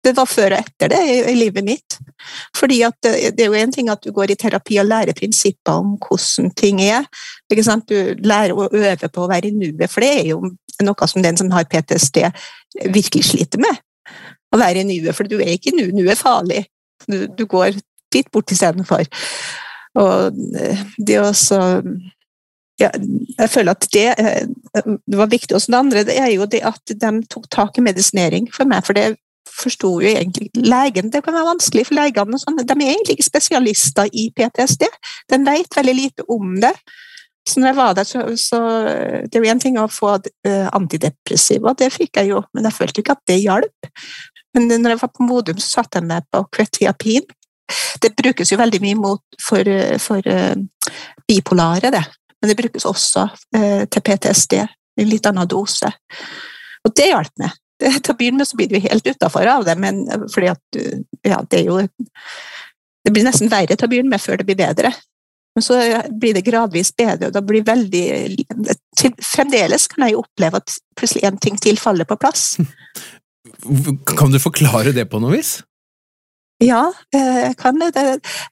Det 0.01 0.15
var 0.17 0.25
før 0.25 0.55
og 0.55 0.63
etter 0.63 0.89
det 0.89 0.99
i, 1.29 1.35
livet 1.37 1.65
mitt. 1.65 1.97
Fordi 2.57 2.79
det, 3.03 3.13
det 3.37 3.45
er 3.45 3.51
jo 3.51 3.59
en 3.59 3.73
ting 3.73 3.91
at 3.93 4.01
du 4.01 4.09
går 4.15 4.33
i 4.33 4.37
terapi 4.39 4.79
og 4.81 4.89
lærer 4.89 5.17
prinsipper 5.17 5.77
om 5.83 5.93
hvordan 6.01 6.49
ting 6.57 6.81
er. 6.81 7.05
Du 7.49 7.99
lærer 8.25 8.55
å 8.55 8.69
øve 8.69 9.09
på 9.09 9.23
å 9.23 9.29
være 9.29 9.51
i 9.51 9.55
nuet, 9.55 9.85
for 9.91 10.01
det 10.01 10.11
er 10.23 10.31
jo 10.31 10.41
noe 10.81 11.09
som 11.09 11.21
den 11.21 11.37
som 11.37 11.51
har 11.53 11.69
PTSD 11.69 12.23
virkelig 12.89 13.29
sliter 13.29 13.61
med. 13.61 13.81
Å 14.51 14.59
være 14.59 14.81
i 14.81 14.87
nuet, 14.89 15.13
for 15.15 15.29
du 15.29 15.37
er 15.39 15.53
ikke 15.53 15.71
i 15.71 15.77
nuet. 15.77 16.01
Er 16.01 16.19
farlig. 16.19 16.65
Du, 17.05 17.27
du 17.37 17.45
går 17.49 17.77
dit 18.11 18.27
bort 18.33 18.51
istedenfor. 18.51 19.05
Og 20.01 20.41
eh, 20.57 20.81
det 20.97 21.19
også 21.21 21.61
ja, 22.81 22.89
jeg 23.37 23.49
føler 23.51 23.75
at 23.75 23.87
det, 23.93 24.07
eh, 24.17 24.93
det 25.07 25.19
var 25.19 25.29
viktig. 25.31 25.55
Også 25.55 25.71
det 25.71 25.79
andre 25.79 26.05
det 26.07 26.17
er 26.19 26.31
jo 26.33 26.47
det 26.49 26.63
at 26.65 26.93
de 26.93 27.11
tok 27.29 27.49
tak 27.51 27.77
i 27.77 27.85
medisinering 27.85 28.49
for 28.53 28.69
meg. 28.69 28.85
For 28.87 28.97
det 28.97 29.15
forsto 29.51 29.93
jo 30.01 30.09
egentlig 30.09 30.49
legen 30.55 31.11
Det 31.13 31.23
kan 31.25 31.35
være 31.35 31.49
vanskelig 31.51 31.85
for 31.87 31.97
legene. 31.99 32.39
sånn, 32.39 32.59
De 32.59 32.73
er 32.73 32.91
egentlig 32.93 33.17
ikke 33.17 33.29
spesialister 33.29 34.09
i 34.11 34.29
PTSD. 34.35 34.85
De 35.29 35.39
vet 35.45 35.77
veldig 35.77 35.95
lite 35.95 36.27
om 36.27 36.59
det. 36.61 36.73
Så 37.49 37.59
når 37.59 37.71
jeg 37.71 37.77
var 37.77 37.93
der, 37.97 38.05
så, 38.05 38.23
så 38.37 38.59
Det 39.25 39.35
er 39.39 39.45
jo 39.45 39.51
én 39.51 39.61
ting 39.61 39.77
å 39.81 39.87
få 39.89 40.13
uh, 40.17 40.67
antidepressiva, 40.77 41.73
det 41.77 41.89
fikk 41.93 42.21
jeg 42.21 42.31
jo, 42.33 42.43
men 42.53 42.67
jeg 42.67 42.77
følte 42.77 43.01
ikke 43.01 43.15
at 43.17 43.23
det 43.27 43.39
hjalp. 43.41 43.91
Men 44.53 44.67
når 44.69 44.93
jeg 44.93 45.01
var 45.01 45.13
på 45.15 45.25
Modum, 45.25 45.57
så 45.57 45.79
satte 45.81 46.01
jeg 46.01 46.09
meg 46.09 46.27
på 46.31 46.43
kvetiapin. 46.53 47.25
Det 48.03 48.11
brukes 48.19 48.51
jo 48.51 48.59
veldig 48.59 48.81
mye 48.83 48.99
mot, 48.99 49.23
for, 49.39 49.67
eh, 49.67 49.97
for 50.01 50.25
uh, 50.27 50.91
bipolare, 51.27 51.91
det. 51.93 52.03
Men 52.41 52.51
det 52.51 52.57
brukes 52.59 52.85
også 52.89 53.25
uh, 53.31 53.83
til 53.87 54.03
PTSD 54.03 54.57
i 54.59 55.05
en 55.05 55.09
litt 55.09 55.29
annen 55.29 55.47
dose. 55.49 55.89
Og 56.83 56.93
det 56.97 57.11
hjalp 57.13 57.31
meg. 57.39 57.60
Til 57.81 58.13
å 58.13 58.17
begynne 58.17 58.43
med 58.43 58.49
så 58.49 58.57
blir 58.59 58.69
du 58.71 58.79
helt 58.83 59.07
utafor 59.07 59.47
av 59.49 59.65
det, 59.67 59.77
men 59.81 60.03
fordi 60.31 60.51
at 60.53 60.61
du 60.75 60.81
Ja, 61.25 61.41
det 61.49 61.61
er 61.61 61.69
jo 61.69 61.79
Det 63.01 63.13
blir 63.13 63.25
nesten 63.25 63.49
verre 63.49 63.75
til 63.75 63.87
å 63.87 63.91
begynne 63.91 64.13
med 64.13 64.21
før 64.21 64.37
det 64.37 64.45
blir 64.45 64.59
bedre. 64.59 64.91
Men 65.55 65.65
så 65.65 65.77
blir 66.21 66.35
det 66.37 66.45
gradvis 66.47 66.93
bedre, 66.95 67.27
og 67.27 67.33
da 67.35 67.41
blir 67.43 67.65
veldig 67.67 68.05
til, 68.95 69.15
Fremdeles 69.25 69.87
kan 69.91 70.05
jeg 70.05 70.15
jo 70.15 70.21
oppleve 70.21 70.61
at 70.61 70.77
plutselig 70.95 71.25
en 71.27 71.41
ting 71.41 71.57
til 71.59 71.81
faller 71.81 72.07
på 72.07 72.19
plass. 72.21 72.53
Kan 74.17 74.31
du 74.31 74.37
forklare 74.39 74.93
det 74.95 75.07
på 75.09 75.19
noe 75.19 75.33
vis? 75.33 75.57
Ja, 76.61 76.81
eh, 77.15 77.39
jeg 77.47 77.55
kan 77.57 77.79
det. 77.81 78.03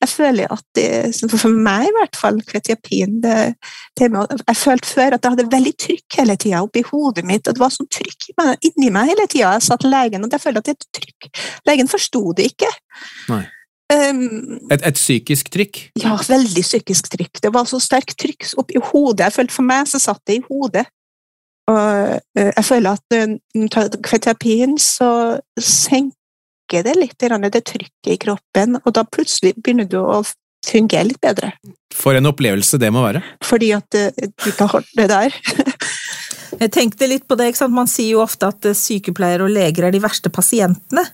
jeg 0.01 0.10
føler 0.10 0.49
at 0.49 0.64
det, 0.76 1.14
For 1.30 1.53
meg 1.53 1.89
i 1.89 1.93
hvert 1.93 2.18
fall, 2.18 2.39
kvetiapin 2.41 3.20
det, 3.22 3.53
det 3.99 4.10
med, 4.12 4.34
Jeg 4.47 4.57
følte 4.57 4.89
før 4.89 5.16
at 5.16 5.24
jeg 5.24 5.36
hadde 5.36 5.51
veldig 5.51 5.74
trykk 5.86 6.18
hele 6.18 6.36
tida 6.41 6.64
oppi 6.66 6.82
hodet 6.89 7.26
mitt. 7.26 7.47
og 7.47 7.53
Det 7.53 7.62
var 7.62 7.74
sånn 7.76 7.89
trykk 7.93 8.32
inni 8.66 8.89
meg 8.89 9.12
hele 9.14 9.28
tida. 9.30 9.53
Jeg 9.57 9.68
sa 9.68 9.78
til 9.78 9.93
legen 9.93 10.26
og 10.26 10.34
jeg 10.34 10.41
følte 10.41 10.64
at 10.64 10.66
det 10.66 10.76
er 10.76 10.80
et 10.82 11.01
trykk. 11.01 11.32
Legen 11.70 11.91
forsto 11.91 12.24
det 12.34 12.49
ikke. 12.53 12.74
Nei. 13.30 13.43
Um, 13.89 14.60
Et, 14.70 14.84
et 14.86 14.97
psykisk 14.97 15.49
trykk? 15.49 15.80
ja, 15.97 16.14
veldig 16.28 16.62
psykisk 16.62 17.10
trykk. 17.10 17.41
Det 17.41 17.53
var 17.53 17.66
så 17.66 17.80
sterkt 17.82 18.18
trykk 18.22 18.45
oppi 18.62 18.82
hodet. 18.91 19.26
Jeg 19.28 19.38
følte 19.38 19.53
For 19.53 19.66
meg 19.66 19.89
så 19.89 20.01
satt 20.01 20.22
det 20.30 20.41
i 20.41 20.45
hodet. 20.49 20.86
Og 21.70 22.18
eh, 22.38 22.51
jeg 22.55 22.66
føler 22.66 22.97
at 22.97 23.18
når 23.53 23.97
kvetiapin, 24.01 24.78
så 24.82 25.38
senker 25.62 26.18
det 26.72 26.95
litt 26.97 27.17
det 27.20 27.63
trykket 27.65 28.13
i 28.13 28.17
kroppen, 28.17 28.78
og 28.84 28.93
da 28.93 29.03
plutselig 29.03 29.55
begynner 29.57 29.89
du 29.89 29.99
å 29.99 30.24
fungere 30.65 31.09
litt 31.09 31.22
bedre. 31.22 31.53
For 31.95 32.15
en 32.15 32.30
opplevelse 32.30 32.78
det 32.78 32.91
må 32.91 33.03
være. 33.03 33.24
Fordi 33.45 33.72
at 33.74 33.95
eh, 33.95 34.11
du 34.13 34.51
ikke 34.51 34.70
har 34.74 34.86
det 34.95 35.07
der. 35.09 35.34
Jeg 36.59 36.74
tenkte 36.76 37.07
litt 37.07 37.28
på 37.30 37.38
det, 37.39 37.51
ikke 37.51 37.61
sant? 37.61 37.76
Man 37.76 37.89
sier 37.89 38.17
jo 38.17 38.24
ofte 38.24 38.49
at 38.49 38.65
eh, 38.67 38.78
sykepleiere 38.78 39.45
og 39.45 39.53
leger 39.53 39.88
er 39.88 39.95
de 39.95 40.01
verste 40.03 40.32
pasientene. 40.34 41.05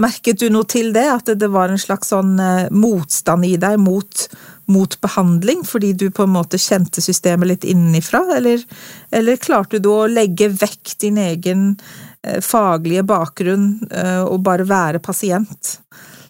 Merket 0.00 0.40
du 0.40 0.48
noe 0.52 0.68
til 0.70 0.92
det? 0.94 1.04
At 1.12 1.32
det 1.38 1.50
var 1.52 1.72
en 1.72 1.80
slags 1.80 2.12
sånn 2.14 2.38
eh, 2.40 2.68
motstand 2.72 3.46
i 3.48 3.56
deg 3.60 3.76
mot, 3.82 4.24
mot 4.72 4.98
behandling, 5.04 5.64
fordi 5.68 5.92
du 5.98 6.08
på 6.14 6.24
en 6.24 6.34
måte 6.38 6.60
kjente 6.62 7.04
systemet 7.04 7.52
litt 7.52 7.66
innenfra? 7.68 8.22
Eller, 8.38 8.64
eller 9.12 9.42
klarte 9.42 9.82
du 9.82 9.90
å 9.92 10.06
legge 10.08 10.50
vekk 10.56 10.96
din 11.04 11.20
egen 11.26 11.68
eh, 11.74 12.07
faglige 12.44 13.04
bakgrunn 13.06 13.68
eh, 13.90 14.22
og 14.24 14.42
bare 14.46 14.66
være 14.68 15.02
pasient? 15.02 15.78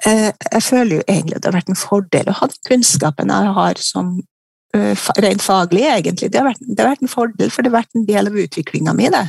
Eh, 0.06 0.30
Jeg 0.52 0.62
føler 0.62 0.96
jo 0.98 1.06
egentlig 1.06 1.36
at 1.36 1.42
det 1.42 1.50
har 1.50 1.58
vært 1.58 1.72
en 1.72 1.80
fordel 1.80 2.28
å 2.30 2.36
ha 2.40 2.50
den 2.50 2.60
kunnskapen 2.68 3.32
jeg 3.32 3.54
har 3.56 3.80
som 3.82 4.12
eh, 4.76 5.08
rent 5.24 5.42
faglig, 5.42 5.86
egentlig. 5.88 6.30
Det 6.32 6.40
har, 6.40 6.50
vært, 6.50 6.62
det 6.62 6.84
har 6.84 6.92
vært 6.92 7.06
en 7.06 7.14
fordel, 7.14 7.50
for 7.50 7.62
det 7.62 7.72
har 7.72 7.80
vært 7.80 7.98
en 7.98 8.06
del 8.08 8.30
av 8.30 8.38
utviklinga 8.44 8.94
mi, 8.98 9.08
det. 9.14 9.24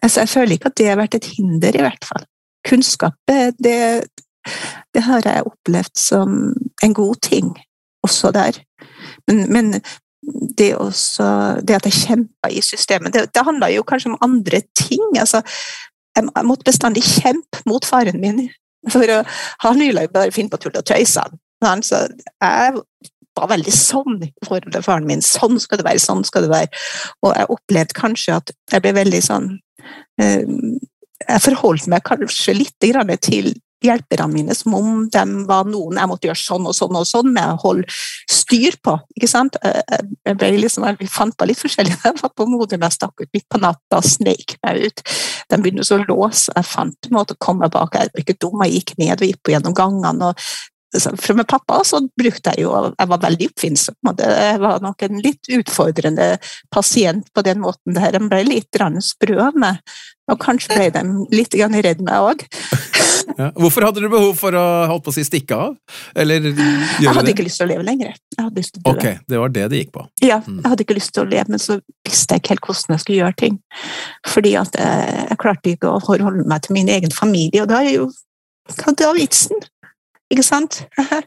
Altså, 0.00 0.22
jeg 0.22 0.32
føler 0.32 0.56
ikke 0.56 0.72
at 0.72 0.78
det 0.80 0.90
har 0.90 1.00
vært 1.00 1.16
et 1.18 1.30
hinder, 1.36 1.78
i 1.78 1.84
hvert 1.84 2.08
fall. 2.08 2.26
Kunnskap, 2.68 3.16
eh, 3.32 3.50
det, 3.58 3.78
det 4.94 5.06
har 5.08 5.24
jeg 5.28 5.48
opplevd 5.48 5.98
som 5.98 6.38
en 6.82 6.96
god 6.98 7.22
ting, 7.22 7.52
også 8.06 8.32
der. 8.34 8.58
Men, 9.30 9.46
men 9.52 9.74
det, 10.58 10.74
også, 10.78 11.26
det 11.66 11.78
at 11.80 11.88
jeg 11.88 11.98
kjempa 11.98 12.50
i 12.50 12.62
systemet, 12.62 13.14
det, 13.14 13.26
det 13.34 13.46
handla 13.46 13.70
jo 13.72 13.84
kanskje 13.86 14.12
om 14.12 14.20
andre 14.22 14.62
ting. 14.78 15.02
Altså, 15.18 15.42
jeg, 16.16 16.28
måtte 16.46 16.68
bestandig 16.68 17.02
kjempe 17.06 17.62
mot 17.66 17.86
faren 17.88 18.20
min 18.22 18.46
for 18.90 19.06
å, 19.14 19.20
han 19.62 19.78
ville 19.78 20.02
jo 20.06 20.10
bare 20.14 20.34
finne 20.34 20.50
på 20.50 20.58
tull 20.62 20.78
og 20.78 20.86
tøys. 20.86 21.14
Så 21.14 22.00
jeg 22.42 22.80
var 23.38 23.50
veldig 23.52 23.74
sånn 23.74 24.18
i 24.26 24.30
forhold 24.44 24.74
til 24.74 24.84
faren 24.84 25.06
min. 25.08 25.22
Sånn 25.24 25.60
skal 25.62 25.80
det 25.80 25.86
være, 25.86 26.02
sånn 26.02 26.24
skal 26.26 26.46
det 26.46 26.52
være. 26.52 26.80
Og 27.22 27.36
jeg 27.36 27.50
opplevde 27.56 27.98
kanskje 27.98 28.38
at 28.40 28.54
jeg 28.72 28.84
ble 28.84 28.94
veldig 28.98 29.20
sånn 29.24 29.52
eh, 30.20 30.42
Jeg 31.22 31.44
forholdt 31.44 31.86
meg 31.92 32.02
kanskje 32.06 32.56
litt 32.58 32.74
til 33.22 33.52
hjelperne 33.84 34.28
mine 34.32 34.56
som 34.56 34.74
om 34.78 35.04
de 35.12 35.24
var 35.48 35.68
noen 35.68 36.00
jeg 36.00 36.10
måtte 36.10 36.28
gjøre 36.28 36.42
sånn 36.42 36.68
og 36.70 36.76
sånn 36.76 36.98
og 36.98 37.06
sånn 37.08 37.30
med 37.34 37.54
å 37.54 37.60
holde 37.62 37.86
styr 38.30 38.76
på. 38.84 38.96
ikke 39.16 39.30
sant? 39.30 39.56
Jeg, 39.62 40.36
ble 40.38 40.50
liksom, 40.58 40.86
jeg 40.88 41.10
fant 41.12 41.36
på 41.36 41.48
litt 41.48 41.60
forskjellig. 41.60 41.94
Jeg 42.04 42.18
var 42.20 42.32
på 42.36 42.46
Modum, 42.50 42.82
jeg 42.82 42.94
stakk 42.94 43.22
ut 43.22 43.30
midt 43.32 43.46
på 43.50 43.60
natta 43.62 44.00
og 44.00 44.06
sneik 44.06 44.56
meg 44.64 44.88
ut. 44.88 45.02
De 45.48 45.58
begynte 45.62 45.86
så 45.86 46.00
å 46.00 46.04
låse, 46.04 46.52
jeg 46.52 46.66
fant 46.66 47.08
en 47.08 47.16
måte 47.16 47.36
å 47.36 47.40
komme 47.42 47.68
bak. 47.72 47.94
Jeg 47.96 48.12
var 48.12 48.22
ikke 48.24 48.36
dum, 48.42 48.60
jeg 48.66 48.80
gikk 48.80 48.94
ned 49.00 49.14
og 49.22 49.30
gikk 49.30 49.40
på 49.44 49.54
gjennom 49.54 49.76
gangene. 49.76 50.32
og 50.32 50.42
for 51.00 51.32
med 51.34 51.48
pappa 51.48 51.78
så 51.88 52.02
brukte 52.20 52.52
jeg 52.52 52.66
jo 52.66 52.72
Jeg 52.98 53.08
var 53.08 53.20
veldig 53.22 53.48
oppfinnsom. 53.48 53.94
Jeg 54.18 54.58
var 54.60 54.82
nok 54.84 55.02
en 55.06 55.20
litt 55.24 55.48
utfordrende 55.48 56.36
pasient 56.70 57.32
på 57.32 57.42
den 57.42 57.60
måten. 57.60 57.94
der. 57.94 58.12
De 58.12 58.28
ble 58.28 58.42
litt 58.44 58.82
sprø 59.00 59.38
av 59.40 59.56
meg, 59.56 59.78
og 60.28 60.38
kanskje 60.38 60.76
ble 60.76 60.90
de 60.90 61.02
litt 61.32 61.54
redd 61.54 62.02
meg 62.02 62.20
òg. 62.20 62.44
Ja. 63.38 63.50
Hvorfor 63.56 63.86
hadde 63.88 64.02
du 64.04 64.08
behov 64.12 64.34
for 64.38 64.56
å 64.58 64.64
holdt 64.90 65.04
på 65.06 65.12
å 65.12 65.16
si 65.16 65.24
stikke 65.26 65.58
av? 65.58 65.76
Eller 66.18 66.50
jeg 66.52 67.08
hadde 67.08 67.32
ikke 67.34 67.46
lyst 67.46 67.60
til 67.60 67.68
å 67.68 67.70
leve 67.72 67.86
lenger. 67.86 68.16
Jeg 68.36 68.42
hadde 68.42 68.62
lyst 68.64 68.76
til 68.76 68.82
å 68.82 68.84
dø. 68.86 68.94
Ok, 68.96 69.22
Det 69.28 69.40
var 69.42 69.54
det 69.54 69.68
det 69.72 69.82
gikk 69.82 69.92
på? 69.96 70.06
Ja, 70.24 70.40
mm. 70.44 70.58
jeg 70.60 70.72
hadde 70.72 70.86
ikke 70.86 70.98
lyst 70.98 71.14
til 71.16 71.24
å 71.24 71.30
leve, 71.30 71.46
men 71.54 71.62
så 71.62 71.78
visste 72.08 72.36
jeg 72.36 72.44
ikke 72.44 72.54
helt 72.54 72.68
hvordan 72.68 72.96
jeg 72.96 73.04
skulle 73.04 73.20
gjøre 73.20 73.38
ting. 73.44 73.60
Fordi 74.34 74.54
at 74.60 74.78
jeg, 74.78 75.16
jeg 75.30 75.40
klarte 75.44 75.74
ikke 75.76 75.94
å 75.94 76.02
forholde 76.04 76.48
meg 76.48 76.66
til 76.66 76.78
min 76.78 76.92
egen 76.92 77.14
familie, 77.14 77.64
og 77.64 77.72
da 77.72 77.82
er 77.84 77.96
jo 77.96 78.10
hva 78.70 78.92
er 78.94 79.16
vitsen? 79.16 79.58
Ikke 80.32 80.44
sant? 80.46 80.80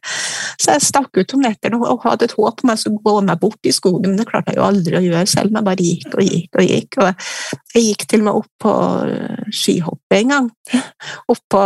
Så 0.61 0.73
jeg 0.73 0.85
stakk 0.85 1.19
ut 1.19 1.35
om 1.37 1.43
nettene 1.45 1.77
og 1.77 2.05
hadde 2.07 2.27
et 2.27 2.35
håp 2.37 2.63
om 2.63 2.71
jeg 2.73 2.81
skulle 2.81 3.03
gå 3.05 3.13
meg 3.27 3.41
bort 3.41 3.69
i 3.69 3.73
skogen, 3.75 4.11
men 4.11 4.19
det 4.21 4.27
klarte 4.29 4.53
jeg 4.53 4.59
jo 4.59 4.65
aldri 4.65 4.97
å 4.97 5.03
gjøre 5.05 5.29
selv. 5.29 5.53
Men 5.53 5.61
jeg 5.61 5.67
bare 5.69 5.87
gikk 5.89 6.17
og 6.17 6.25
gikk 6.25 6.59
og 6.59 6.65
gikk. 6.65 6.99
Og 7.03 7.75
jeg 7.75 7.85
gikk 7.89 8.07
til 8.09 8.23
og 8.23 8.27
med 8.27 8.41
opp 8.41 8.65
på 8.65 8.73
eh, 9.11 9.53
skihoppet 9.61 10.17
en 10.21 10.33
gang. 10.35 10.49
Opp 11.31 11.41
på 11.51 11.61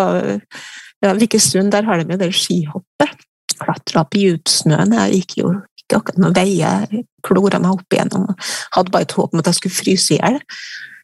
ja, 1.06 1.14
Vikestuen, 1.16 1.72
der 1.72 1.88
har 1.88 2.02
de 2.02 2.14
jo 2.14 2.20
det 2.20 2.32
skihoppet. 2.36 3.26
Klatra 3.60 4.04
opp 4.04 4.16
i 4.16 4.26
djupsnøen. 4.26 4.96
Jeg 4.96 5.20
gikk 5.22 5.38
jo 5.42 5.54
ikke 5.80 6.00
akkurat 6.00 6.22
noen 6.24 6.36
veier. 6.36 6.88
Jeg 6.92 7.06
klora 7.26 7.60
meg 7.62 7.76
opp 7.76 7.96
igjennom 7.96 8.28
hadde 8.76 8.94
bare 8.94 9.08
et 9.08 9.16
håp 9.16 9.34
om 9.34 9.42
at 9.42 9.50
jeg 9.52 9.60
skulle 9.60 9.80
fryse 9.80 10.16
i 10.16 10.20
hjel. 10.20 10.40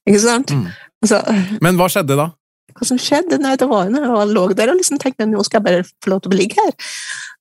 Ikke 0.06 0.22
sant? 0.24 0.54
Mm. 0.56 0.68
Så, 1.06 1.20
men 1.64 1.80
hva 1.80 1.88
skjedde 1.92 2.18
da? 2.20 2.30
Hva 2.76 2.88
som 2.88 3.00
skjedde? 3.00 3.40
Nei, 3.40 3.54
det 3.60 3.68
var 3.72 3.88
jo 3.88 3.94
når 3.94 4.06
jeg 4.10 4.32
lå 4.36 4.46
der 4.58 4.72
og 4.74 4.80
liksom 4.80 5.00
tenkte 5.00 5.28
nå 5.30 5.44
skal 5.48 5.62
jeg 5.62 5.68
bare 5.68 5.86
få 6.04 6.12
lov 6.12 6.24
til 6.26 6.34
å 6.34 6.40
ligge 6.40 6.60
her. 6.60 6.74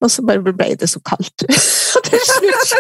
Og 0.05 0.13
så 0.13 0.23
bare 0.27 0.43
ble 0.47 0.69
det 0.79 0.89
så 0.91 1.03
kaldt 1.03 1.47
til 2.09 2.25
slutt. 2.31 2.75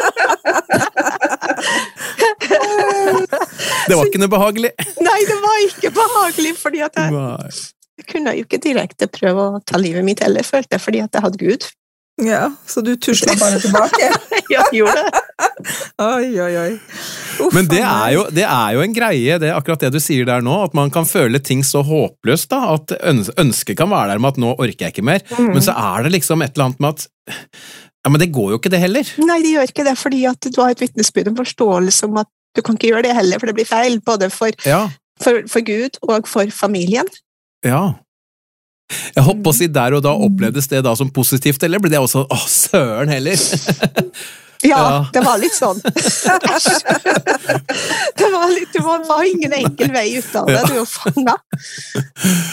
det 3.89 3.99
var 3.99 4.07
ikke 4.07 4.23
noe 4.23 4.33
behagelig? 4.37 4.75
Nei, 5.03 5.21
det 5.31 5.39
var 5.43 5.63
ikke 5.67 5.95
behagelig, 5.99 6.55
fordi 6.61 6.85
at 6.87 7.01
jeg, 7.01 7.55
jeg 7.99 8.11
kunne 8.11 8.37
jo 8.39 8.47
ikke 8.47 8.63
direkte 8.63 9.11
prøve 9.11 9.49
å 9.49 9.63
ta 9.67 9.81
livet 9.81 10.07
mitt 10.07 10.23
heller, 10.23 10.47
følte 10.47 10.79
jeg, 10.79 10.85
fordi 10.87 11.03
at 11.03 11.19
jeg 11.19 11.27
hadde 11.27 11.43
Gud. 11.43 11.67
Ja, 12.23 12.53
så 12.71 12.81
du 12.87 12.95
tusla 12.95 13.35
bare 13.41 13.59
tilbake? 13.59 14.13
ja, 14.55 14.65
gjorde 14.75 14.97
det. 15.01 15.23
oi, 16.03 16.29
oi, 16.41 16.53
oi. 16.61 16.73
Uff, 17.43 17.55
Men 17.57 17.69
det 17.71 17.81
er, 17.83 18.11
jo, 18.15 18.27
det 18.35 18.45
er, 18.47 18.75
jo, 18.77 18.83
en 18.85 18.95
greie, 18.95 19.39
det, 19.43 19.51
akkurat 19.55 19.87
det 19.87 19.95
du 19.97 20.01
sier 20.03 20.29
der 20.29 20.45
nå, 20.45 20.59
at 20.69 20.77
man 20.77 20.93
kan 20.95 21.09
føle 21.09 21.41
ting 21.43 21.65
så 21.67 21.83
håpløst. 21.87 22.51
da, 22.53 22.77
At 22.77 22.95
ønsket 23.41 23.79
kan 23.81 23.91
være 23.91 24.15
der 24.15 24.23
med 24.23 24.35
at 24.35 24.43
nå 24.45 24.53
orker 24.55 24.87
jeg 24.87 24.95
ikke 24.95 25.07
mer, 25.07 25.25
mm. 25.33 25.51
men 25.57 25.65
så 25.65 25.75
er 25.79 26.07
det 26.07 26.15
liksom 26.19 26.45
et 26.45 26.55
eller 26.55 26.71
annet 26.71 26.85
med 26.85 26.95
at 26.95 27.09
ja, 28.05 28.11
Men 28.13 28.21
det 28.21 28.33
går 28.37 28.51
jo 28.53 28.61
ikke, 28.61 28.69
det 28.69 28.83
heller. 28.83 29.11
Nei, 29.25 29.39
det 29.41 29.55
gjør 29.55 29.71
ikke 29.71 29.85
det, 29.87 29.97
fordi 29.97 30.25
at 30.29 30.49
du 30.53 30.61
har 30.61 30.75
et 30.75 30.83
vitnesbyrd, 30.85 31.31
en 31.31 31.39
forståelse 31.39 32.09
om 32.11 32.19
at 32.21 32.29
du 32.55 32.61
kan 32.63 32.77
ikke 32.77 32.91
gjøre 32.93 33.07
det 33.07 33.15
heller, 33.17 33.41
for 33.41 33.49
det 33.49 33.57
blir 33.57 33.69
feil. 33.69 33.97
Både 34.05 34.29
for, 34.31 34.53
ja. 34.69 34.83
for, 35.25 35.41
for 35.51 35.65
Gud 35.65 35.97
og 36.05 36.29
for 36.29 36.53
familien. 36.53 37.09
Ja. 37.65 37.95
Jeg 39.14 39.24
håper 39.24 39.51
å 39.51 39.57
si 39.57 39.68
der 39.72 39.97
og 39.97 40.03
da 40.05 40.12
opplevdes 40.12 40.68
det 40.70 40.82
da 40.85 40.93
som 40.99 41.11
positivt, 41.14 41.62
eller 41.64 41.80
ble 41.82 41.91
det 41.93 42.01
også 42.03 42.26
åh, 42.28 42.49
søren 42.51 43.12
heller? 43.12 43.39
Ja, 44.64 45.05
det 45.12 45.20
var 45.20 45.37
litt 45.41 45.53
sånn. 45.53 45.76
det, 45.85 45.91
var 48.32 48.49
litt, 48.49 48.72
det 48.72 48.80
var 48.80 49.24
ingen 49.28 49.53
enkel 49.59 49.93
vei 49.93 50.16
ut 50.16 50.37
av 50.41 50.47
det. 50.49 50.62
Du 50.70 50.78
er 50.80 50.87
fanga. 50.89 51.37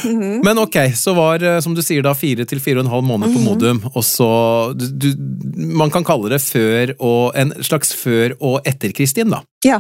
Mm. 0.04 0.44
Men 0.44 0.60
ok, 0.60 0.92
så 0.98 1.14
var 1.16 1.44
eh, 1.46 1.60
som 1.64 1.76
du 1.78 1.82
sier 1.86 2.04
da 2.04 2.14
fire 2.18 2.46
til 2.50 2.60
fire 2.64 2.80
og 2.82 2.86
en 2.88 2.94
halv 2.98 3.06
måned 3.08 3.28
på 3.32 3.40
mhm. 3.40 3.46
Modum, 3.48 3.80
og 3.94 4.04
så 4.04 4.30
du, 4.76 5.16
Man 5.56 5.92
kan 5.94 6.04
kalle 6.08 6.30
det 6.34 6.42
før 6.44 6.96
og 7.00 7.32
en 7.40 7.54
slags 7.64 7.94
før- 7.96 8.36
og 8.40 8.62
etter-Kristin, 8.68 9.30
da? 9.32 9.40
Ja, 9.64 9.80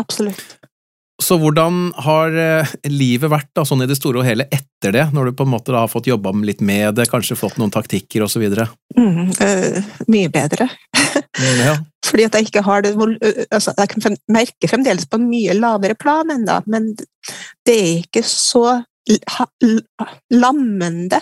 absolutt. 0.00 0.59
Så 1.20 1.36
hvordan 1.40 1.90
har 2.06 2.36
eh, 2.40 2.72
livet 2.88 3.30
vært 3.30 3.50
da, 3.56 3.64
sånn 3.68 3.84
i 3.84 3.88
det 3.88 3.98
store 3.98 4.22
og 4.22 4.26
hele 4.26 4.46
etter 4.48 4.94
det, 4.96 5.06
når 5.14 5.30
du 5.30 5.36
på 5.36 5.44
en 5.46 5.52
måte 5.52 5.72
da 5.74 5.84
har 5.84 5.92
fått 5.92 6.08
jobba 6.08 6.32
litt 6.46 6.62
med 6.64 6.96
det, 6.96 7.08
kanskje 7.12 7.38
fått 7.38 7.58
noen 7.60 7.72
taktikker 7.72 8.24
osv.? 8.24 8.46
Mm, 8.96 9.28
øh, 9.28 9.90
mye 10.10 10.30
bedre. 10.32 10.68
Mm, 10.96 11.60
ja. 11.66 11.74
Fordi 12.10 12.26
at 12.26 12.36
jeg 12.38 12.48
ikke 12.48 12.62
har 12.66 12.82
det 12.82 12.90
altså, 13.52 13.70
Jeg 13.76 13.90
kan 13.92 14.16
merke 14.32 14.68
fremdeles 14.70 15.06
på 15.06 15.20
en 15.20 15.28
mye 15.30 15.54
lavere 15.54 15.94
plan 15.94 16.32
ennå, 16.32 16.56
men 16.66 16.94
det 17.68 17.76
er 17.76 18.00
ikke 18.00 18.24
så 18.26 18.80
lammende. 20.30 21.20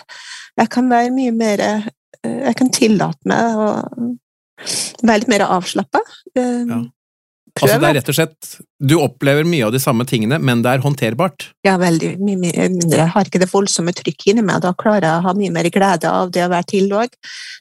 Jeg 0.59 0.71
kan 0.73 0.89
være 0.91 1.13
mye 1.15 1.33
mer 1.33 1.63
Jeg 2.25 2.55
kan 2.59 2.71
tillate 2.75 3.31
meg 3.31 3.59
å 3.59 3.69
være 5.07 5.21
litt 5.23 5.31
mer 5.31 5.45
avslappa. 5.47 6.01
Ja. 6.37 6.81
Altså 7.63 7.79
det 7.81 7.89
er 7.89 7.97
rett 7.99 8.11
og 8.13 8.17
slett, 8.17 8.51
Du 8.79 8.95
opplever 9.03 9.47
mye 9.49 9.67
av 9.67 9.73
de 9.75 9.81
samme 9.83 10.07
tingene, 10.09 10.39
men 10.39 10.63
det 10.63 10.71
er 10.71 10.85
håndterbart? 10.85 11.49
Ja, 11.67 11.77
veldig 11.81 12.15
mye 12.23 12.39
mindre. 12.39 13.01
Jeg 13.01 13.13
har 13.15 13.29
ikke 13.29 13.43
det 13.43 13.51
voldsomme 13.51 13.95
trykket 13.97 14.33
inni 14.33 14.45
meg. 14.47 14.63
Da 14.63 14.73
klarer 14.79 15.09
jeg 15.09 15.19
å 15.19 15.27
ha 15.27 15.35
mye 15.39 15.55
mer 15.55 15.69
glede 15.75 16.13
av 16.13 16.33
det 16.35 16.47
å 16.47 16.53
være 16.53 16.71
til 16.71 16.95
òg. 16.95 17.19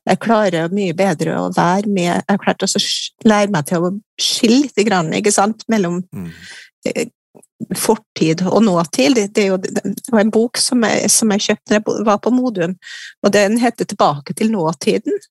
Jeg 0.07 0.21
klarer 0.23 0.73
mye 0.73 0.95
bedre 0.97 1.35
å 1.41 1.49
være 1.55 1.89
med 1.89 2.13
Jeg 2.13 2.39
har 2.45 2.65
også 2.67 2.81
å 2.81 3.29
lære 3.29 3.53
meg 3.53 3.69
til 3.69 3.89
å 3.89 3.93
skille 4.21 4.65
litt 4.67 4.87
grann, 4.87 5.13
ikke 5.17 5.33
sant, 5.33 5.67
mellom 5.71 6.01
mm. 6.13 6.31
Eh, 6.87 7.09
fortid 7.75 8.43
og 8.45 8.61
nåtid. 8.63 9.15
Det, 9.17 9.23
det, 9.35 9.43
er 9.43 9.47
jo, 9.49 9.57
det 9.57 10.13
var 10.13 10.21
en 10.21 10.31
bok 10.31 10.59
som 10.61 10.83
jeg, 10.85 11.09
som 11.11 11.31
jeg 11.33 11.43
kjøpte 11.47 11.73
da 11.73 11.79
jeg 11.79 12.05
var 12.07 12.21
på 12.23 12.31
Modum, 12.31 12.77
og 13.25 13.33
den 13.33 13.57
heter 13.57 13.85
'Tilbake 13.85 14.37
til 14.37 14.53
nåtiden'. 14.53 15.25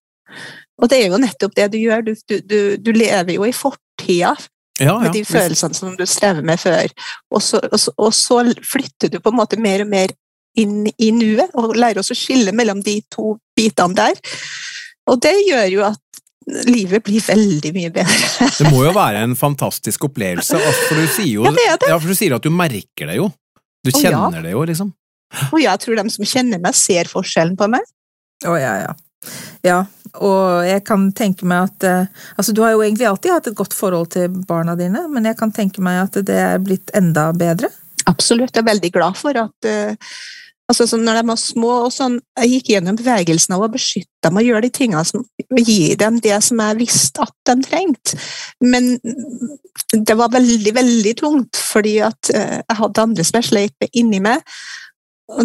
Og 0.82 0.90
det 0.90 0.98
er 0.98 1.12
jo 1.12 1.20
nettopp 1.22 1.54
det 1.56 1.70
du 1.72 1.78
gjør. 1.78 2.02
Du, 2.04 2.14
du, 2.28 2.58
du 2.76 2.92
lever 2.92 3.36
jo 3.38 3.46
i 3.46 3.54
fortida 3.54 4.34
ja, 4.80 4.86
ja. 4.86 4.98
med 5.00 5.14
de 5.16 5.24
følelsene 5.24 5.76
som 5.76 5.96
du 5.96 6.04
strever 6.08 6.44
med 6.46 6.60
før. 6.60 6.92
Og 7.32 7.42
så, 7.42 7.60
og, 7.70 7.78
så, 7.80 7.94
og 7.96 8.14
så, 8.14 8.40
flytter 8.64 9.12
du 9.12 9.20
på 9.20 9.32
en 9.32 9.38
måte 9.40 9.60
mer 9.60 9.84
og 9.84 9.92
mer 9.92 10.12
inn 10.56 10.86
i 10.88 11.10
nuet, 11.12 11.52
og 11.56 11.76
lærer 11.76 12.00
oss 12.00 12.12
å 12.14 12.16
skille 12.16 12.54
mellom 12.56 12.80
de 12.84 12.98
to 13.12 13.34
bitene 13.56 13.96
der. 13.96 14.36
Og 15.10 15.20
det 15.22 15.34
gjør 15.44 15.66
jo 15.72 15.82
at 15.90 16.02
livet 16.70 17.02
blir 17.04 17.24
veldig 17.24 17.72
mye 17.74 17.90
bedre. 17.92 18.48
det 18.58 18.70
må 18.70 18.84
jo 18.86 18.92
være 18.96 19.24
en 19.26 19.34
fantastisk 19.38 20.06
opplevelse, 20.08 20.56
altså, 20.56 20.86
for 20.88 21.02
du 21.02 21.10
sier 21.10 21.32
jo 21.34 21.48
ja, 21.48 21.52
det 21.56 21.66
det. 21.82 21.90
Ja, 21.90 21.98
for 22.00 22.12
du 22.12 22.18
sier 22.18 22.36
at 22.38 22.46
du 22.46 22.52
merker 22.54 23.10
det 23.10 23.18
jo. 23.18 23.28
Du 23.84 23.92
kjenner 23.94 24.40
det 24.42 24.54
jo, 24.54 24.62
liksom. 24.66 24.94
Og 25.50 25.58
jeg 25.60 25.82
tror 25.82 25.98
de 25.98 26.06
som 26.14 26.28
kjenner 26.28 26.62
meg, 26.62 26.76
ser 26.78 27.10
forskjellen 27.10 27.56
på 27.58 27.68
meg. 27.70 27.84
Å, 28.44 28.52
oh, 28.52 28.56
ja, 28.60 28.72
ja. 28.84 28.94
Ja, 29.66 29.78
og 30.14 30.66
jeg 30.66 30.84
kan 30.86 31.10
tenke 31.16 31.48
meg 31.48 31.70
at 31.70 31.86
eh, 31.88 32.24
Altså, 32.36 32.52
du 32.52 32.62
har 32.64 32.74
jo 32.74 32.82
egentlig 32.84 33.08
alltid 33.08 33.32
hatt 33.32 33.50
et 33.50 33.58
godt 33.58 33.74
forhold 33.76 34.10
til 34.14 34.32
barna 34.48 34.76
dine, 34.78 35.06
men 35.12 35.28
jeg 35.28 35.38
kan 35.38 35.52
tenke 35.54 35.82
meg 35.84 36.02
at 36.04 36.18
det 36.26 36.36
er 36.40 36.62
blitt 36.62 36.92
enda 36.96 37.28
bedre? 37.36 37.70
Absolutt. 38.06 38.54
Jeg 38.54 38.62
er 38.62 38.72
veldig 38.72 38.92
glad 38.94 39.18
for 39.18 39.36
at 39.40 39.68
altså 40.68 40.82
altså, 40.84 40.96
Når 40.96 41.18
de 41.18 41.26
var 41.28 41.36
små 41.40 41.72
og 41.86 41.92
sånn, 41.94 42.18
Jeg 42.38 42.50
gikk 42.52 42.70
gjennom 42.74 42.98
bevegelsen 42.98 43.54
av 43.56 43.64
å 43.66 43.70
beskytte 43.72 44.28
dem 44.28 44.40
og 44.40 44.46
gjøre 44.46 44.64
de 44.66 44.72
tingene 44.74 45.04
som 45.06 45.24
gir 45.58 45.96
dem 46.00 46.20
det 46.22 46.38
som 46.44 46.62
jeg 46.62 46.78
visste 46.80 47.22
at 47.22 47.34
de 47.46 47.56
trengte. 47.62 48.18
Men 48.60 48.96
det 49.92 50.16
var 50.18 50.32
veldig, 50.34 50.72
veldig 50.74 51.14
tungt, 51.20 51.56
fordi 51.56 51.98
at 52.04 52.32
uh, 52.34 52.58
jeg 52.58 52.78
hadde 52.80 53.04
andre 53.04 53.26
som 53.26 53.38
jeg 53.38 53.48
sleit 53.50 53.76
med 53.82 54.00
inni 54.00 54.20
meg. 54.24 54.42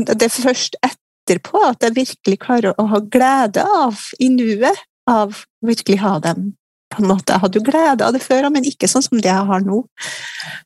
Det 0.08 0.26
er 0.26 0.34
først 0.34 0.80
etter 0.82 1.01
etterpå 1.22 1.62
at 1.70 1.84
jeg 1.86 1.96
virkelig 1.96 2.40
klarer 2.42 2.78
å 2.78 2.88
ha 2.92 3.02
glede 3.02 3.66
av 3.66 4.00
i 4.20 4.30
nuet. 4.34 4.88
Av 5.10 5.34
virkelig 5.66 5.98
ha 6.04 6.20
dem 6.22 6.52
på 6.94 7.02
en 7.02 7.10
måte. 7.10 7.34
Jeg 7.34 7.42
hadde 7.42 7.58
jo 7.58 7.66
glede 7.66 8.06
av 8.06 8.14
det 8.14 8.22
før, 8.22 8.50
men 8.54 8.68
ikke 8.68 8.88
sånn 8.88 9.04
som 9.04 9.18
det 9.18 9.32
jeg 9.32 9.48
har 9.50 9.64
nå. 9.66 9.82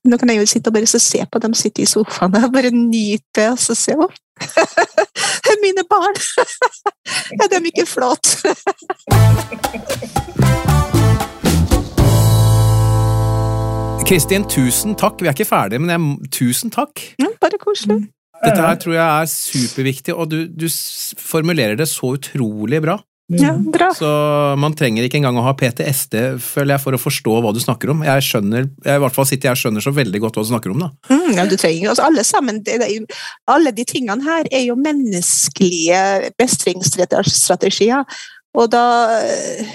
Nå 0.06 0.18
kan 0.20 0.32
jeg 0.32 0.42
jo 0.42 0.50
sitte 0.50 0.72
og 0.72 0.76
bare 0.76 0.90
se 0.90 1.22
på 1.24 1.42
dem 1.42 1.56
sitte 1.56 1.84
i 1.86 1.88
sofaen 1.90 2.36
og 2.42 2.52
bare 2.54 2.72
nyte 2.74 3.48
og 3.54 3.62
så 3.62 3.78
se 3.78 3.96
opp. 3.96 4.16
Er 4.36 5.62
mine 5.64 5.86
barn! 5.88 6.20
Er 7.40 7.48
de 7.48 7.62
ikke 7.70 7.86
flott. 7.88 8.28
Kristin, 14.06 14.44
tusen 14.50 14.98
takk. 15.00 15.22
Vi 15.22 15.30
er 15.30 15.34
ikke 15.34 15.48
ferdige, 15.48 15.80
men 15.82 15.94
jeg, 15.94 16.32
tusen 16.36 16.74
takk. 16.74 17.02
Ja, 17.22 17.32
bare 17.42 17.58
koselig. 17.62 18.04
Dette 18.44 18.62
her 18.62 18.80
tror 18.82 18.96
jeg 18.98 19.06
er 19.06 19.32
superviktig, 19.32 20.16
og 20.16 20.30
du, 20.32 20.40
du 20.52 20.68
formulerer 21.22 21.78
det 21.80 21.88
så 21.92 22.16
utrolig 22.18 22.82
bra. 22.84 23.00
Ja, 23.34 23.56
bra. 23.58 23.88
Så 23.98 24.06
man 24.62 24.76
trenger 24.78 25.08
ikke 25.08 25.18
engang 25.18 25.40
å 25.42 25.46
ha 25.48 25.56
PTSD, 25.58 26.36
føler 26.46 26.76
jeg, 26.76 26.84
for 26.84 26.94
å 26.94 27.02
forstå 27.02 27.40
hva 27.42 27.54
du 27.56 27.60
snakker 27.64 27.90
om. 27.96 28.04
Jeg 28.06 28.26
skjønner, 28.28 28.68
jeg, 28.86 29.00
i 29.00 29.02
hvert 29.02 29.16
fall 29.16 29.26
sitter 29.26 29.50
jeg 29.50 29.58
og 29.58 29.62
skjønner 29.64 29.86
så 29.86 29.94
veldig 29.98 30.22
godt 30.22 30.38
hva 30.38 30.44
du 30.46 30.52
snakker 30.52 30.76
om, 30.76 30.84
da. 30.86 30.92
Mm, 31.10 31.32
ja, 31.40 31.48
du 31.50 31.56
trenger 31.58 31.90
altså 31.94 32.06
alle 32.06 32.26
sammen, 32.28 32.62
det, 32.68 32.78
det, 32.84 33.18
alle 33.50 33.74
de 33.74 33.88
tingene 33.90 34.22
her 34.28 34.46
er 34.54 34.68
jo 34.68 34.78
menneskelige 34.78 36.04
bestringsstrategier. 36.38 38.06
og 38.54 38.70
da 38.76 38.86
eh, 39.24 39.74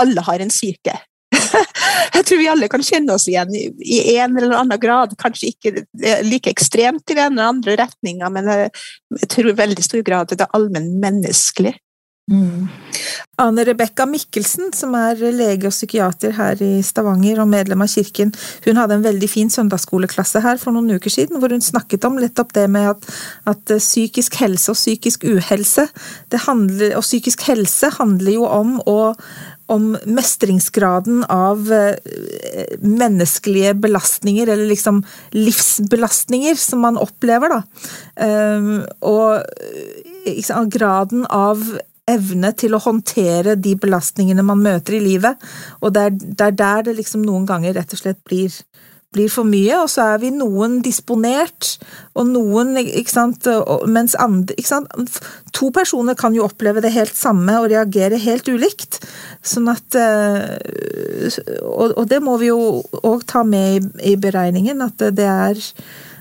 Alle 0.00 0.26
har 0.26 0.42
en 0.42 0.50
syke. 0.50 0.96
Jeg 2.16 2.26
tror 2.26 2.40
vi 2.40 2.48
alle 2.50 2.68
kan 2.72 2.84
kjenne 2.84 3.14
oss 3.14 3.28
igjen 3.30 3.52
i 3.54 4.16
en 4.16 4.36
eller 4.36 4.56
annen 4.58 4.80
grad. 4.80 5.14
Kanskje 5.20 5.52
ikke 5.52 5.74
eh, 5.80 6.24
like 6.26 6.50
ekstremt 6.52 7.10
i 7.10 7.18
den 7.18 7.38
eller 7.38 7.54
andre 7.54 7.76
retninga, 7.80 8.30
men 8.32 8.50
jeg, 8.50 8.72
jeg 9.22 9.30
tror 9.34 9.50
i 9.50 9.60
veldig 9.60 9.86
stor 9.86 10.02
grad 10.06 10.32
det 10.32 10.44
er 10.44 10.58
allmennmenneskelig. 10.58 11.76
Ane 13.40 13.64
Rebekka 13.66 14.04
Mikkelsen, 14.06 14.68
som 14.76 14.92
er 14.94 15.18
lege 15.34 15.66
og 15.66 15.74
psykiater 15.74 16.34
her 16.36 16.60
i 16.62 16.82
Stavanger 16.84 17.40
og 17.42 17.48
medlem 17.50 17.82
av 17.82 17.90
kirken, 17.90 18.30
hun 18.66 18.78
hadde 18.78 18.98
en 18.98 19.06
veldig 19.06 19.28
fin 19.30 19.50
søndagsskoleklasse 19.50 20.42
her 20.44 20.60
for 20.60 20.76
noen 20.76 20.92
uker 20.94 21.10
siden, 21.10 21.40
hvor 21.40 21.50
hun 21.50 21.64
snakket 21.64 22.06
om 22.06 22.20
nettopp 22.20 22.52
det 22.54 22.68
med 22.70 22.92
at, 22.92 23.08
at 23.50 23.74
eh, 23.74 23.82
psykisk 23.82 24.38
helse 24.44 24.70
og 24.70 24.78
psykisk 24.78 25.26
uhelse 25.26 25.88
det 26.30 26.44
handler, 26.46 26.94
Og 27.00 27.02
psykisk 27.02 27.42
helse 27.48 27.90
handler 27.96 28.32
jo 28.36 28.46
om 28.46 28.76
å 28.86 28.98
om 29.70 29.92
mestringsgraden 30.04 31.22
av 31.30 31.70
eh, 31.72 32.76
menneskelige 32.82 33.74
belastninger, 33.84 34.50
eller 34.50 34.66
liksom 34.70 35.02
livsbelastninger 35.36 36.58
som 36.58 36.82
man 36.86 36.98
opplever, 37.00 37.54
da. 37.54 37.60
Um, 38.20 38.80
og 39.06 39.46
eh, 40.26 40.66
graden 40.74 41.24
av 41.30 41.62
evne 42.10 42.52
til 42.58 42.74
å 42.74 42.82
håndtere 42.82 43.56
de 43.60 43.76
belastningene 43.78 44.44
man 44.46 44.62
møter 44.64 44.98
i 44.98 45.04
livet. 45.04 45.38
Og 45.80 45.94
det 45.94 46.06
er 46.42 46.56
der 46.56 46.86
det 46.88 46.96
liksom 46.98 47.22
noen 47.26 47.46
ganger 47.48 47.76
rett 47.78 47.94
og 47.94 48.02
slett 48.02 48.20
blir, 48.26 48.54
blir 49.14 49.30
for 49.32 49.46
mye, 49.48 49.74
og 49.82 49.88
så 49.90 50.04
er 50.12 50.20
vi 50.22 50.30
noen 50.34 50.78
disponert, 50.84 51.72
og 52.14 52.28
noen 52.30 52.76
ikke 52.78 53.10
sant, 53.10 53.48
mens 53.90 54.14
andre 54.22 54.54
ikke 54.54 54.70
sant? 54.70 55.18
To 55.56 55.72
personer 55.74 56.18
kan 56.18 56.36
jo 56.36 56.46
oppleve 56.46 56.82
det 56.84 56.92
helt 56.94 57.16
samme 57.18 57.56
og 57.58 57.70
reagere 57.72 58.20
helt 58.22 58.46
ulikt. 58.50 59.00
Sånn 59.42 59.70
at 59.72 59.98
eh, 59.98 60.56
Og, 61.66 62.04
det 62.08 62.20
må 62.22 62.36
vi 62.40 62.50
jo 62.52 62.80
òg 63.02 63.26
ta 63.28 63.42
med 63.46 63.90
i, 63.98 64.14
beregningen, 64.20 64.82
at 64.84 65.02
det 65.16 65.26
er 65.26 65.60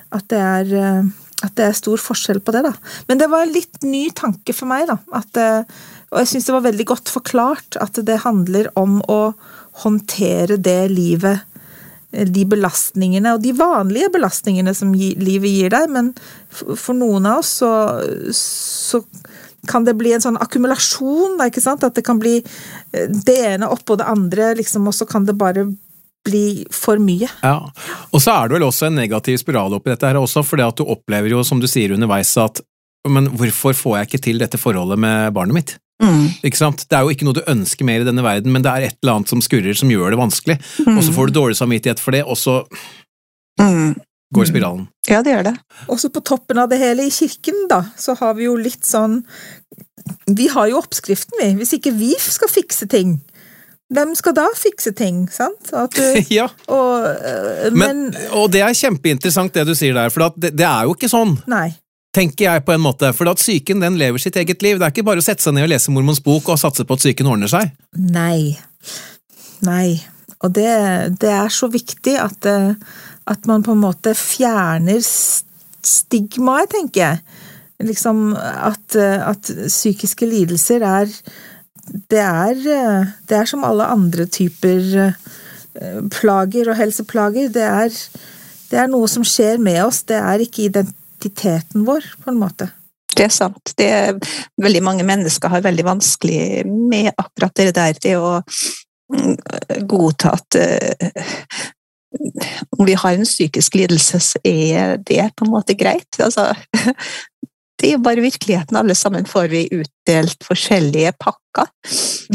at 0.09 0.25
det 0.31 0.39
er 0.41 0.77
eh, 0.79 1.09
at 1.39 1.53
det 1.55 1.69
er 1.69 1.77
stor 1.77 2.01
forskjell 2.03 2.41
på 2.43 2.51
det, 2.51 2.65
da. 2.65 2.73
Men 3.07 3.19
det 3.21 3.29
var 3.31 3.45
en 3.45 3.53
litt 3.53 3.79
ny 3.85 4.09
tanke 4.11 4.51
for 4.55 4.67
meg, 4.67 4.89
da. 4.89 4.97
At, 5.15 5.39
eh, 5.39 5.61
og 6.11 6.19
jeg 6.19 6.31
syns 6.33 6.49
det 6.49 6.55
var 6.57 6.65
veldig 6.65 6.87
godt 6.89 7.11
forklart 7.13 7.77
at 7.79 8.01
det 8.03 8.23
handler 8.25 8.67
om 8.79 8.99
å 9.07 9.21
håndtere 9.85 10.57
det 10.59 10.89
livet 10.91 11.45
de 12.09 12.45
belastningene, 12.49 13.35
og 13.35 13.43
de 13.43 13.53
vanlige 13.53 14.09
belastningene 14.13 14.73
som 14.77 14.93
livet 14.95 15.51
gir 15.51 15.73
deg, 15.73 15.91
men 15.93 16.13
for, 16.49 16.95
noen 16.97 17.27
av 17.29 17.43
oss 17.43 17.51
så, 17.61 17.73
så 18.33 19.03
kan 19.69 19.85
det 19.85 19.93
bli 19.99 20.15
en 20.15 20.23
sånn 20.23 20.39
akkumulasjon, 20.41 21.37
da, 21.37 21.49
ikke 21.51 21.63
sant? 21.63 21.85
At 21.85 21.97
det 21.97 22.05
kan 22.07 22.21
bli 22.21 22.39
eh, 22.39 23.05
det 23.09 23.37
ene 23.51 23.69
oppå 23.69 23.99
det 23.99 24.07
andre, 24.09 24.53
liksom, 24.57 24.87
og 24.89 24.97
så 24.97 25.05
kan 25.09 25.27
det 25.27 25.37
bare 25.37 25.67
bli 26.25 26.65
for 26.73 26.99
mye. 27.01 27.29
Ja, 27.45 27.59
og 28.09 28.23
så 28.23 28.33
er 28.33 28.49
det 28.49 28.57
vel 28.57 28.67
også 28.67 28.89
en 28.89 28.97
negativ 28.99 29.39
spiral 29.41 29.75
oppi 29.77 29.93
dette 29.93 30.09
her 30.09 30.19
også, 30.19 30.43
fordi 30.45 30.65
at 30.65 30.81
du 30.81 30.87
opplever 30.89 31.31
jo, 31.31 31.43
som 31.47 31.61
du 31.61 31.69
sier 31.69 31.93
underveis, 31.95 32.33
at 32.41 32.63
men 33.09 33.29
hvorfor 33.31 33.77
får 33.77 33.95
jeg 33.95 34.09
ikke 34.09 34.23
til 34.25 34.41
dette 34.41 34.59
forholdet 34.59 34.99
med 34.99 35.31
barnet 35.35 35.55
mitt? 35.55 35.77
Ikke 36.47 36.55
sant? 36.57 36.85
Det 36.87 36.95
er 36.95 37.03
jo 37.03 37.11
ikke 37.11 37.25
noe 37.27 37.35
du 37.35 37.41
ønsker 37.51 37.83
mer 37.87 38.01
i 38.01 38.07
denne 38.07 38.23
verden, 38.23 38.53
men 38.55 38.63
det 38.63 38.71
er 38.71 38.85
et 38.87 38.97
eller 39.03 39.17
annet 39.19 39.31
som 39.33 39.41
skurrer 39.43 39.75
som 39.75 39.89
gjør 39.91 40.13
det 40.13 40.19
vanskelig, 40.21 40.55
og 40.87 41.01
så 41.03 41.11
får 41.15 41.27
du 41.27 41.33
dårlig 41.39 41.57
samvittighet 41.59 41.99
for 41.99 42.15
det, 42.15 42.23
og 42.23 42.37
så 42.39 42.61
Mm. 43.59 43.97
går 44.33 44.45
spiralen. 44.47 44.85
Ja, 45.09 45.21
det 45.21 45.33
gjør 45.33 45.43
det. 45.49 45.55
Og 45.89 45.99
så 45.99 46.07
på 46.13 46.21
toppen 46.23 46.57
av 46.61 46.69
det 46.71 46.77
hele 46.79 47.03
i 47.03 47.11
kirken, 47.11 47.65
da, 47.67 47.81
så 47.99 48.15
har 48.19 48.33
vi 48.37 48.45
jo 48.45 48.55
litt 48.55 48.85
sånn 48.87 49.23
Vi 50.31 50.47
har 50.47 50.69
jo 50.69 50.77
oppskriften, 50.79 51.35
vi. 51.41 51.49
Hvis 51.59 51.73
ikke 51.75 51.91
vi 51.93 52.13
skal 52.17 52.47
fikse 52.49 52.87
ting, 52.89 53.17
hvem 53.93 54.15
skal 54.15 54.33
da 54.37 54.47
fikse 54.55 54.93
ting? 54.95 55.27
Sant? 55.33 55.73
At 55.73 55.91
du, 55.97 56.01
Ja, 56.33 56.47
og, 56.69 57.03
øh, 57.09 57.73
men, 57.73 58.05
men, 58.07 58.15
og 58.31 58.47
det 58.53 58.61
er 58.63 58.73
kjempeinteressant 58.73 59.53
det 59.53 59.67
du 59.67 59.75
sier 59.75 59.93
der, 59.97 60.09
for 60.13 60.31
det, 60.37 60.53
det 60.57 60.65
er 60.65 60.87
jo 60.87 60.95
ikke 60.95 61.09
sånn. 61.11 61.35
Nei. 61.51 61.73
Tenker 62.19 62.49
jeg 62.49 62.65
på 62.67 62.75
en 62.75 62.83
måte, 62.83 63.11
for 63.15 63.31
at 63.31 63.39
psyken 63.39 63.83
den 63.83 63.97
lever 63.99 64.21
sitt 64.21 64.37
eget 64.39 64.63
liv. 64.65 64.79
Det 64.79 64.87
er 64.87 64.93
ikke 64.93 65.07
bare 65.07 65.23
å 65.23 65.25
sette 65.25 65.45
seg 65.45 65.55
ned 65.55 65.67
og 65.67 65.73
lese 65.73 65.93
mormons 65.93 66.21
bok 66.23 66.51
og 66.51 66.59
satse 66.59 66.85
på 66.85 66.97
at 66.97 67.03
psyken 67.03 67.29
ordner 67.31 67.51
seg. 67.51 67.71
Nei. 67.95 68.57
Nei. 69.65 69.99
Og 70.43 70.53
det, 70.55 70.71
det 71.19 71.31
er 71.35 71.51
så 71.51 71.69
viktig 71.71 72.15
at, 72.19 72.47
eh, 72.47 72.73
at 73.29 73.47
man 73.49 73.63
på 73.65 73.75
en 73.75 73.83
måte 73.83 74.15
fjerner 74.15 75.01
stigmaet, 75.03 76.71
tenker 76.75 77.03
jeg. 77.03 77.21
Liksom 77.87 78.33
at, 78.39 78.95
eh, 78.99 79.19
at 79.23 79.51
psykiske 79.67 80.27
lidelser 80.27 80.83
er 80.83 81.13
det 82.11 82.21
er, 82.21 82.59
eh, 82.59 83.13
det 83.27 83.37
er 83.39 83.47
som 83.49 83.65
alle 83.65 83.87
andre 83.89 84.27
typer 84.29 85.15
plager 86.11 86.71
og 86.71 86.75
helseplager. 86.75 87.47
Det 87.53 87.63
er, 87.63 87.93
det 88.71 88.79
er 88.81 88.89
noe 88.91 89.07
som 89.07 89.23
skjer 89.25 89.61
med 89.63 89.79
oss, 89.85 90.01
det 90.09 90.17
er 90.19 90.43
ikke 90.43 90.67
identiteten 91.19 91.85
vår, 91.85 92.03
på 92.23 92.29
en 92.31 92.39
måte. 92.39 92.69
Det 93.15 93.25
er 93.25 93.33
sant. 93.33 93.73
Det 93.77 93.87
er, 93.89 94.19
veldig 94.61 94.83
mange 94.83 95.03
mennesker 95.03 95.49
har 95.49 95.61
veldig 95.61 95.85
vanskelig 95.85 96.65
med 96.65 97.11
akkurat 97.17 97.55
det 97.55 97.75
der. 97.75 97.97
Det 97.99 98.15
å 98.17 98.39
mm, 99.11 99.35
godta 99.87 100.35
at 100.37 100.55
uh, 100.55 101.65
om 102.77 102.85
vi 102.85 102.95
har 102.97 103.13
en 103.13 103.27
psykisk 103.27 103.75
lidelse, 103.75 104.19
så 104.19 104.39
er 104.43 104.97
det 104.97 105.31
på 105.35 105.45
en 105.45 105.51
måte 105.51 105.75
greit. 105.77 106.19
Altså, 106.23 106.53
det 107.79 107.87
er 107.87 107.95
jo 107.95 108.01
bare 108.03 108.23
virkeligheten. 108.23 108.77
Alle 108.77 108.95
sammen 108.97 109.27
får 109.27 109.47
vi 109.51 109.61
utdelt 109.71 110.43
forskjellige 110.43 111.13
pakker 111.21 111.69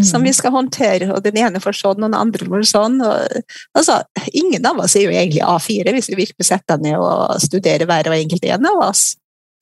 som 0.04 0.24
vi 0.24 0.32
skal 0.34 0.54
håndtere, 0.54 1.10
og 1.12 1.22
den 1.24 1.36
ene 1.38 1.60
får 1.62 1.76
sånn, 1.78 2.00
og 2.00 2.08
den 2.08 2.16
andre 2.18 2.48
får 2.48 2.64
sånn. 2.70 2.96
Og, 3.04 3.44
altså, 3.76 4.00
ingen 4.32 4.64
av 4.66 4.80
oss 4.84 4.96
er 4.96 5.06
jo 5.06 5.14
egentlig 5.14 5.44
A4 5.44 5.94
hvis 5.94 6.10
vi 6.12 6.20
virkelig 6.24 6.48
setter 6.48 6.80
ned 6.82 6.96
og 6.98 7.36
studerer 7.44 7.86
hver 7.88 8.10
og 8.10 8.16
enkelt 8.16 8.48
en 8.48 8.70
av 8.72 8.82
oss. 8.88 9.06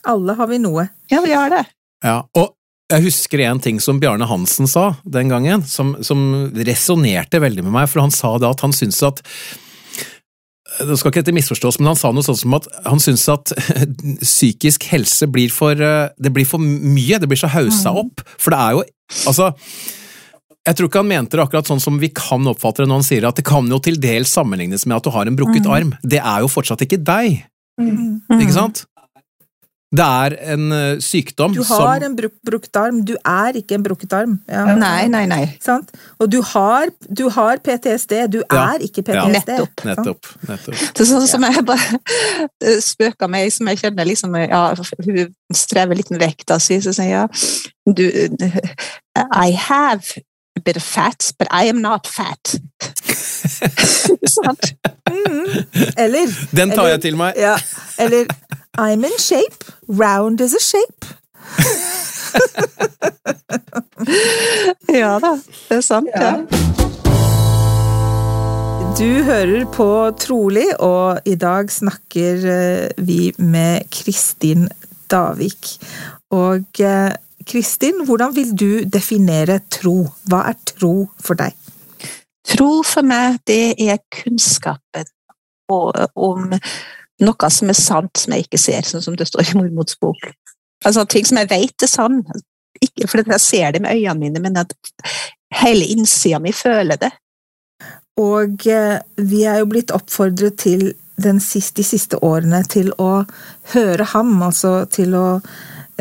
Alle 0.08 0.36
har 0.38 0.50
vi 0.50 0.60
noe. 0.62 0.88
Ja, 1.10 1.22
vi 1.24 1.34
har 1.34 1.50
det. 1.52 1.64
Ja, 2.02 2.20
og 2.38 2.54
jeg 2.92 3.06
husker 3.06 3.40
en 3.46 3.60
ting 3.62 3.78
som 3.80 4.00
Bjarne 4.02 4.26
Hansen 4.28 4.68
sa 4.68 4.92
den 5.02 5.30
gangen, 5.32 5.64
som, 5.66 5.94
som 6.04 6.50
resonnerte 6.52 7.40
veldig 7.42 7.64
med 7.66 7.74
meg, 7.74 7.90
for 7.90 8.04
han 8.04 8.14
sa 8.14 8.34
da 8.42 8.52
at 8.52 8.62
han 8.64 8.74
syntes 8.76 9.00
at 9.06 9.22
nå 10.80 10.96
skal 10.96 11.12
ikke 11.12 11.22
dette 11.22 11.34
misforstås, 11.36 11.78
men 11.80 11.92
han 11.92 11.98
sa 12.00 12.12
noe 12.14 12.24
sånt 12.26 12.40
som 12.40 12.54
at 12.56 12.68
han 12.86 13.02
syns 13.02 13.26
at 13.32 13.52
psykisk 14.24 14.86
helse 14.92 15.28
blir 15.30 15.52
for 15.52 15.76
eh, 15.76 16.12
Det 16.16 16.32
blir 16.32 16.48
for 16.48 16.62
mye, 16.62 17.20
det 17.20 17.28
blir 17.30 17.40
så 17.40 17.50
haussa 17.52 17.92
opp. 18.02 18.24
For 18.38 18.54
det 18.54 18.60
er 18.60 18.78
jo 18.78 18.86
Altså 19.28 19.52
jeg 20.62 20.78
tror 20.78 20.88
ikke 20.88 21.00
han 21.02 21.08
mente 21.10 21.34
det 21.34 21.42
akkurat 21.42 21.66
sånn 21.66 21.82
som 21.82 21.96
vi 21.98 22.12
kan 22.14 22.46
oppfatte 22.46 22.84
det 22.84 22.90
når 22.90 23.00
han 23.00 23.06
sier 23.06 23.24
at 23.26 23.38
det 23.38 23.44
kan 23.46 23.66
jo 23.66 23.80
til 23.82 23.96
dels 24.00 24.30
sammenlignes 24.30 24.84
med 24.86 25.00
at 25.00 25.08
du 25.08 25.10
har 25.10 25.26
en 25.26 25.34
brukket 25.34 25.66
arm. 25.66 25.90
Det 26.06 26.20
er 26.22 26.44
jo 26.44 26.50
fortsatt 26.52 26.84
ikke 26.86 27.00
deg, 27.02 27.40
ikke 27.82 28.54
sant? 28.54 28.84
Det 29.92 30.04
er 30.08 30.34
en 30.54 30.70
sykdom 31.04 31.52
som 31.52 31.58
Du 31.60 31.64
som 31.68 31.82
har 31.84 32.00
en 32.06 32.14
bruk, 32.16 32.32
brukt 32.48 32.76
arm, 32.80 33.02
du 33.04 33.12
er 33.28 33.58
ikke 33.60 33.74
en 33.76 33.82
brukket 33.84 34.12
arm. 34.16 34.38
Ja. 34.48 34.62
Nei, 34.80 35.06
nei, 35.12 35.26
nei. 35.28 35.42
Sant? 35.60 35.90
Og 36.18 36.30
du 36.32 36.38
har, 36.54 36.88
du 37.12 37.26
har 37.34 37.58
PTSD, 37.60 38.14
du 38.32 38.38
Ja. 38.40 38.62
er 38.72 38.78
ikke 38.86 39.04
Ja. 39.06 39.26
PTSD. 39.26 39.52
Nettopp. 39.58 39.84
Nettopp. 39.84 40.26
nettopp. 40.48 40.78
Det 40.94 41.00
er 41.04 41.10
sånn 41.12 41.28
som 41.28 41.42
jeg 41.44 41.64
bare 41.68 42.00
eh, 42.62 42.80
spøker 42.80 43.28
med, 43.28 43.52
som 43.52 43.68
jeg 43.68 43.78
kjenner 43.82 44.08
liksom 44.08 44.34
ja, 44.48 44.74
Hun 44.74 45.28
strever 45.54 45.94
litt 46.00 46.10
med 46.10 46.20
vekta 46.24 46.58
si, 46.60 46.80
så 46.80 46.94
sier 46.96 47.28
jeg 47.28 47.28
du, 47.84 48.06
I 49.36 49.50
have 49.52 50.14
a 50.56 50.60
bit 50.64 50.76
of 50.76 50.82
fat, 50.82 51.32
but 51.38 51.48
I 51.50 51.68
am 51.68 51.80
not 51.82 52.06
fat. 52.06 52.56
Sant? 54.36 54.72
Mm. 55.10 55.66
Eller 55.96 56.26
Den 56.54 56.70
tar 56.70 56.84
Eller- 56.84 56.90
jeg 56.96 57.00
til 57.02 57.16
meg. 57.16 57.34
ja, 57.36 57.56
Eller 57.98 58.26
I'm 58.78 59.04
in 59.04 59.18
shape, 59.18 59.64
round 59.86 60.40
is 60.40 60.54
a 60.54 60.60
shape. 60.60 61.04
Ja 64.92 65.18
da, 65.22 65.36
det 65.68 65.76
er 65.76 65.84
sant. 65.84 66.08
Ja. 66.12 66.32
Du 68.98 69.22
hører 69.24 69.64
på 69.72 69.86
Trolig, 70.20 70.66
og 70.80 71.20
i 71.28 71.34
dag 71.40 71.70
snakker 71.72 72.46
eh, 72.52 72.88
vi 73.00 73.32
med 73.38 73.88
Kristin 73.92 74.68
Davik. 75.10 75.76
Og 76.32 76.80
eh, 76.80 77.12
Kristin, 77.48 78.04
hvordan 78.04 78.36
vil 78.36 78.52
du 78.52 78.84
definere 78.84 79.60
tro? 79.72 80.06
Hva 80.28 80.42
er 80.50 80.58
tro 80.68 80.94
for 81.20 81.40
deg? 81.40 81.56
Tro 82.52 82.82
for 82.84 83.06
meg, 83.06 83.40
det 83.48 83.76
er 83.80 84.02
kunnskapen 84.12 85.08
om 85.72 86.52
noe 87.22 87.50
som 87.54 87.70
er 87.70 87.78
sant 87.78 88.18
som 88.18 88.34
jeg 88.34 88.46
ikke 88.46 88.60
ser, 88.60 88.86
sånn 88.86 89.04
som 89.04 89.16
det 89.18 89.28
står 89.30 89.52
i 89.52 89.58
mormots 89.60 89.98
bok. 90.02 90.30
Altså 90.86 91.04
ting 91.06 91.26
som 91.28 91.38
jeg 91.40 91.50
vet 91.52 91.86
er 91.86 91.90
sann. 91.90 92.22
ikke 92.82 93.06
fordi 93.06 93.30
jeg 93.30 93.40
ser 93.40 93.72
det 93.72 93.82
med 93.82 93.94
øynene 93.94 94.18
mine, 94.18 94.40
men 94.42 94.56
at 94.56 94.72
hele 95.54 95.86
innsida 95.86 96.40
mi 96.42 96.52
føler 96.52 96.98
det. 96.98 97.12
Og 98.18 98.66
eh, 98.66 98.98
vi 99.16 99.44
er 99.44 99.60
jo 99.60 99.70
blitt 99.70 99.92
oppfordret 99.94 100.58
til 100.58 100.92
siste, 101.40 101.76
de 101.78 101.84
siste 101.86 102.18
årene 102.24 102.64
til 102.66 102.90
å 102.98 103.24
høre 103.72 104.04
ham, 104.12 104.34
altså 104.42 104.84
til 104.90 105.14
å 105.14 105.40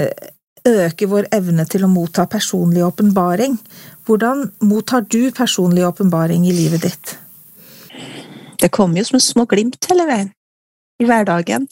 eh, 0.02 0.32
øke 0.68 1.08
vår 1.08 1.30
evne 1.32 1.66
til 1.70 1.86
å 1.86 1.92
motta 1.92 2.26
personlig 2.26 2.84
åpenbaring. 2.84 3.60
Hvordan 4.06 4.50
mottar 4.66 5.06
du 5.06 5.32
personlig 5.32 5.86
åpenbaring 5.86 6.48
i 6.50 6.58
livet 6.58 6.82
ditt? 6.82 7.18
Det 8.58 8.74
kommer 8.74 9.02
jo 9.02 9.12
som 9.12 9.22
små 9.22 9.46
glimt 9.46 9.86
hele 9.90 10.10
veien 10.10 10.32
i 11.02 11.08
hverdagen. 11.10 11.68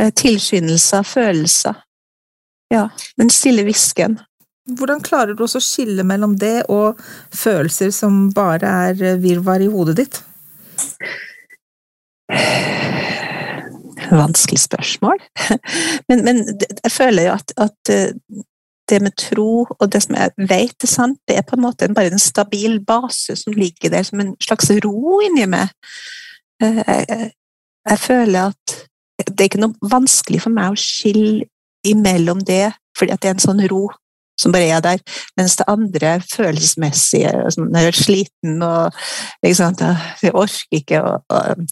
Eh, 0.00 0.12
tilskyndelser, 0.16 1.02
følelser. 1.02 1.74
Ja, 2.72 2.88
den 3.20 3.30
stille 3.30 3.64
hvisken. 3.66 4.18
Hvordan 4.78 5.02
klarer 5.02 5.34
du 5.34 5.42
også 5.44 5.60
å 5.60 5.64
skille 5.64 6.04
mellom 6.06 6.36
det 6.40 6.62
og 6.70 7.00
følelser 7.34 7.90
som 7.94 8.28
bare 8.34 8.70
er 8.92 9.02
eh, 9.02 9.18
virvar 9.20 9.60
i 9.60 9.68
hodet 9.72 9.98
ditt? 10.00 10.22
Vanskelig 14.12 14.62
spørsmål. 14.62 15.20
Men, 16.08 16.24
men 16.24 16.40
jeg 16.84 16.90
føler 16.92 17.28
jo 17.28 17.34
at, 17.36 17.52
at, 17.56 17.92
eh, 17.92 18.40
det 18.90 18.98
med 19.00 19.14
tro 19.16 19.62
og 19.64 19.84
det 19.92 20.02
som 20.04 20.16
jeg 20.18 20.48
vet 20.50 20.84
er 20.84 20.90
sant, 20.90 21.20
det 21.28 21.36
er 21.38 21.44
på 21.46 21.54
en 21.56 21.62
måte 21.64 21.86
bare 21.94 22.10
en 22.12 22.20
stabil 22.20 22.80
base 22.84 23.36
som 23.38 23.54
ligger 23.56 23.92
der 23.94 24.02
som 24.04 24.20
en 24.20 24.34
slags 24.42 24.68
ro 24.84 25.20
inni 25.24 25.46
meg. 25.48 25.70
Jeg, 26.60 27.30
jeg 27.88 27.98
føler 27.98 28.52
at 28.52 28.76
det 29.22 29.40
er 29.40 29.50
ikke 29.50 29.62
noe 29.62 29.90
vanskelig 29.90 30.42
for 30.44 30.54
meg 30.54 30.72
å 30.72 30.78
skille 30.78 31.46
imellom 31.86 32.42
det, 32.46 32.72
fordi 32.98 33.16
det 33.18 33.28
er 33.28 33.36
en 33.36 33.42
sånn 33.42 33.62
ro 33.70 33.88
som 34.40 34.54
bare 34.54 34.70
er 34.72 34.82
der, 34.82 35.00
mens 35.38 35.54
det 35.58 35.68
andre 35.70 36.14
følelsesmessige, 36.24 37.30
som 37.54 37.68
når 37.68 37.84
jeg 37.84 37.92
er 37.92 37.98
sliten 37.98 38.62
og 38.64 39.02
liksom, 39.44 39.76
jeg 40.22 40.32
orker 40.32 40.78
ikke 40.80 41.02
og, 41.04 41.66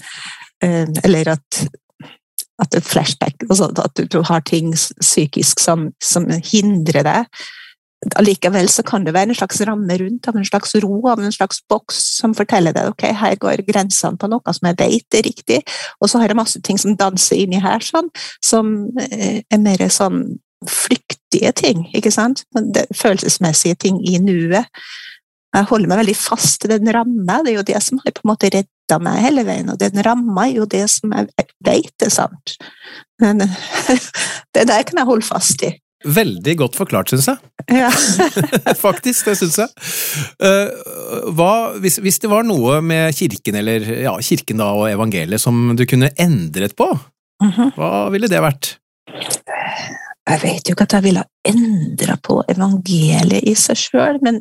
eh, 0.62 0.86
Eller 1.04 1.32
at 1.36 1.64
at 2.60 2.74
et 2.76 2.84
flashback, 2.84 3.34
altså 3.48 3.70
at 3.84 3.96
du, 3.96 4.04
du, 4.04 4.22
har 4.22 4.42
ting 4.44 4.74
psykisk 5.00 5.60
som, 5.60 5.90
som 6.02 6.26
hindrer 6.28 7.06
deg 7.06 7.40
allikevel 8.16 8.68
så 8.72 8.82
kan 8.86 9.04
det 9.04 9.12
være 9.12 9.30
en 9.30 9.36
slags 9.36 9.60
ramme 9.68 9.96
rundt, 10.00 10.28
av 10.28 10.36
en 10.36 10.46
slags 10.46 10.72
ro, 10.80 10.94
av 11.10 11.20
en 11.20 11.34
slags 11.34 11.60
boks 11.68 11.98
som 12.20 12.34
forteller 12.36 12.72
deg 12.76 12.88
ok, 12.94 13.04
her 13.16 13.36
går 13.40 13.64
grensene 13.68 14.16
på 14.20 14.30
noe 14.32 14.54
som 14.56 14.70
jeg 14.70 14.78
vet 14.80 15.18
er 15.18 15.26
riktig, 15.26 15.58
og 16.00 16.08
så 16.08 16.22
har 16.22 16.32
jeg 16.32 16.40
masse 16.40 16.62
ting 16.64 16.80
som 16.80 16.96
danser 16.96 17.42
inni 17.42 17.60
her, 17.60 17.84
sånn, 17.84 18.08
som 18.44 18.88
eh, 19.04 19.42
er 19.44 19.60
mer 19.60 19.84
sånn 19.92 20.22
flyktige 20.68 21.52
ting, 21.56 21.86
ikke 21.96 22.12
sant? 22.12 22.44
Følelsesmessige 22.96 23.78
ting 23.80 24.00
i 24.08 24.18
nuet. 24.20 24.68
Jeg 25.50 25.66
holder 25.66 25.90
meg 25.90 26.02
veldig 26.02 26.16
fast 26.16 26.64
i 26.64 26.70
den 26.70 26.88
ramma, 26.94 27.40
det 27.44 27.52
er 27.52 27.58
jo 27.58 27.68
det 27.68 27.80
som 27.84 28.00
har 28.04 28.14
på 28.16 28.24
en 28.24 28.32
måte 28.32 28.52
redda 28.54 29.00
meg 29.02 29.24
hele 29.24 29.44
veien, 29.48 29.72
og 29.72 29.80
den 29.80 30.00
ramma 30.06 30.46
er 30.46 30.60
jo 30.60 30.68
det 30.70 30.84
som 30.92 31.12
jeg 31.16 31.48
vet 31.66 32.06
er 32.06 32.12
sant. 32.12 32.56
Men 33.20 33.44
det 34.54 34.68
der 34.70 34.88
kan 34.88 35.02
jeg 35.02 35.08
holde 35.10 35.26
fast 35.26 35.68
i. 35.68 35.74
Veldig 36.00 36.54
godt 36.56 36.78
forklart, 36.80 37.10
syns 37.12 37.26
jeg. 37.28 37.36
Ja. 37.76 37.90
Faktisk, 38.86 39.26
det 39.28 39.34
syns 39.36 39.58
jeg. 39.60 39.68
Uh, 40.40 41.32
hva, 41.36 41.76
hvis, 41.82 41.98
hvis, 42.00 42.18
det 42.22 42.30
var 42.32 42.46
noe 42.48 42.78
med 42.80 43.12
kirken, 43.18 43.58
eller 43.60 43.84
ja, 44.06 44.14
kirken 44.24 44.62
da 44.62 44.70
og 44.78 44.88
evangeliet 44.88 45.42
som 45.42 45.74
du 45.76 45.84
kunne 45.88 46.08
endret 46.16 46.76
på, 46.76 46.88
mm 47.42 47.50
-hmm. 47.50 47.74
hva 47.76 48.08
ville 48.14 48.28
det 48.32 48.40
vært? 48.40 48.78
Jeg 50.30 50.40
vet 50.42 50.68
jo 50.68 50.72
ikke 50.72 50.86
at 50.86 50.92
jeg 50.92 51.02
ville 51.02 51.20
ha 51.20 51.52
endra 51.52 52.16
på 52.16 52.38
evangeliet 52.48 53.44
i 53.44 53.54
seg 53.54 53.76
sjøl, 53.76 54.18
men 54.22 54.40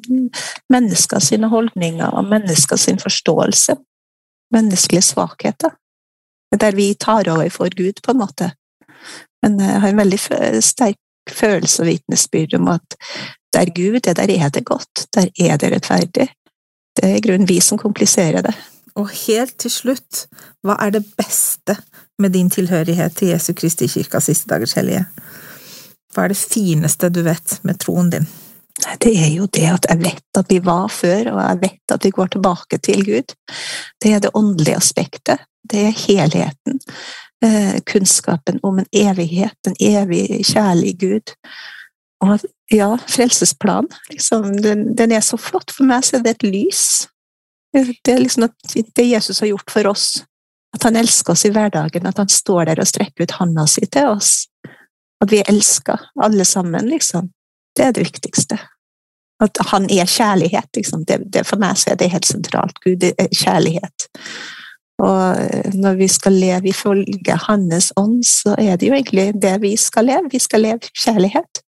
mennesker 0.69 1.19
sine 1.19 1.47
holdninger 1.47 2.13
og 2.13 2.25
mennesker 2.29 2.77
sin 2.77 2.99
forståelse. 2.99 3.75
Menneskelige 4.53 5.01
svakheter. 5.01 5.75
Der 6.59 6.71
vi 6.71 6.93
tar 6.93 7.29
over 7.29 7.49
for 7.49 7.69
Gud, 7.75 8.01
på 8.03 8.11
en 8.11 8.17
måte. 8.17 8.51
Men 9.43 9.59
jeg 9.59 9.81
har 9.81 9.89
en 9.89 9.97
veldig 9.97 10.19
sterk 10.61 10.97
følelse 11.35 11.83
og 11.83 11.89
vitnesbyrd 11.91 12.55
om 12.59 12.67
at 12.75 12.97
der 13.53 13.71
Gud 13.75 14.01
er, 14.07 14.13
der 14.13 14.29
er 14.29 14.49
det 14.49 14.65
godt. 14.65 15.07
Der 15.15 15.27
er 15.39 15.57
det 15.57 15.71
rettferdig. 15.71 16.29
Det 16.95 17.05
er 17.05 17.15
i 17.15 17.23
grunnen 17.23 17.49
vi 17.49 17.59
som 17.59 17.77
kompliserer 17.77 18.41
det. 18.45 18.53
Og 18.95 19.09
helt 19.25 19.55
til 19.61 19.71
slutt, 19.71 20.25
hva 20.65 20.75
er 20.83 20.91
det 20.97 21.05
beste 21.17 21.77
med 22.19 22.33
din 22.35 22.49
tilhørighet 22.49 23.15
til 23.15 23.31
Jesu 23.33 23.53
Kristi 23.53 23.87
kirka 23.87 24.19
siste 24.19 24.49
dagers 24.49 24.75
hellige? 24.77 25.05
Hva 26.13 26.25
er 26.25 26.33
det 26.33 26.41
fineste 26.41 27.09
du 27.13 27.21
vet 27.23 27.59
med 27.63 27.79
troen 27.79 28.09
din? 28.13 28.27
Det 29.03 29.11
er 29.11 29.31
jo 29.33 29.45
det 29.51 29.67
at 29.67 29.87
jeg 29.89 30.01
vet 30.03 30.39
at 30.39 30.51
vi 30.51 30.59
var 30.63 30.87
før, 30.91 31.31
og 31.33 31.39
jeg 31.43 31.61
vet 31.61 31.93
at 31.95 32.05
vi 32.05 32.11
går 32.15 32.33
tilbake 32.35 32.79
til 32.83 33.05
Gud. 33.05 33.33
Det 34.01 34.13
er 34.13 34.23
det 34.23 34.31
åndelige 34.33 34.77
aspektet. 34.79 35.45
Det 35.69 35.85
er 35.89 35.97
helheten. 36.07 36.79
Eh, 37.45 37.79
kunnskapen 37.85 38.59
om 38.63 38.79
en 38.79 38.85
evighet, 38.91 39.67
en 39.67 39.75
evig 39.79 40.45
kjærlig 40.45 40.97
Gud. 40.99 41.31
Og 42.19 42.39
ja, 42.71 42.97
frelsesplan, 43.07 43.87
liksom, 44.09 44.57
den, 44.61 44.95
den, 44.95 45.11
er 45.11 45.23
så 45.23 45.37
flott. 45.39 45.71
For 45.71 45.87
meg 45.87 46.03
så 46.03 46.17
er 46.17 46.25
det 46.25 46.33
et 46.35 46.43
lys. 46.43 46.83
Det 47.71 48.11
er 48.11 48.19
liksom 48.19 48.49
det 48.75 49.05
Jesus 49.07 49.39
har 49.39 49.53
gjort 49.53 49.71
for 49.71 49.87
oss. 49.87 50.09
At 50.75 50.83
han 50.83 50.99
elsker 50.99 51.33
oss 51.33 51.45
i 51.47 51.53
hverdagen, 51.55 52.05
at 52.05 52.19
han 52.19 52.29
står 52.29 52.67
der 52.69 52.83
og 52.83 52.91
strekker 52.91 53.23
ut 53.23 53.37
handa 53.39 53.65
si 53.71 53.87
til 53.87 54.11
oss. 54.11 54.33
At 55.23 55.31
vi 55.31 55.39
er 55.39 55.49
elska, 55.49 55.95
alle 56.21 56.45
sammen, 56.45 56.91
liksom. 56.91 57.31
Det 57.75 57.87
er 57.87 57.95
det 57.95 58.03
viktigste. 58.03 58.59
At 59.39 59.63
han 59.71 59.87
er 59.87 60.05
kjærlighet, 60.05 60.69
liksom. 60.75 61.07
Det, 61.07 61.21
det, 61.31 61.47
for 61.47 61.61
meg 61.61 61.79
så 61.79 61.93
er 61.93 62.03
det 62.03 62.11
helt 62.11 62.27
sentralt. 62.27 62.83
Gud 62.83 63.07
er 63.07 63.31
kjærlighet. 63.31 64.09
Og 64.99 65.41
eh, 65.41 65.73
når 65.73 65.97
vi 65.99 66.07
skal 66.07 66.37
leve 66.37 66.71
ifølge 66.73 67.39
Hans 67.47 67.93
ånd, 67.97 68.23
så 68.27 68.55
er 68.57 68.75
det 68.77 68.89
jo 68.89 68.97
egentlig 68.97 69.33
det 69.41 69.55
vi 69.61 69.75
skal 69.77 70.09
leve. 70.11 70.31
Vi 70.31 70.39
skal 70.39 70.65
leve 70.67 70.93
kjærlighet. 71.03 71.63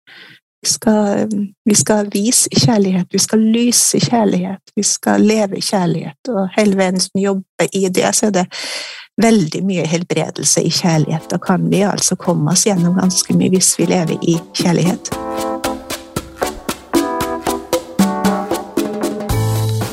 Vi 0.63 0.69
skal, 0.69 1.29
vi 1.65 1.75
skal 1.75 2.09
vise 2.13 2.51
kjærlighet, 2.51 3.07
vi 3.13 3.19
skal 3.19 3.39
lyse 3.39 4.01
kjærlighet, 4.01 4.73
vi 4.77 4.83
skal 4.83 5.23
leve 5.23 5.61
kjærlighet. 5.63 6.19
Og 6.29 6.49
hele 6.57 6.77
veien 6.77 6.99
som 7.01 7.21
jobber 7.21 7.69
i 7.73 7.85
det, 7.89 8.09
så 8.15 8.27
er 8.27 8.35
det 8.41 8.47
veldig 9.23 9.63
mye 9.67 9.87
helbredelse 9.87 10.63
i 10.67 10.71
kjærlighet. 10.71 11.31
Da 11.31 11.39
kan 11.39 11.71
vi 11.71 11.85
altså 11.87 12.19
komme 12.19 12.51
oss 12.51 12.67
gjennom 12.67 12.99
ganske 12.99 13.39
mye 13.39 13.55
hvis 13.55 13.77
vi 13.79 13.87
lever 13.87 14.19
i 14.23 14.39
kjærlighet. 14.59 15.15